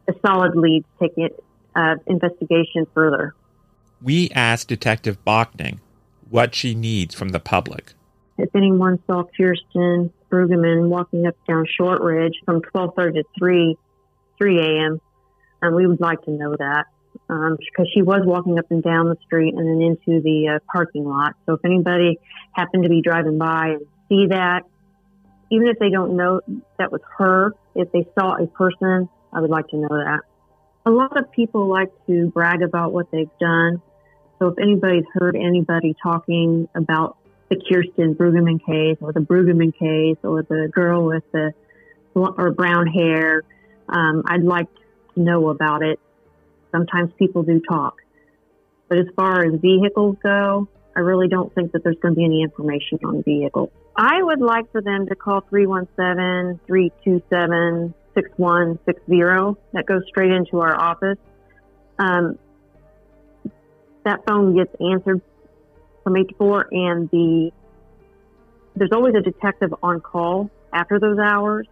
a 0.07 0.13
solid 0.25 0.55
lead 0.55 0.83
to 0.83 1.07
take 1.07 1.17
it, 1.17 1.43
uh, 1.75 1.95
investigation 2.07 2.87
further. 2.93 3.35
We 4.01 4.29
asked 4.31 4.67
Detective 4.67 5.23
Bochting 5.25 5.79
what 6.29 6.55
she 6.55 6.75
needs 6.75 7.15
from 7.15 7.29
the 7.29 7.39
public. 7.39 7.93
If 8.37 8.55
anyone 8.55 8.99
saw 9.05 9.23
Kirsten 9.37 10.11
Brueggeman 10.31 10.89
walking 10.89 11.27
up 11.27 11.35
down 11.47 11.65
Shortridge 11.77 12.33
from 12.45 12.61
12:30 12.61 13.13
to 13.13 13.23
3 13.37 13.77
3 14.37 14.59
a.m. 14.59 15.01
And 15.61 15.75
we 15.75 15.87
would 15.87 16.01
like 16.01 16.21
to 16.23 16.31
know 16.31 16.55
that 16.57 16.87
because 17.27 17.57
um, 17.79 17.87
she 17.93 18.01
was 18.01 18.21
walking 18.25 18.59
up 18.59 18.65
and 18.69 18.83
down 18.83 19.09
the 19.09 19.17
street 19.25 19.53
and 19.55 19.67
then 19.67 19.81
into 19.81 20.21
the 20.21 20.55
uh, 20.55 20.59
parking 20.71 21.05
lot. 21.05 21.35
So 21.45 21.53
if 21.53 21.65
anybody 21.65 22.19
happened 22.51 22.83
to 22.83 22.89
be 22.89 23.01
driving 23.01 23.37
by 23.37 23.75
and 23.77 23.85
see 24.09 24.27
that, 24.29 24.61
even 25.51 25.67
if 25.67 25.79
they 25.79 25.89
don't 25.89 26.15
know 26.17 26.41
that 26.77 26.91
was 26.91 27.01
her, 27.17 27.53
if 27.75 27.91
they 27.91 28.05
saw 28.17 28.35
a 28.35 28.47
person, 28.47 29.09
I 29.31 29.41
would 29.41 29.49
like 29.49 29.67
to 29.69 29.77
know 29.77 29.89
that. 29.89 30.21
A 30.85 30.91
lot 30.91 31.17
of 31.17 31.31
people 31.31 31.69
like 31.69 31.91
to 32.07 32.27
brag 32.27 32.61
about 32.61 32.91
what 32.91 33.09
they've 33.11 33.29
done. 33.39 33.81
So 34.39 34.47
if 34.47 34.59
anybody's 34.59 35.05
heard 35.13 35.35
anybody 35.35 35.95
talking 36.03 36.67
about 36.75 37.17
the 37.49 37.55
Kirsten 37.55 38.15
Brueggeman 38.15 38.65
case 38.65 38.97
or 38.99 39.13
the 39.13 39.19
Brueggeman 39.19 39.77
case 39.77 40.17
or 40.23 40.43
the 40.43 40.69
girl 40.73 41.05
with 41.05 41.23
the 41.31 41.53
or 42.15 42.51
brown 42.51 42.87
hair. 42.87 43.43
Um, 43.89 44.23
I'd 44.25 44.43
like 44.43 44.67
to 45.15 45.21
know 45.21 45.49
about 45.49 45.83
it. 45.83 45.99
Sometimes 46.73 47.11
people 47.17 47.43
do 47.43 47.61
talk. 47.61 48.01
But 48.89 48.99
as 48.99 49.05
far 49.15 49.45
as 49.45 49.59
vehicles 49.61 50.17
go, 50.21 50.67
I 50.95 50.99
really 50.99 51.27
don't 51.27 51.53
think 51.55 51.71
that 51.71 51.83
there's 51.83 51.97
going 52.01 52.15
to 52.15 52.17
be 52.17 52.25
any 52.25 52.41
information 52.41 52.99
on 53.05 53.23
vehicles. 53.23 53.69
I 53.95 54.21
would 54.21 54.41
like 54.41 54.71
for 54.71 54.81
them 54.81 55.07
to 55.07 55.15
call 55.15 55.41
317 55.49 56.59
327 56.67 57.93
6160. 58.15 59.61
That 59.73 59.85
goes 59.85 60.01
straight 60.07 60.31
into 60.31 60.59
our 60.59 60.75
office. 60.75 61.17
Um, 61.99 62.37
that 64.03 64.25
phone 64.27 64.55
gets 64.55 64.75
answered 64.79 65.21
from 66.03 66.17
eight 66.17 66.29
to 66.29 66.35
four, 66.35 66.67
and 66.71 67.09
the 67.09 67.51
there's 68.75 68.91
always 68.91 69.13
a 69.15 69.21
detective 69.21 69.73
on 69.83 70.01
call 70.01 70.49
after 70.73 70.99
those 70.99 71.17
hours, 71.19 71.67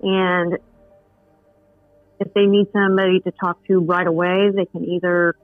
and 0.00 0.58
if 2.20 2.32
they 2.34 2.46
need 2.46 2.68
somebody 2.72 3.18
to 3.20 3.32
talk 3.32 3.64
to 3.66 3.80
right 3.80 4.06
away, 4.06 4.50
they 4.54 4.66
can 4.66 4.84
either 4.84 5.34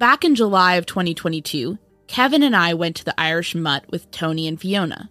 Back 0.00 0.24
in 0.24 0.34
July 0.34 0.76
of 0.76 0.86
2022, 0.86 1.76
Kevin 2.06 2.42
and 2.42 2.56
I 2.56 2.72
went 2.72 2.96
to 2.96 3.04
the 3.04 3.20
Irish 3.20 3.54
Mutt 3.54 3.84
with 3.90 4.10
Tony 4.10 4.48
and 4.48 4.58
Fiona. 4.58 5.10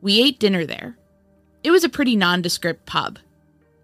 We 0.00 0.22
ate 0.22 0.38
dinner 0.38 0.64
there. 0.64 0.96
It 1.64 1.72
was 1.72 1.82
a 1.82 1.88
pretty 1.88 2.14
nondescript 2.14 2.86
pub. 2.86 3.18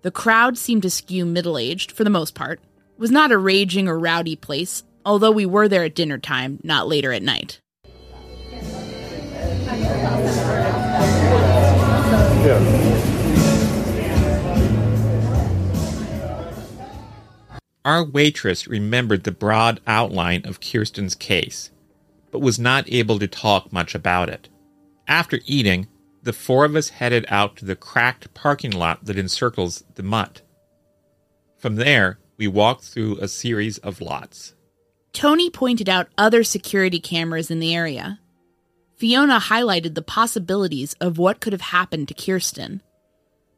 The 0.02 0.12
crowd 0.12 0.56
seemed 0.56 0.82
to 0.82 0.90
skew 0.90 1.26
middle 1.26 1.58
aged 1.58 1.90
for 1.90 2.04
the 2.04 2.08
most 2.08 2.36
part. 2.36 2.60
It 2.60 3.00
was 3.00 3.10
not 3.10 3.32
a 3.32 3.36
raging 3.36 3.88
or 3.88 3.98
rowdy 3.98 4.36
place, 4.36 4.84
although 5.04 5.32
we 5.32 5.44
were 5.44 5.66
there 5.66 5.82
at 5.82 5.96
dinner 5.96 6.18
time, 6.18 6.60
not 6.62 6.86
later 6.86 7.12
at 7.12 7.24
night. 7.24 7.60
Our 17.88 18.04
waitress 18.04 18.68
remembered 18.68 19.24
the 19.24 19.32
broad 19.32 19.80
outline 19.86 20.42
of 20.44 20.60
Kirsten's 20.60 21.14
case, 21.14 21.70
but 22.30 22.40
was 22.40 22.58
not 22.58 22.84
able 22.92 23.18
to 23.18 23.26
talk 23.26 23.72
much 23.72 23.94
about 23.94 24.28
it. 24.28 24.50
After 25.06 25.40
eating, 25.46 25.88
the 26.22 26.34
four 26.34 26.66
of 26.66 26.76
us 26.76 26.90
headed 26.90 27.24
out 27.30 27.56
to 27.56 27.64
the 27.64 27.74
cracked 27.74 28.34
parking 28.34 28.72
lot 28.72 29.06
that 29.06 29.16
encircles 29.18 29.84
the 29.94 30.02
mutt. 30.02 30.42
From 31.56 31.76
there, 31.76 32.18
we 32.36 32.46
walked 32.46 32.84
through 32.84 33.20
a 33.20 33.26
series 33.26 33.78
of 33.78 34.02
lots. 34.02 34.54
Tony 35.14 35.48
pointed 35.48 35.88
out 35.88 36.08
other 36.18 36.44
security 36.44 37.00
cameras 37.00 37.50
in 37.50 37.58
the 37.58 37.74
area. 37.74 38.20
Fiona 38.98 39.40
highlighted 39.40 39.94
the 39.94 40.02
possibilities 40.02 40.92
of 41.00 41.16
what 41.16 41.40
could 41.40 41.54
have 41.54 41.72
happened 41.72 42.08
to 42.08 42.12
Kirsten. 42.12 42.82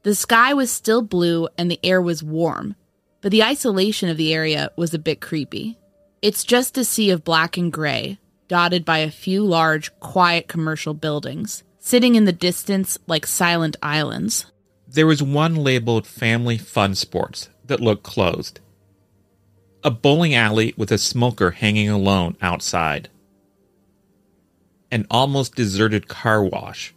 The 0.05 0.15
sky 0.15 0.55
was 0.55 0.70
still 0.70 1.02
blue 1.02 1.48
and 1.59 1.69
the 1.69 1.81
air 1.82 2.01
was 2.01 2.23
warm, 2.23 2.77
but 3.20 3.30
the 3.30 3.42
isolation 3.42 4.09
of 4.09 4.16
the 4.16 4.32
area 4.32 4.70
was 4.76 4.94
a 4.94 4.98
bit 4.98 5.20
creepy. 5.20 5.78
It's 6.22 6.44
just 6.44 6.78
a 6.78 6.84
sea 6.84 7.10
of 7.10 7.24
black 7.24 7.56
and 7.56 7.72
gray, 7.72 8.18
dotted 8.48 8.84
by 8.84 8.98
a 8.98 9.10
few 9.10 9.44
large, 9.44 9.98
quiet 10.01 10.48
commercial 10.48 10.94
buildings, 10.94 11.62
sitting 11.78 12.14
in 12.14 12.24
the 12.24 12.32
distance 12.32 12.98
like 13.06 13.26
silent 13.26 13.76
islands. 13.82 14.47
There 14.86 15.06
was 15.06 15.22
one 15.22 15.55
labeled 15.55 16.06
Family 16.06 16.59
Fun 16.59 16.94
Sports 16.94 17.48
that 17.66 17.80
looked 17.80 18.02
closed. 18.02 18.60
A 19.84 19.90
bowling 19.90 20.34
alley 20.34 20.74
with 20.76 20.90
a 20.90 20.98
smoker 20.98 21.52
hanging 21.52 21.88
alone 21.88 22.36
outside. 22.42 23.09
An 24.90 25.06
almost 25.10 25.55
deserted 25.55 26.09
car 26.09 26.42
wash 26.42 26.92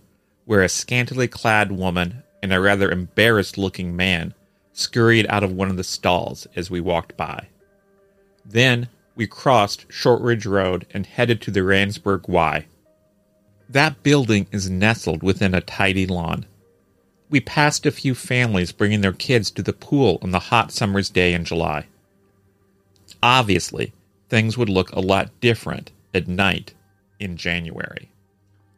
where 0.46 0.64
a 0.64 0.70
scantily 0.70 1.28
clad 1.28 1.72
woman 1.72 2.24
and 2.42 2.52
a 2.52 2.60
rather 2.60 2.92
embarrassed 2.92 3.58
looking 3.58 3.96
man 3.96 4.34
scurried 4.74 5.26
out 5.30 5.44
of 5.44 5.54
one 5.54 5.70
of 5.70 5.78
the 5.78 5.84
stalls 5.84 6.48
as 6.56 6.70
we 6.70 6.82
walked 6.82 7.16
by. 7.16 7.48
Then 8.46 8.90
we 9.16 9.28
crossed 9.28 9.86
Shortridge 9.90 10.46
Road 10.46 10.86
and 10.92 11.06
headed 11.06 11.42
to 11.42 11.52
the 11.52 11.64
Ransburg 11.64 12.28
Y. 12.28 12.66
That 13.70 14.04
building 14.04 14.48
is 14.52 14.70
nestled 14.70 15.24
within 15.24 15.54
a 15.54 15.62
tidy 15.62 16.06
lawn. 16.06 16.46
We 17.30 17.40
passed 17.40 17.86
a 17.86 17.92
few 17.92 18.14
families 18.14 18.72
bringing 18.72 19.02
their 19.02 19.14
kids 19.14 19.50
to 19.52 19.64
the 19.64 19.74
pool 19.74 20.20
on 20.22 20.32
the 20.32 20.40
hot 20.40 20.72
summer's 20.72 21.10
day 21.10 21.34
in 21.34 21.46
July. 21.46 21.88
Obviously, 23.22 23.94
things 24.30 24.58
would 24.58 24.70
look 24.70 24.92
a 24.92 25.00
lot 25.00 25.30
different 25.40 25.92
at 26.14 26.28
night 26.28 26.74
in 27.20 27.38
January. 27.38 28.10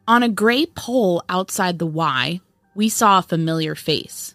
On 0.08 0.22
a 0.22 0.30
gray 0.30 0.68
pole 0.68 1.24
outside 1.28 1.80
the 1.80 1.88
Y, 1.88 2.40
we 2.76 2.90
saw 2.90 3.20
a 3.20 3.24
familiar 3.24 3.74
face. 3.74 4.35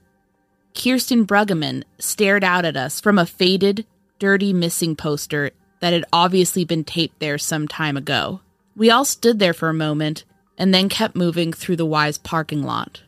Kirsten 0.75 1.27
Brueggeman 1.27 1.85
stared 1.99 2.45
out 2.45 2.65
at 2.65 2.77
us 2.77 3.01
from 3.01 3.19
a 3.19 3.27
faded, 3.27 3.87
dirty 4.19 4.53
missing 4.53 4.97
poster 4.97 5.51
that 5.81 5.93
had 5.93 6.05
obviously 6.13 6.65
been 6.65 6.85
taped 6.85 7.19
there 7.21 7.39
some 7.39 7.67
time 7.67 7.97
ago. 7.97 8.41
We 8.77 8.91
all 8.91 9.05
stood 9.05 9.39
there 9.39 9.55
for 9.55 9.69
a 9.69 9.75
moment 9.75 10.25
and 10.57 10.73
then 10.73 10.89
kept 10.89 11.17
moving 11.17 11.53
through 11.53 11.77
the 11.77 11.87
Y's 11.87 12.19
parking 12.19 12.63
lot. 12.63 13.03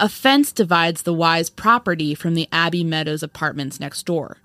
A 0.00 0.08
fence 0.08 0.50
divides 0.50 1.02
the 1.02 1.14
Y's 1.14 1.48
property 1.48 2.14
from 2.14 2.34
the 2.34 2.48
Abbey 2.50 2.82
Meadows 2.82 3.22
apartments 3.22 3.78
next 3.78 4.04
door. 4.04 4.38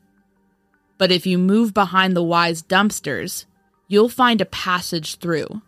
But 0.97 1.11
if 1.11 1.25
you 1.25 1.37
move 1.37 1.73
behind 1.73 2.15
the 2.15 2.23
Y's 2.23 2.61
dumpsters, 2.61 3.45
you'll 3.87 4.09
find 4.09 4.41
a 4.41 4.45
passage 4.45 5.15
through. 5.15 5.61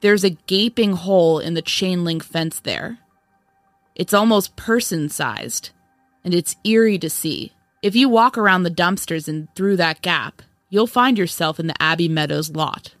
There's 0.00 0.24
a 0.24 0.36
gaping 0.46 0.92
hole 0.92 1.38
in 1.38 1.54
the 1.54 1.62
chain 1.62 2.04
link 2.04 2.22
fence 2.22 2.60
there. 2.60 2.98
It's 3.94 4.12
almost 4.12 4.56
person 4.56 5.08
sized, 5.08 5.70
and 6.24 6.34
it's 6.34 6.56
eerie 6.64 6.98
to 6.98 7.08
see. 7.08 7.52
If 7.80 7.94
you 7.94 8.08
walk 8.08 8.36
around 8.36 8.64
the 8.64 8.70
dumpsters 8.70 9.28
and 9.28 9.46
through 9.54 9.76
that 9.76 10.02
gap, 10.02 10.42
you'll 10.68 10.88
find 10.88 11.16
yourself 11.16 11.60
in 11.60 11.68
the 11.68 11.80
Abbey 11.80 12.08
Meadows 12.08 12.50
lot. 12.50 12.94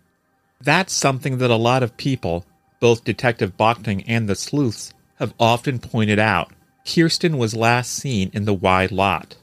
That's 0.60 0.92
something 0.92 1.38
that 1.38 1.50
a 1.50 1.56
lot 1.56 1.82
of 1.82 1.96
people, 1.96 2.46
both 2.78 3.02
Detective 3.02 3.56
Bochting 3.56 4.04
and 4.06 4.28
the 4.28 4.36
sleuths, 4.36 4.94
have 5.16 5.34
often 5.40 5.80
pointed 5.80 6.20
out. 6.20 6.52
Kirsten 6.86 7.38
was 7.38 7.56
last 7.56 7.90
seen 7.90 8.30
in 8.32 8.44
the 8.44 8.54
Y 8.54 8.86
lot. 8.92 9.36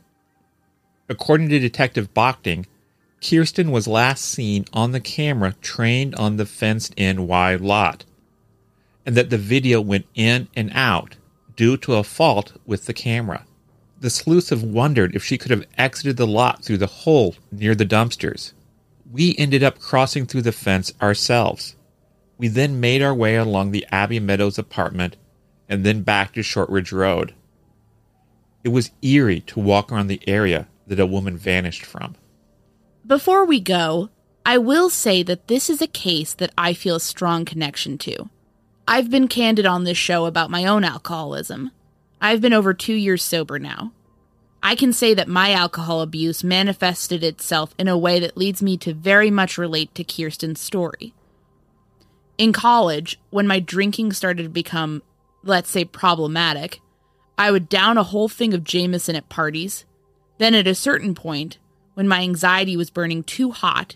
According 1.09 1.49
to 1.49 1.59
Detective 1.59 2.13
Bochting, 2.13 2.65
Kirsten 3.21 3.71
was 3.71 3.89
last 3.89 4.23
seen 4.23 4.65
on 4.71 4.93
the 4.93 5.01
camera 5.01 5.53
trained 5.61 6.15
on 6.15 6.37
the 6.37 6.45
fenced 6.45 6.93
in 6.95 7.27
Y 7.27 7.55
lot, 7.55 8.05
and 9.05 9.15
that 9.17 9.29
the 9.29 9.37
video 9.37 9.81
went 9.81 10.05
in 10.15 10.47
and 10.55 10.71
out 10.73 11.17
due 11.61 11.77
to 11.77 11.93
a 11.93 12.03
fault 12.03 12.53
with 12.65 12.87
the 12.87 12.93
camera. 12.93 13.45
The 13.99 14.09
sleuths 14.09 14.49
have 14.49 14.63
wondered 14.63 15.15
if 15.15 15.23
she 15.23 15.37
could 15.37 15.51
have 15.51 15.67
exited 15.77 16.17
the 16.17 16.25
lot 16.25 16.63
through 16.63 16.79
the 16.79 16.87
hole 16.87 17.35
near 17.51 17.75
the 17.75 17.85
dumpsters. 17.85 18.53
We 19.11 19.35
ended 19.37 19.61
up 19.61 19.77
crossing 19.77 20.25
through 20.25 20.41
the 20.41 20.51
fence 20.51 20.91
ourselves. 20.99 21.75
We 22.39 22.47
then 22.47 22.79
made 22.79 23.03
our 23.03 23.13
way 23.13 23.35
along 23.35 23.69
the 23.69 23.85
Abbey 23.91 24.19
Meadows 24.19 24.57
apartment 24.57 25.17
and 25.69 25.85
then 25.85 26.01
back 26.01 26.33
to 26.33 26.41
Shortridge 26.41 26.91
Road. 26.91 27.35
It 28.63 28.69
was 28.69 28.89
eerie 29.03 29.41
to 29.41 29.59
walk 29.59 29.91
around 29.91 30.07
the 30.07 30.27
area 30.27 30.67
that 30.87 30.99
a 30.99 31.05
woman 31.05 31.37
vanished 31.37 31.85
from. 31.85 32.15
Before 33.05 33.45
we 33.45 33.59
go, 33.59 34.09
I 34.43 34.57
will 34.57 34.89
say 34.89 35.21
that 35.21 35.47
this 35.47 35.69
is 35.69 35.79
a 35.79 35.85
case 35.85 36.33
that 36.33 36.53
I 36.57 36.73
feel 36.73 36.95
a 36.95 36.99
strong 36.99 37.45
connection 37.45 37.99
to. 37.99 38.31
I've 38.87 39.09
been 39.09 39.27
candid 39.27 39.65
on 39.65 39.83
this 39.83 39.97
show 39.97 40.25
about 40.25 40.49
my 40.49 40.65
own 40.65 40.83
alcoholism. 40.83 41.71
I've 42.19 42.41
been 42.41 42.53
over 42.53 42.73
two 42.73 42.93
years 42.93 43.23
sober 43.23 43.59
now. 43.59 43.93
I 44.63 44.75
can 44.75 44.93
say 44.93 45.13
that 45.13 45.27
my 45.27 45.51
alcohol 45.51 46.01
abuse 46.01 46.43
manifested 46.43 47.23
itself 47.23 47.73
in 47.79 47.87
a 47.87 47.97
way 47.97 48.19
that 48.19 48.37
leads 48.37 48.61
me 48.61 48.77
to 48.77 48.93
very 48.93 49.31
much 49.31 49.57
relate 49.57 49.93
to 49.95 50.03
Kirsten's 50.03 50.59
story. 50.59 51.13
In 52.37 52.53
college, 52.53 53.19
when 53.29 53.47
my 53.47 53.59
drinking 53.59 54.13
started 54.13 54.43
to 54.43 54.49
become, 54.49 55.01
let's 55.43 55.69
say, 55.69 55.85
problematic, 55.85 56.79
I 57.37 57.51
would 57.51 57.69
down 57.69 57.97
a 57.97 58.03
whole 58.03 58.29
thing 58.29 58.53
of 58.53 58.63
Jameson 58.63 59.15
at 59.15 59.29
parties. 59.29 59.85
Then, 60.37 60.53
at 60.53 60.67
a 60.67 60.75
certain 60.75 61.15
point, 61.15 61.57
when 61.93 62.07
my 62.07 62.21
anxiety 62.21 62.77
was 62.77 62.89
burning 62.89 63.23
too 63.23 63.51
hot, 63.51 63.95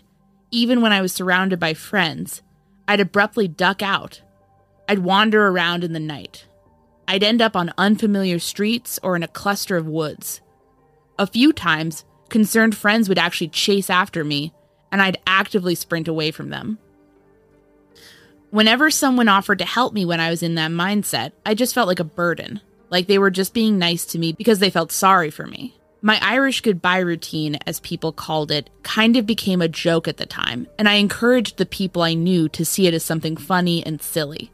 even 0.50 0.80
when 0.80 0.92
I 0.92 1.00
was 1.00 1.12
surrounded 1.12 1.60
by 1.60 1.74
friends, 1.74 2.42
I'd 2.88 3.00
abruptly 3.00 3.46
duck 3.46 3.82
out 3.82 4.20
I'd 4.88 5.00
wander 5.00 5.48
around 5.48 5.84
in 5.84 5.92
the 5.92 6.00
night. 6.00 6.46
I'd 7.08 7.22
end 7.22 7.40
up 7.40 7.56
on 7.56 7.72
unfamiliar 7.78 8.38
streets 8.38 8.98
or 9.02 9.16
in 9.16 9.22
a 9.22 9.28
cluster 9.28 9.76
of 9.76 9.86
woods. 9.86 10.40
A 11.18 11.26
few 11.26 11.52
times, 11.52 12.04
concerned 12.28 12.76
friends 12.76 13.08
would 13.08 13.18
actually 13.18 13.48
chase 13.48 13.90
after 13.90 14.24
me, 14.24 14.52
and 14.92 15.00
I'd 15.00 15.18
actively 15.26 15.74
sprint 15.74 16.08
away 16.08 16.30
from 16.30 16.50
them. 16.50 16.78
Whenever 18.50 18.90
someone 18.90 19.28
offered 19.28 19.58
to 19.58 19.64
help 19.64 19.92
me 19.92 20.04
when 20.04 20.20
I 20.20 20.30
was 20.30 20.42
in 20.42 20.54
that 20.54 20.70
mindset, 20.70 21.32
I 21.44 21.54
just 21.54 21.74
felt 21.74 21.88
like 21.88 22.00
a 22.00 22.04
burden, 22.04 22.60
like 22.90 23.06
they 23.06 23.18
were 23.18 23.30
just 23.30 23.54
being 23.54 23.78
nice 23.78 24.06
to 24.06 24.18
me 24.18 24.32
because 24.32 24.60
they 24.60 24.70
felt 24.70 24.92
sorry 24.92 25.30
for 25.30 25.46
me. 25.46 25.76
My 26.02 26.18
Irish 26.22 26.60
goodbye 26.60 26.98
routine, 26.98 27.56
as 27.66 27.80
people 27.80 28.12
called 28.12 28.52
it, 28.52 28.70
kind 28.82 29.16
of 29.16 29.26
became 29.26 29.60
a 29.60 29.68
joke 29.68 30.06
at 30.06 30.18
the 30.18 30.26
time, 30.26 30.68
and 30.78 30.88
I 30.88 30.94
encouraged 30.94 31.56
the 31.56 31.66
people 31.66 32.02
I 32.02 32.14
knew 32.14 32.48
to 32.50 32.64
see 32.64 32.86
it 32.86 32.94
as 32.94 33.02
something 33.02 33.36
funny 33.36 33.84
and 33.84 34.00
silly. 34.00 34.52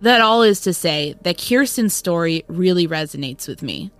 That 0.00 0.20
all 0.20 0.42
is 0.42 0.60
to 0.60 0.72
say 0.72 1.16
that 1.22 1.38
Kirsten's 1.38 1.94
story 1.94 2.44
really 2.48 2.86
resonates 2.86 3.48
with 3.48 3.62
me. 3.62 3.90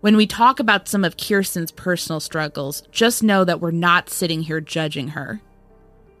When 0.00 0.16
we 0.16 0.26
talk 0.26 0.60
about 0.60 0.88
some 0.88 1.04
of 1.04 1.16
Kirsten's 1.16 1.70
personal 1.70 2.20
struggles, 2.20 2.82
just 2.90 3.22
know 3.22 3.44
that 3.44 3.60
we're 3.60 3.70
not 3.70 4.10
sitting 4.10 4.42
here 4.42 4.60
judging 4.60 5.08
her. 5.08 5.40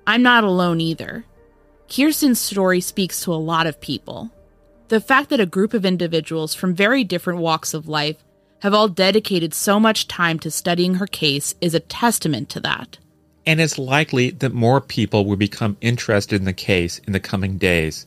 I'm 0.06 0.22
not 0.22 0.44
alone 0.44 0.80
either. 0.80 1.24
Kirsten's 1.94 2.40
story 2.40 2.80
speaks 2.80 3.20
to 3.22 3.32
a 3.32 3.34
lot 3.34 3.66
of 3.66 3.80
people. 3.80 4.30
The 4.88 5.00
fact 5.00 5.30
that 5.30 5.40
a 5.40 5.46
group 5.46 5.74
of 5.74 5.84
individuals 5.84 6.54
from 6.54 6.74
very 6.74 7.04
different 7.04 7.40
walks 7.40 7.74
of 7.74 7.88
life 7.88 8.22
have 8.60 8.72
all 8.72 8.88
dedicated 8.88 9.52
so 9.52 9.80
much 9.80 10.06
time 10.06 10.38
to 10.38 10.50
studying 10.50 10.94
her 10.94 11.06
case 11.06 11.54
is 11.60 11.74
a 11.74 11.80
testament 11.80 12.48
to 12.50 12.60
that. 12.60 12.98
And 13.44 13.60
it's 13.60 13.78
likely 13.78 14.30
that 14.30 14.54
more 14.54 14.80
people 14.80 15.26
will 15.26 15.36
become 15.36 15.76
interested 15.80 16.36
in 16.36 16.44
the 16.44 16.52
case 16.52 17.00
in 17.00 17.12
the 17.12 17.20
coming 17.20 17.58
days. 17.58 18.06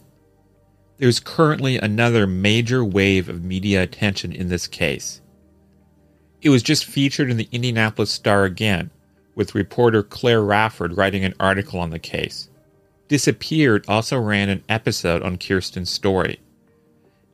There's 0.97 1.19
currently 1.19 1.77
another 1.77 2.25
major 2.25 2.83
wave 2.83 3.27
of 3.27 3.43
media 3.43 3.83
attention 3.83 4.31
in 4.31 4.47
this 4.47 4.65
case. 4.65 5.21
It 6.41 6.49
was 6.49 6.63
just 6.63 6.85
featured 6.85 7.29
in 7.29 7.35
the 7.35 7.49
Indianapolis 7.51 8.11
Star 8.11 8.45
again, 8.45 8.91
with 9.35 9.55
reporter 9.55 10.01
Claire 10.01 10.41
Rafford 10.41 10.95
writing 10.95 11.25
an 11.25 11.33
article 11.37 11.81
on 11.81 11.89
the 11.89 11.99
case. 11.99 12.49
Disappeared 13.09 13.83
also 13.89 14.17
ran 14.17 14.47
an 14.47 14.63
episode 14.69 15.21
on 15.21 15.37
Kirsten's 15.37 15.89
story. 15.89 16.39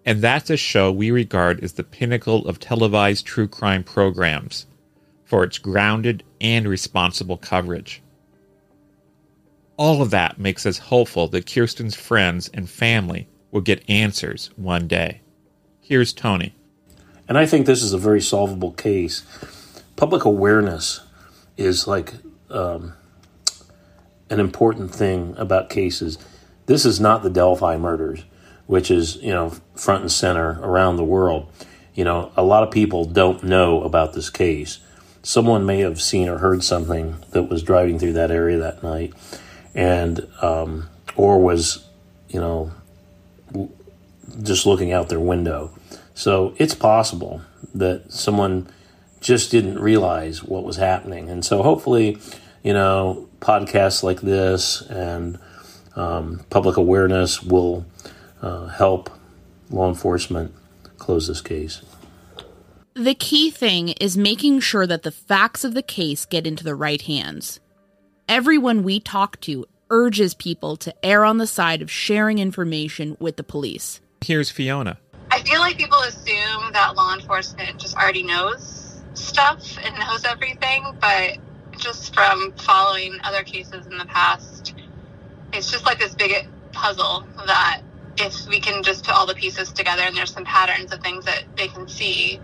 And 0.06 0.22
that's 0.22 0.50
a 0.50 0.58
show 0.58 0.92
we 0.92 1.12
regard 1.12 1.64
as 1.64 1.74
the 1.74 1.84
pinnacle 1.84 2.48
of 2.48 2.60
televised 2.60 3.28
true 3.28 3.48
crime 3.48 3.84
programs 3.84 4.66
for 5.24 5.44
its 5.44 5.60
grounded 5.60 6.24
and 6.42 6.68
responsible 6.68 7.38
coverage. 7.38 8.02
All 9.78 10.02
of 10.02 10.10
that 10.10 10.40
makes 10.40 10.66
us 10.66 10.80
hopeful 10.80 11.28
that 11.28 11.46
Kirsten's 11.46 11.96
friends 11.96 12.50
and 12.54 12.68
family 12.68 13.28
will 13.52 13.62
get 13.62 13.88
answers 13.90 14.50
one 14.56 14.88
day. 14.88 15.22
Here's 15.82 16.14
Tony. 16.14 16.56
And 17.28 17.38
I 17.38 17.46
think 17.46 17.66
this 17.66 17.84
is 17.84 17.94
a 17.94 17.98
very 17.98 18.22
solvable 18.22 18.72
case. 18.72 19.24
Public 19.96 20.26
awareness 20.26 21.02
is 21.58 21.88
like 21.88 22.14
um, 22.50 22.94
an 24.30 24.40
important 24.40 24.94
thing 24.94 25.36
about 25.38 25.70
cases. 25.70 26.18
This 26.66 26.86
is 26.86 27.00
not 27.00 27.24
the 27.24 27.30
Delphi 27.30 27.78
murders, 27.78 28.24
which 28.68 28.90
is, 28.90 29.18
you 29.18 29.32
know, 29.32 29.54
front 29.76 30.02
and 30.02 30.12
center 30.12 30.60
around 30.62 30.96
the 30.96 31.04
world. 31.04 31.52
You 31.94 32.06
know, 32.06 32.32
a 32.38 32.44
lot 32.44 32.64
of 32.64 32.72
people 32.72 33.06
don't 33.06 33.44
know 33.44 33.84
about 33.84 34.14
this 34.14 34.30
case. 34.30 34.80
Someone 35.24 35.66
may 35.66 35.80
have 35.80 36.02
seen 36.02 36.30
or 36.30 36.38
heard 36.40 36.64
something 36.64 37.18
that 37.32 37.44
was 37.44 37.62
driving 37.64 38.00
through 38.00 38.14
that 38.14 38.32
area 38.32 38.58
that 38.58 38.82
night, 38.82 39.14
and 39.76 40.28
um, 40.42 40.90
or 41.16 41.40
was, 41.40 41.86
you 42.30 42.40
know, 42.40 42.72
just 44.44 44.66
looking 44.66 44.92
out 44.92 45.10
their 45.10 45.20
window. 45.20 45.72
So 46.14 46.54
it's 46.58 46.76
possible 46.76 47.42
that 47.74 48.12
someone 48.12 48.68
just 49.22 49.52
didn't 49.52 49.80
realize 49.80 50.44
what 50.44 50.64
was 50.64 50.78
happening. 50.78 51.30
And 51.30 51.46
so 51.46 51.64
hopefully, 51.64 52.18
you 52.64 52.74
know, 52.74 53.30
podcasts 53.40 54.04
like 54.04 54.22
this 54.22 54.82
and 54.82 55.40
um, 55.96 56.42
public 56.50 56.78
awareness 56.78 57.42
will 57.42 57.86
uh, 58.42 58.68
help 58.68 59.10
law 59.70 59.88
enforcement 59.88 60.54
close 60.98 61.28
this 61.28 61.42
case. 61.42 61.82
The 62.94 63.16
key 63.16 63.50
thing 63.50 63.90
is 63.90 64.18
making 64.18 64.60
sure 64.60 64.86
that 64.86 65.04
the 65.04 65.12
facts 65.12 65.64
of 65.64 65.74
the 65.74 65.82
case 65.82 66.26
get 66.26 66.46
into 66.46 66.64
the 66.64 66.76
right 66.76 67.02
hands. 67.02 67.60
Everyone 68.28 68.84
we 68.84 69.00
talk 69.00 69.40
to 69.42 69.66
urges 69.90 70.34
people 70.34 70.76
to 70.78 70.94
err 71.06 71.24
on 71.24 71.38
the 71.38 71.48
side 71.48 71.82
of 71.82 71.92
sharing 71.92 72.40
information 72.40 73.16
with 73.20 73.38
the 73.38 73.44
police. 73.44 74.02
Here's 74.24 74.52
Fiona. 74.52 75.00
I 75.32 75.42
feel 75.42 75.60
like 75.62 75.78
people 75.78 75.98
assume 76.00 76.72
that 76.74 76.94
law 76.96 77.16
enforcement 77.16 77.80
just 77.80 77.96
already 77.96 78.22
knows 78.22 79.02
stuff 79.16 79.78
and 79.84 79.98
knows 79.98 80.26
everything, 80.26 80.84
but 81.00 81.38
just 81.80 82.14
from 82.14 82.54
following 82.54 83.18
other 83.24 83.42
cases 83.42 83.88
in 83.88 83.98
the 83.98 84.06
past, 84.06 84.76
it's 85.54 85.72
just 85.72 85.88
like 85.88 85.98
this 85.98 86.14
big 86.14 86.48
puzzle 86.72 87.26
that 87.48 87.82
if 88.18 88.48
we 88.48 88.60
can 88.60 88.84
just 88.84 89.04
put 89.06 89.16
all 89.16 89.26
the 89.26 89.34
pieces 89.34 89.72
together 89.72 90.04
and 90.04 90.16
there's 90.16 90.32
some 90.32 90.46
patterns 90.46 90.94
of 90.94 91.02
things 91.02 91.26
that 91.26 91.44
they 91.58 91.68
can 91.68 91.88
see, 91.88 92.40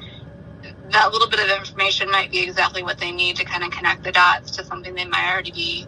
that 0.92 1.12
little 1.12 1.30
bit 1.30 1.40
of 1.40 1.60
information 1.60 2.10
might 2.10 2.32
be 2.32 2.42
exactly 2.42 2.82
what 2.82 2.98
they 2.98 3.12
need 3.12 3.36
to 3.36 3.46
kind 3.46 3.64
of 3.64 3.70
connect 3.70 4.04
the 4.04 4.12
dots 4.12 4.50
to 4.50 4.64
something 4.66 4.96
they 4.96 5.06
might 5.06 5.32
already 5.32 5.52
be 5.52 5.86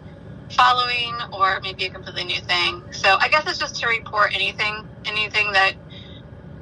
following 0.50 1.14
or 1.32 1.60
maybe 1.62 1.86
a 1.86 1.90
completely 1.90 2.24
new 2.24 2.40
thing. 2.42 2.82
So 2.92 3.16
I 3.20 3.28
guess 3.28 3.46
it's 3.46 3.58
just 3.58 3.76
to 3.80 3.88
report 3.88 4.34
anything, 4.34 4.86
anything 5.06 5.52
that 5.52 5.74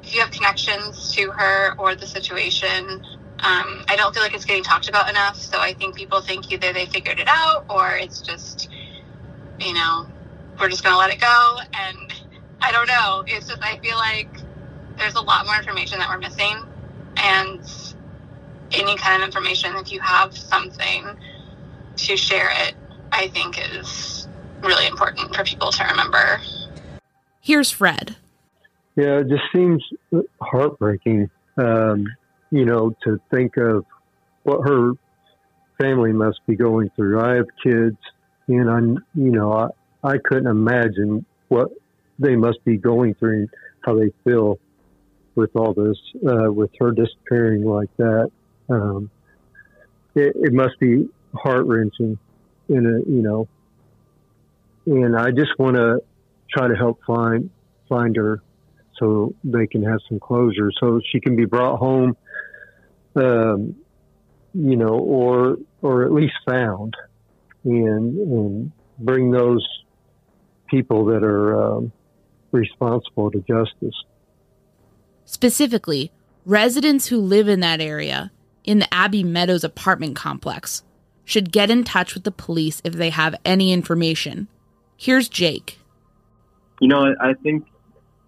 if 0.03 0.15
you 0.15 0.21
have 0.21 0.31
connections 0.31 1.13
to 1.15 1.31
her 1.31 1.75
or 1.77 1.95
the 1.95 2.07
situation. 2.07 3.05
Um, 3.41 3.85
I 3.87 3.95
don't 3.95 4.13
feel 4.13 4.23
like 4.23 4.33
it's 4.33 4.45
getting 4.45 4.63
talked 4.63 4.89
about 4.89 5.09
enough. 5.09 5.37
So 5.37 5.59
I 5.59 5.73
think 5.73 5.95
people 5.95 6.21
think 6.21 6.51
either 6.51 6.73
they 6.73 6.87
figured 6.87 7.19
it 7.19 7.27
out 7.27 7.65
or 7.69 7.95
it's 7.95 8.21
just, 8.21 8.69
you 9.59 9.73
know, 9.73 10.07
we're 10.59 10.69
just 10.69 10.83
going 10.83 10.93
to 10.93 10.97
let 10.97 11.11
it 11.11 11.21
go. 11.21 11.57
And 11.73 12.13
I 12.61 12.71
don't 12.71 12.87
know. 12.87 13.23
It's 13.27 13.47
just, 13.47 13.61
I 13.61 13.77
feel 13.79 13.97
like 13.97 14.29
there's 14.97 15.15
a 15.15 15.21
lot 15.21 15.45
more 15.45 15.55
information 15.55 15.99
that 15.99 16.09
we're 16.09 16.17
missing. 16.17 16.57
And 17.17 17.61
any 18.71 18.97
kind 18.97 19.21
of 19.21 19.27
information, 19.27 19.75
if 19.75 19.91
you 19.91 19.99
have 20.01 20.35
something 20.35 21.05
to 21.97 22.17
share 22.17 22.49
it, 22.51 22.75
I 23.11 23.27
think 23.29 23.57
is 23.59 24.27
really 24.61 24.87
important 24.87 25.35
for 25.35 25.43
people 25.43 25.71
to 25.71 25.83
remember. 25.83 26.39
Here's 27.41 27.71
Fred. 27.71 28.15
Yeah, 28.95 29.19
it 29.19 29.29
just 29.29 29.43
seems 29.53 29.83
heartbreaking, 30.41 31.29
um, 31.57 32.05
you 32.51 32.65
know, 32.65 32.95
to 33.03 33.19
think 33.31 33.57
of 33.57 33.85
what 34.43 34.67
her 34.67 34.91
family 35.79 36.11
must 36.11 36.39
be 36.45 36.55
going 36.55 36.89
through. 36.95 37.21
I 37.21 37.35
have 37.35 37.47
kids, 37.63 37.97
and 38.47 38.69
I, 38.69 38.79
you 39.15 39.31
know, 39.31 39.53
I, 39.53 39.69
I 40.03 40.17
couldn't 40.17 40.47
imagine 40.47 41.25
what 41.47 41.69
they 42.17 42.35
must 42.35 42.63
be 42.65 42.77
going 42.77 43.15
through, 43.15 43.47
how 43.81 43.97
they 43.97 44.11
feel 44.25 44.59
with 45.35 45.55
all 45.55 45.73
this, 45.73 45.97
uh, 46.27 46.51
with 46.51 46.71
her 46.79 46.91
disappearing 46.91 47.63
like 47.63 47.89
that. 47.97 48.29
Um, 48.67 49.09
it, 50.15 50.35
it 50.35 50.53
must 50.53 50.77
be 50.79 51.07
heart 51.33 51.65
wrenching 51.65 52.19
in 52.69 52.85
a, 52.85 53.09
you 53.09 53.21
know, 53.21 53.47
and 54.85 55.15
I 55.15 55.31
just 55.31 55.57
want 55.59 55.75
to 55.75 56.01
try 56.49 56.67
to 56.67 56.75
help 56.75 57.01
find, 57.05 57.49
find 57.87 58.15
her 58.15 58.41
so 58.97 59.33
they 59.43 59.67
can 59.67 59.83
have 59.83 59.99
some 60.07 60.19
closure 60.19 60.71
so 60.79 61.01
she 61.11 61.19
can 61.19 61.35
be 61.35 61.45
brought 61.45 61.77
home, 61.77 62.15
um, 63.15 63.75
you 64.53 64.75
know, 64.75 64.97
or, 64.97 65.57
or 65.81 66.05
at 66.05 66.11
least 66.11 66.33
found 66.47 66.95
and, 67.63 68.17
and 68.17 68.71
bring 68.97 69.31
those 69.31 69.67
people 70.69 71.05
that 71.05 71.23
are, 71.23 71.77
um, 71.77 71.91
responsible 72.51 73.31
to 73.31 73.39
justice. 73.39 73.95
Specifically, 75.25 76.11
residents 76.45 77.07
who 77.07 77.17
live 77.17 77.47
in 77.47 77.59
that 77.59 77.79
area, 77.79 78.31
in 78.63 78.79
the 78.79 78.93
Abbey 78.93 79.23
Meadows 79.23 79.63
apartment 79.63 80.15
complex, 80.15 80.83
should 81.29 81.51
get 81.51 81.69
in 81.69 81.83
touch 81.83 82.15
with 82.15 82.23
the 82.23 82.31
police 82.31 82.81
if 82.83 82.93
they 82.93 83.11
have 83.11 83.35
any 83.45 83.71
information. 83.71 84.47
Here's 84.97 85.29
Jake. 85.29 85.77
You 86.81 86.87
know, 86.87 87.13
I 87.21 87.33
think 87.35 87.67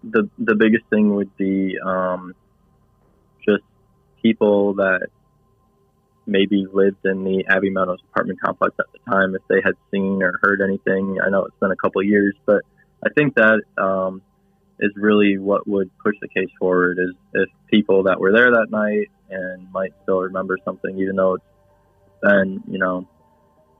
the 0.04 0.30
the 0.38 0.54
biggest 0.54 0.84
thing 0.88 1.16
would 1.16 1.36
be 1.36 1.76
um, 1.84 2.36
just 3.44 3.64
people 4.22 4.74
that 4.74 5.08
maybe 6.26 6.64
lived 6.72 7.04
in 7.04 7.24
the 7.24 7.44
Abbey 7.48 7.70
Meadows 7.70 7.98
apartment 8.08 8.40
complex 8.40 8.76
at 8.78 8.86
the 8.92 9.10
time, 9.10 9.34
if 9.34 9.42
they 9.48 9.60
had 9.64 9.74
seen 9.90 10.22
or 10.22 10.38
heard 10.40 10.62
anything. 10.62 11.18
I 11.20 11.28
know 11.28 11.44
it's 11.46 11.58
been 11.58 11.72
a 11.72 11.76
couple 11.76 12.04
years, 12.04 12.36
but 12.46 12.62
I 13.04 13.08
think 13.10 13.34
that 13.34 13.62
um, 13.78 14.22
is 14.78 14.92
really 14.94 15.38
what 15.38 15.66
would 15.66 15.90
push 15.98 16.14
the 16.20 16.28
case 16.28 16.50
forward. 16.56 16.98
Is 17.00 17.16
if 17.34 17.48
people 17.68 18.04
that 18.04 18.20
were 18.20 18.30
there 18.30 18.52
that 18.52 18.70
night 18.70 19.10
and 19.28 19.72
might 19.72 19.92
still 20.04 20.20
remember 20.20 20.56
something, 20.64 20.96
even 21.00 21.16
though 21.16 21.34
it's 21.34 21.44
been 22.22 22.62
you 22.68 22.78
know 22.78 23.06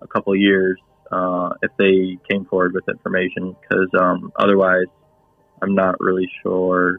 a 0.02 0.06
couple 0.06 0.32
of 0.32 0.38
years, 0.38 0.78
uh, 1.10 1.50
if 1.62 1.70
they 1.78 2.18
came 2.28 2.44
forward 2.44 2.74
with 2.74 2.88
information, 2.88 3.56
because 3.60 3.88
um, 3.98 4.32
otherwise, 4.36 4.86
I'm 5.62 5.74
not 5.74 6.00
really 6.00 6.28
sure 6.42 6.98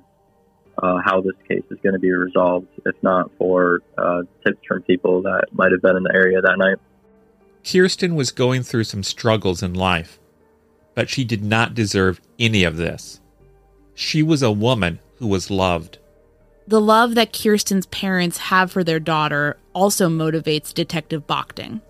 uh, 0.81 0.99
how 1.03 1.21
this 1.21 1.35
case 1.47 1.63
is 1.69 1.77
going 1.83 1.93
to 1.93 1.99
be 1.99 2.11
resolved, 2.11 2.67
if 2.85 2.95
not 3.03 3.29
for 3.37 3.81
uh, 3.97 4.21
tips 4.45 4.59
from 4.67 4.81
people 4.83 5.21
that 5.23 5.47
might 5.51 5.71
have 5.71 5.81
been 5.81 5.97
in 5.97 6.03
the 6.03 6.13
area 6.13 6.41
that 6.41 6.57
night. 6.57 6.77
Kirsten 7.63 8.15
was 8.15 8.31
going 8.31 8.63
through 8.63 8.83
some 8.85 9.03
struggles 9.03 9.63
in 9.63 9.73
life, 9.73 10.19
but 10.95 11.09
she 11.09 11.23
did 11.23 11.43
not 11.43 11.73
deserve 11.73 12.19
any 12.39 12.63
of 12.63 12.77
this. 12.77 13.21
She 13.95 14.23
was 14.23 14.41
a 14.41 14.51
woman 14.51 14.99
who 15.17 15.27
was 15.27 15.51
loved. 15.51 15.99
The 16.67 16.81
love 16.81 17.15
that 17.15 17.33
Kirsten's 17.33 17.85
parents 17.87 18.37
have 18.37 18.71
for 18.71 18.83
their 18.83 18.99
daughter 18.99 19.57
also 19.73 20.09
motivates 20.09 20.73
Detective 20.73 21.25
Bochting. 21.27 21.81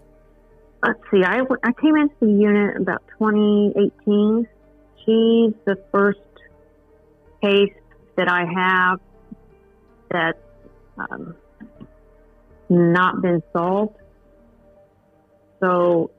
Let's 0.81 0.99
see, 1.11 1.23
I, 1.23 1.41
I 1.63 1.71
came 1.73 1.95
into 1.95 2.15
the 2.19 2.27
unit 2.27 2.77
about 2.77 3.03
2018. 3.19 4.47
She's 4.97 5.53
the 5.65 5.77
first 5.91 6.19
case 7.41 7.73
that 8.17 8.29
I 8.29 8.45
have 8.45 8.99
that's 10.09 10.37
um, 10.97 11.35
not 12.69 13.21
been 13.21 13.41
solved. 13.53 13.97
So 15.61 16.11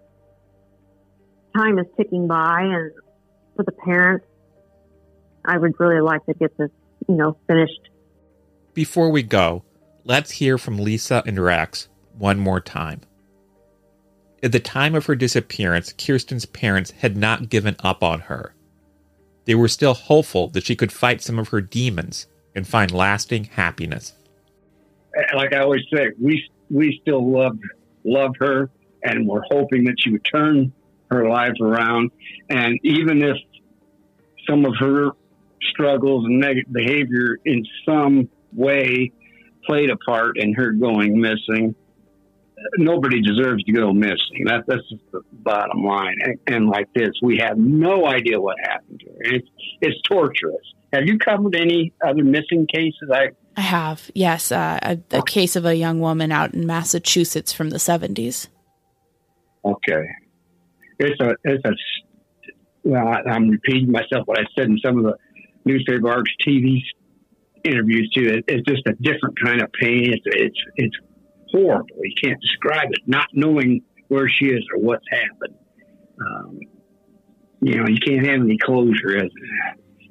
time 1.55 1.79
is 1.79 1.87
ticking 1.97 2.27
by, 2.27 2.63
and 2.63 2.93
for 3.57 3.63
the 3.65 3.73
parents, 3.73 4.27
I 5.45 5.59
would 5.59 5.79
really 5.79 6.01
like 6.01 6.25
to 6.27 6.35
get 6.35 6.57
this, 6.57 6.71
you 7.07 7.17
know, 7.17 7.37
finished. 7.47 7.91
Before 8.73 9.11
we 9.11 9.23
go, 9.23 9.63
let's 10.05 10.33
hear 10.33 10.59
from 10.59 10.79
Lisa 10.79 11.23
and 11.27 11.39
Rex 11.39 11.89
one 12.17 12.39
more 12.39 12.61
time. 12.61 13.01
At 14.43 14.53
the 14.53 14.61
time 14.61 14.95
of 14.95 15.07
her 15.07 15.15
disappearance, 15.15 15.93
Kirsten's 15.93 16.45
parents 16.45 16.91
had 16.91 17.17
not 17.17 17.49
given 17.49 17.77
up 17.83 18.03
on 18.03 18.21
her. 18.21 18.55
They 19.47 19.55
were 19.55 19.69
still 19.69 19.95
hopeful 19.95 20.49
that 20.49 20.65
she 20.65 20.77
could 20.77 20.93
fight 20.93 21.23
some 21.23 21.39
of 21.39 21.49
her 21.49 21.61
demons 21.61 22.27
and 22.55 22.67
find 22.67 22.93
lasting 22.93 23.45
happiness. 23.45 24.13
Like 25.35 25.55
I 25.55 25.61
always 25.61 25.83
say, 25.93 26.11
we 26.21 26.47
we 26.71 26.99
still 27.03 27.31
love 27.31 27.59
love 28.05 28.33
her, 28.41 28.71
and 29.03 29.27
we're 29.27 29.43
hoping 29.51 29.85
that 29.85 29.95
she 29.99 30.11
would 30.11 30.25
turn 30.25 30.73
her 31.11 31.29
life 31.29 31.55
around. 31.61 32.11
And 32.51 32.79
even 32.83 33.23
if 33.23 33.37
some 34.49 34.65
of 34.67 34.75
her 34.79 35.13
struggles 35.63 36.27
and 36.27 36.39
negative 36.39 36.73
behavior 36.73 37.39
in 37.45 37.65
some 37.87 38.29
way 38.53 39.13
played 39.67 39.91
a 39.91 39.97
part 39.97 40.39
in 40.39 40.55
her 40.55 40.73
going 40.73 41.21
missing, 41.21 41.75
nobody 42.77 43.21
deserves 43.21 43.63
to 43.65 43.73
go 43.73 43.93
missing. 43.93 44.45
That, 44.47 44.65
that's 44.67 44.89
just 44.89 45.03
the 45.13 45.23
bottom 45.33 45.85
line. 45.85 46.17
And, 46.21 46.39
and, 46.47 46.69
like 46.69 46.89
this, 46.95 47.11
we 47.23 47.39
have 47.39 47.59
no 47.59 48.07
idea 48.07 48.41
what 48.41 48.57
happened 48.63 49.01
to 49.01 49.07
her. 49.07 49.35
It's, 49.37 49.49
it's 49.81 50.01
torturous. 50.09 50.63
Have 50.93 51.05
you 51.07 51.19
covered 51.19 51.57
any 51.57 51.93
other 52.05 52.23
missing 52.23 52.67
cases? 52.73 53.11
I 53.13 53.31
I 53.57 53.61
have, 53.61 54.11
yes, 54.15 54.51
uh, 54.51 54.79
a, 54.83 54.99
a 55.13 55.23
case 55.23 55.55
of 55.55 55.65
a 55.65 55.77
young 55.77 56.01
woman 56.01 56.33
out 56.33 56.55
in 56.55 56.67
Massachusetts 56.67 57.53
from 57.53 57.71
the 57.71 57.79
seventies. 57.79 58.49
Okay, 59.65 60.07
it's 60.99 61.21
a 61.21 61.35
it's 61.45 61.65
a 61.65 61.73
well, 62.83 63.07
I, 63.07 63.31
I'm 63.31 63.49
repeating 63.49 63.93
myself 63.93 64.27
what 64.27 64.39
I 64.39 64.45
said 64.57 64.67
in 64.67 64.79
some 64.85 64.99
of 64.99 65.05
the 65.05 65.17
newspaper 65.65 66.11
arcs, 66.11 66.33
TV 66.47 66.83
interviews 67.65 68.11
too. 68.15 68.29
It, 68.29 68.45
it's 68.49 68.69
just 68.69 68.87
a 68.87 68.93
different 69.01 69.37
kind 69.43 69.63
of 69.63 69.73
pain. 69.73 70.13
It's 70.13 70.23
it's 70.27 70.59
it's 70.77 70.97
horrible. 71.51 71.97
You 72.03 72.15
can't 72.23 72.41
describe 72.41 72.89
it. 72.91 73.01
Not 73.07 73.27
knowing 73.33 73.83
where 74.09 74.29
she 74.29 74.47
is 74.47 74.65
or 74.75 74.81
what's 74.81 75.05
happened. 75.11 75.57
Um, 76.21 76.61
you 77.61 77.77
know, 77.77 77.87
you 77.89 77.99
can't 77.99 78.27
have 78.27 78.41
any 78.41 78.59
closure, 78.59 79.17
as 79.17 79.31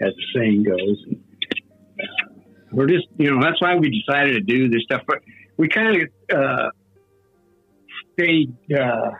as 0.01 0.13
the 0.15 0.23
saying 0.35 0.63
goes. 0.63 1.03
And, 1.07 1.23
uh, 1.99 2.33
we're 2.71 2.87
just, 2.87 3.05
you 3.17 3.29
know, 3.29 3.39
that's 3.39 3.61
why 3.61 3.75
we 3.75 3.89
decided 3.89 4.33
to 4.33 4.41
do 4.41 4.67
this 4.67 4.81
stuff. 4.83 5.03
But 5.07 5.19
we 5.57 5.69
kind 5.69 6.01
of 6.01 6.35
uh, 6.35 6.69
stayed 8.13 8.55
uh, 8.75 9.11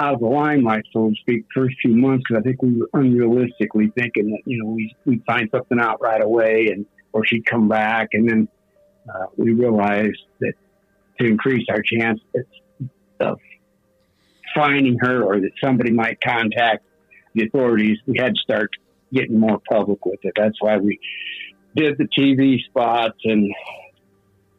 out 0.00 0.14
of 0.14 0.20
the 0.20 0.26
limelight, 0.26 0.84
so 0.92 1.10
to 1.10 1.14
speak, 1.20 1.44
first 1.54 1.74
few 1.82 1.94
months 1.94 2.24
because 2.28 2.40
I 2.40 2.44
think 2.44 2.62
we 2.62 2.78
were 2.78 2.88
unrealistically 2.94 3.92
thinking 3.94 4.30
that 4.30 4.42
you 4.44 4.62
know 4.62 4.70
we 4.70 4.94
we'd 5.04 5.24
find 5.24 5.48
something 5.50 5.78
out 5.80 6.00
right 6.00 6.22
away, 6.22 6.68
and 6.72 6.86
or 7.12 7.26
she'd 7.26 7.46
come 7.46 7.68
back, 7.68 8.08
and 8.12 8.28
then 8.28 8.48
uh, 9.08 9.26
we 9.36 9.52
realized 9.52 10.20
that 10.40 10.52
to 11.18 11.26
increase 11.26 11.66
our 11.70 11.82
chance 11.82 12.20
of 13.20 13.38
finding 14.54 14.96
her 15.00 15.22
or 15.22 15.40
that 15.40 15.50
somebody 15.62 15.90
might 15.90 16.20
contact 16.20 16.84
the 17.34 17.46
authorities, 17.46 17.98
we 18.06 18.18
had 18.18 18.34
to 18.34 18.40
start 18.40 18.70
getting 19.12 19.38
more 19.38 19.60
public 19.68 20.04
with 20.04 20.20
it. 20.22 20.32
That's 20.36 20.60
why 20.60 20.76
we 20.78 20.98
did 21.74 21.98
the 21.98 22.08
TV 22.18 22.62
spots 22.64 23.18
and 23.24 23.52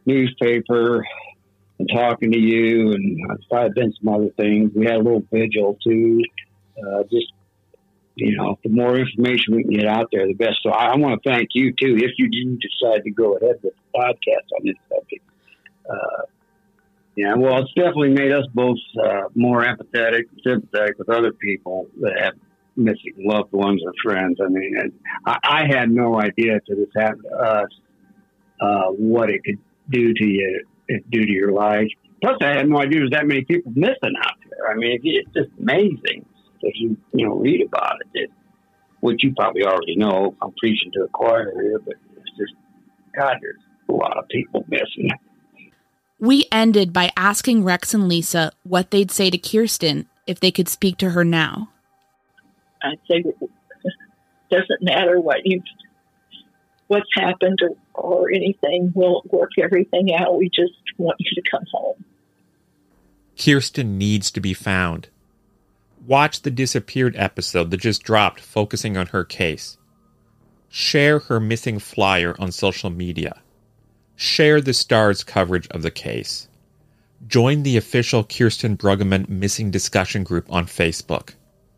newspaper 0.06 1.06
and 1.80 1.90
talking 1.94 2.32
to 2.32 2.40
you, 2.40 2.92
and 2.92 3.20
I've 3.32 3.50
probably 3.50 3.82
done 3.82 3.94
some 4.00 4.14
other 4.14 4.30
things. 4.38 4.72
We 4.76 4.86
had 4.86 4.96
a 4.96 5.04
little 5.04 5.24
vigil 5.32 5.78
too. 5.84 6.22
Uh, 6.78 7.04
just 7.04 7.34
you 8.16 8.36
know, 8.36 8.60
the 8.64 8.70
more 8.70 8.98
information 8.98 9.56
we 9.56 9.64
can 9.64 9.72
get 9.72 9.88
out 9.88 10.10
there, 10.12 10.28
the 10.28 10.34
best. 10.34 10.58
So 10.62 10.72
I, 10.72 10.88
I 10.88 10.98
want 10.98 11.22
to 11.22 11.30
thank 11.30 11.50
you 11.54 11.72
too 11.72 11.96
if 11.98 12.12
you 12.18 12.30
do 12.30 12.58
decide 12.58 13.04
to 13.04 13.12
go 13.12 13.38
ahead 13.38 13.56
with 13.64 13.74
the 13.74 13.98
podcast 13.98 14.60
on 14.60 14.66
this 14.66 14.76
subject. 14.90 15.24
Uh, 15.90 16.24
yeah, 17.16 17.34
well, 17.36 17.60
it's 17.60 17.74
definitely 17.74 18.10
made 18.10 18.32
us 18.32 18.46
both 18.54 18.78
uh, 19.04 19.24
more 19.36 19.64
empathetic, 19.64 20.24
sympathetic 20.46 20.98
with 21.00 21.10
other 21.10 21.32
people 21.34 21.88
that 22.02 22.18
have 22.22 22.34
missing 22.76 23.14
loved 23.18 23.52
ones 23.52 23.82
or 23.86 23.94
friends. 24.02 24.38
I 24.44 24.48
mean, 24.48 24.76
I, 25.26 25.38
I 25.44 25.68
had 25.68 25.92
no 25.92 26.20
idea 26.20 26.60
to 26.60 26.76
this 26.76 26.88
happened 26.96 27.26
to 27.30 27.36
us 27.36 27.70
uh, 28.62 28.86
what 28.92 29.30
it 29.30 29.44
could 29.44 29.60
do 29.90 30.14
to 30.14 30.26
you, 30.26 30.66
do 31.12 31.26
to 31.26 31.32
your 31.32 31.52
life. 31.52 31.88
Plus, 32.22 32.38
I 32.42 32.58
had 32.58 32.70
no 32.70 32.80
idea 32.80 33.00
there's 33.00 33.12
that 33.12 33.28
many 33.28 33.44
people 33.44 33.72
missing 33.76 34.14
out 34.22 34.36
there. 34.50 34.70
I 34.70 34.76
mean, 34.76 35.00
it's 35.04 35.32
just 35.34 35.50
amazing 35.60 36.26
if 36.62 36.74
you 36.80 36.98
you 37.14 37.28
know 37.28 37.36
read 37.36 37.66
about 37.66 37.96
it, 38.02 38.08
it 38.14 38.32
which 39.00 39.24
you 39.24 39.34
probably 39.34 39.64
already 39.64 39.96
know. 39.96 40.36
I'm 40.42 40.54
preaching 40.60 40.92
to 40.94 41.04
the 41.04 41.08
choir 41.10 41.52
here, 41.62 41.80
but 41.80 41.96
it's 42.18 42.38
just 42.38 42.54
God, 43.18 43.38
there's 43.42 43.58
a 43.88 43.94
lot 43.94 44.18
of 44.18 44.28
people 44.28 44.66
missing. 44.68 45.10
We 46.20 46.46
ended 46.52 46.92
by 46.92 47.12
asking 47.16 47.64
Rex 47.64 47.94
and 47.94 48.10
Lisa 48.10 48.52
what 48.64 48.92
they'd 48.92 49.12
say 49.12 49.30
to 49.30 49.38
Kirsten 49.38 50.08
if 50.28 50.40
they 50.40 50.52
could 50.52 50.68
speak 50.68 50.98
to 50.98 51.12
her 51.12 51.24
now. 51.24 51.70
I'd 52.84 53.00
say 53.10 53.24
it 53.26 53.52
doesn't 54.52 54.82
matter 54.82 55.20
what 55.20 55.38
you 55.46 55.62
what's 56.90 57.10
happened 57.14 57.60
or, 57.62 57.72
or 57.94 58.32
anything. 58.32 58.92
We'll 58.94 59.22
work 59.32 59.52
everything 59.58 60.14
out. 60.14 60.38
We 60.38 60.50
just 60.50 60.74
want 60.98 61.18
you 61.20 61.42
to 61.42 61.50
come 61.50 61.64
home. 61.72 62.04
Kirsten 63.38 63.98
needs 63.98 64.32
to 64.32 64.42
be 64.42 64.54
found. 64.54 65.08
Watch 66.06 66.42
the 66.42 66.52
disappeared 66.52 67.16
episode 67.16 67.72
that 67.72 67.78
just 67.78 68.04
dropped 68.04 68.42
focusing 68.42 68.98
on 68.98 69.08
her 69.08 69.24
case. 69.24 69.78
Share 70.68 71.20
her 71.20 71.40
missing 71.40 71.80
flyer 71.80 72.36
on 72.40 72.52
social 72.52 72.90
media. 72.90 73.42
Share 74.16 74.60
the 74.60 74.74
Star's 74.74 75.24
coverage 75.24 75.68
of 75.70 75.84
the 75.84 75.92
case. 75.92 76.48
Join 77.28 77.64
the 77.64 77.78
official 77.78 78.24
Kirsten 78.24 78.78
Brueggeman 78.78 79.30
missing 79.30 79.72
discussion 79.72 80.24
group 80.24 80.52
on 80.52 80.66
Facebook. 80.66 81.34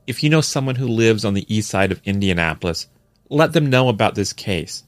If 0.07 0.23
you 0.23 0.29
know 0.29 0.41
someone 0.41 0.75
who 0.75 0.88
lives 0.88 1.25
on 1.25 1.33
the 1.33 1.53
east 1.53 1.69
side 1.69 1.91
of 1.91 2.01
Indianapolis, 2.05 2.88
let 3.29 3.53
them 3.53 3.69
know 3.69 3.89
about 3.89 4.15
this 4.15 4.33
case. 4.33 4.83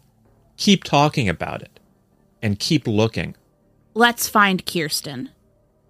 Keep 0.57 0.83
talking 0.83 1.29
about 1.29 1.61
it. 1.61 1.79
And 2.41 2.59
keep 2.59 2.87
looking. 2.87 3.35
Let's 3.93 4.27
find 4.27 4.65
Kirsten. 4.65 5.29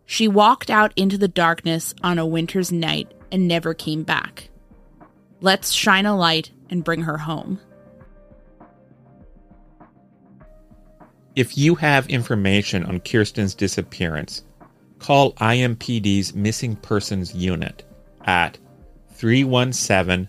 She 0.06 0.28
walked 0.28 0.70
out 0.70 0.94
into 0.96 1.18
the 1.18 1.28
darkness 1.28 1.96
on 2.04 2.20
a 2.20 2.26
winter's 2.26 2.72
night 2.72 3.12
and 3.32 3.48
never 3.48 3.74
came 3.74 4.04
back. 4.04 4.50
Let's 5.42 5.72
shine 5.72 6.06
a 6.06 6.16
light 6.16 6.52
and 6.70 6.84
bring 6.84 7.02
her 7.02 7.18
home. 7.18 7.60
If 11.36 11.58
you 11.58 11.76
have 11.76 12.08
information 12.10 12.86
on 12.86 13.00
Kirsten's 13.00 13.56
disappearance, 13.56 14.44
call 15.00 15.34
IMPD's 15.34 16.36
Missing 16.36 16.76
Persons 16.78 17.34
Unit 17.34 17.84
at 18.26 18.58
317 19.16 20.28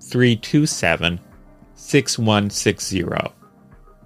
327 0.00 1.20
6160. 1.74 3.04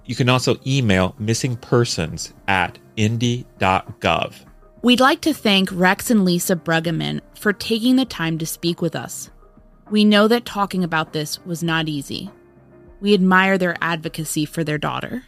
You 0.09 0.15
can 0.15 0.27
also 0.27 0.57
email 0.65 1.15
missingpersons 1.21 2.33
at 2.47 2.79
indy.gov. 2.95 4.33
We'd 4.81 4.99
like 4.99 5.21
to 5.21 5.35
thank 5.35 5.69
Rex 5.71 6.09
and 6.09 6.25
Lisa 6.25 6.55
Brueggeman 6.55 7.21
for 7.35 7.53
taking 7.53 7.95
the 7.95 8.05
time 8.05 8.39
to 8.39 8.47
speak 8.47 8.81
with 8.81 8.95
us. 8.95 9.29
We 9.91 10.03
know 10.03 10.27
that 10.27 10.45
talking 10.45 10.83
about 10.83 11.13
this 11.13 11.45
was 11.45 11.61
not 11.61 11.87
easy. 11.87 12.31
We 13.01 13.13
admire 13.13 13.59
their 13.59 13.77
advocacy 13.81 14.45
for 14.45 14.63
their 14.63 14.79
daughter. 14.79 15.25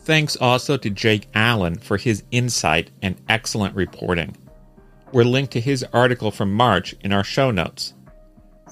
Thanks 0.00 0.36
also 0.36 0.76
to 0.76 0.90
Jake 0.90 1.28
Allen 1.34 1.78
for 1.78 1.96
his 1.96 2.22
insight 2.30 2.90
and 3.00 3.18
excellent 3.30 3.74
reporting. 3.74 4.36
We're 5.10 5.24
linked 5.24 5.54
to 5.54 5.60
his 5.60 5.86
article 5.94 6.30
from 6.30 6.52
March 6.52 6.94
in 7.00 7.14
our 7.14 7.24
show 7.24 7.50
notes. 7.50 7.94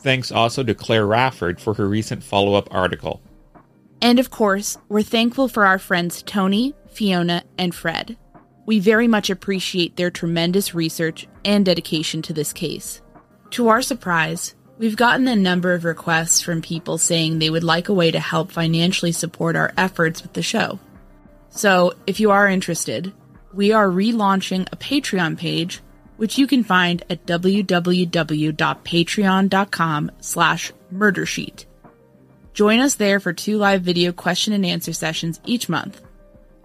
Thanks 0.00 0.30
also 0.30 0.62
to 0.64 0.74
Claire 0.74 1.06
Rafford 1.06 1.60
for 1.60 1.72
her 1.72 1.88
recent 1.88 2.22
follow 2.22 2.52
up 2.52 2.68
article. 2.70 3.22
And 4.00 4.18
of 4.18 4.30
course, 4.30 4.78
we're 4.88 5.02
thankful 5.02 5.48
for 5.48 5.66
our 5.66 5.78
friends 5.78 6.22
Tony, 6.22 6.74
Fiona, 6.88 7.42
and 7.58 7.74
Fred. 7.74 8.16
We 8.66 8.80
very 8.80 9.08
much 9.08 9.30
appreciate 9.30 9.96
their 9.96 10.10
tremendous 10.10 10.74
research 10.74 11.26
and 11.44 11.64
dedication 11.64 12.22
to 12.22 12.32
this 12.32 12.52
case. 12.52 13.00
To 13.52 13.68
our 13.68 13.82
surprise, 13.82 14.54
we've 14.76 14.96
gotten 14.96 15.26
a 15.26 15.34
number 15.34 15.72
of 15.72 15.84
requests 15.84 16.42
from 16.42 16.62
people 16.62 16.98
saying 16.98 17.38
they 17.38 17.50
would 17.50 17.64
like 17.64 17.88
a 17.88 17.94
way 17.94 18.10
to 18.10 18.20
help 18.20 18.52
financially 18.52 19.12
support 19.12 19.56
our 19.56 19.72
efforts 19.76 20.22
with 20.22 20.34
the 20.34 20.42
show. 20.42 20.78
So, 21.48 21.94
if 22.06 22.20
you 22.20 22.30
are 22.30 22.46
interested, 22.46 23.14
we 23.54 23.72
are 23.72 23.88
relaunching 23.88 24.68
a 24.70 24.76
Patreon 24.76 25.38
page, 25.38 25.80
which 26.18 26.36
you 26.36 26.46
can 26.46 26.62
find 26.62 27.02
at 27.08 27.24
www.patreon.com 27.26 30.10
slash 30.20 30.72
murdersheet. 30.92 31.64
Join 32.58 32.80
us 32.80 32.96
there 32.96 33.20
for 33.20 33.32
two 33.32 33.56
live 33.56 33.82
video 33.82 34.10
question 34.10 34.52
and 34.52 34.66
answer 34.66 34.92
sessions 34.92 35.38
each 35.46 35.68
month. 35.68 36.02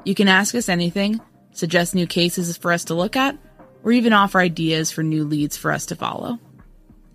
You 0.03 0.15
can 0.15 0.27
ask 0.27 0.55
us 0.55 0.67
anything, 0.67 1.21
suggest 1.51 1.93
new 1.93 2.07
cases 2.07 2.57
for 2.57 2.71
us 2.71 2.85
to 2.85 2.95
look 2.95 3.15
at, 3.15 3.37
or 3.83 3.91
even 3.91 4.11
offer 4.11 4.39
ideas 4.39 4.89
for 4.89 5.03
new 5.03 5.23
leads 5.23 5.55
for 5.55 5.71
us 5.71 5.85
to 5.85 5.95
follow. 5.95 6.39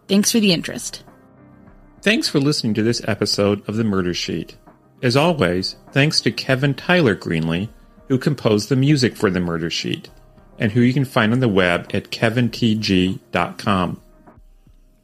Thanks 0.07 0.31
for 0.31 0.39
the 0.39 0.53
interest. 0.53 1.03
Thanks 2.03 2.27
for 2.27 2.39
listening 2.39 2.75
to 2.75 2.83
this 2.83 3.01
episode 3.07 3.67
of 3.67 3.77
The 3.77 3.83
Murder 3.83 4.13
Sheet. 4.13 4.57
As 5.01 5.17
always, 5.17 5.75
thanks 5.91 6.21
to 6.21 6.31
Kevin 6.31 6.75
Tyler 6.75 7.15
Greenlee, 7.15 7.69
who 8.11 8.17
composed 8.17 8.67
the 8.67 8.75
music 8.75 9.15
for 9.15 9.29
The 9.29 9.39
Murder 9.39 9.69
Sheet, 9.69 10.09
and 10.59 10.73
who 10.73 10.81
you 10.81 10.91
can 10.91 11.05
find 11.05 11.31
on 11.31 11.39
the 11.39 11.47
web 11.47 11.89
at 11.93 12.11
kevintg.com. 12.11 14.01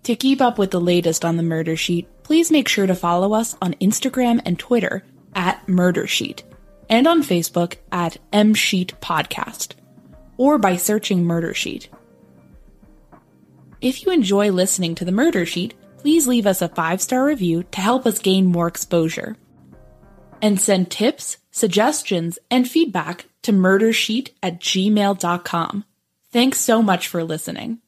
To 0.04 0.16
keep 0.18 0.42
up 0.42 0.58
with 0.58 0.72
the 0.72 0.82
latest 0.82 1.24
on 1.24 1.38
The 1.38 1.44
Murder 1.44 1.78
Sheet, 1.78 2.10
please 2.24 2.52
make 2.52 2.68
sure 2.68 2.86
to 2.86 2.94
follow 2.94 3.34
us 3.34 3.56
on 3.62 3.76
Instagram 3.76 4.42
and 4.44 4.60
Twitter 4.60 5.06
at 5.34 5.66
Murder 5.70 6.06
Sheet, 6.06 6.44
and 6.90 7.08
on 7.08 7.24
Facebook 7.24 7.78
at 7.94 8.18
M 8.34 8.54
Sheet 8.54 8.94
Podcast, 9.00 9.76
or 10.36 10.58
by 10.58 10.76
searching 10.76 11.24
Murder 11.24 11.54
Sheet. 11.54 11.88
If 13.80 14.04
you 14.04 14.12
enjoy 14.12 14.52
listening 14.52 14.96
to 14.96 15.06
The 15.06 15.14
Murder 15.14 15.46
Sheet, 15.46 15.76
please 16.00 16.28
leave 16.28 16.46
us 16.46 16.62
a 16.62 16.68
five 16.68 17.02
star 17.02 17.24
review 17.24 17.64
to 17.72 17.80
help 17.80 18.06
us 18.06 18.20
gain 18.20 18.48
more 18.48 18.68
exposure. 18.68 19.38
And 20.42 20.60
send 20.60 20.92
tips, 20.92 21.38
suggestions, 21.58 22.40
and 22.50 22.70
feedback 22.70 23.26
to 23.44 23.52
murdersheet 23.52 24.30
at 24.42 24.60
gmail.com. 24.60 25.86
Thanks 26.32 26.60
so 26.60 26.82
much 26.82 27.08
for 27.08 27.24
listening. 27.24 27.80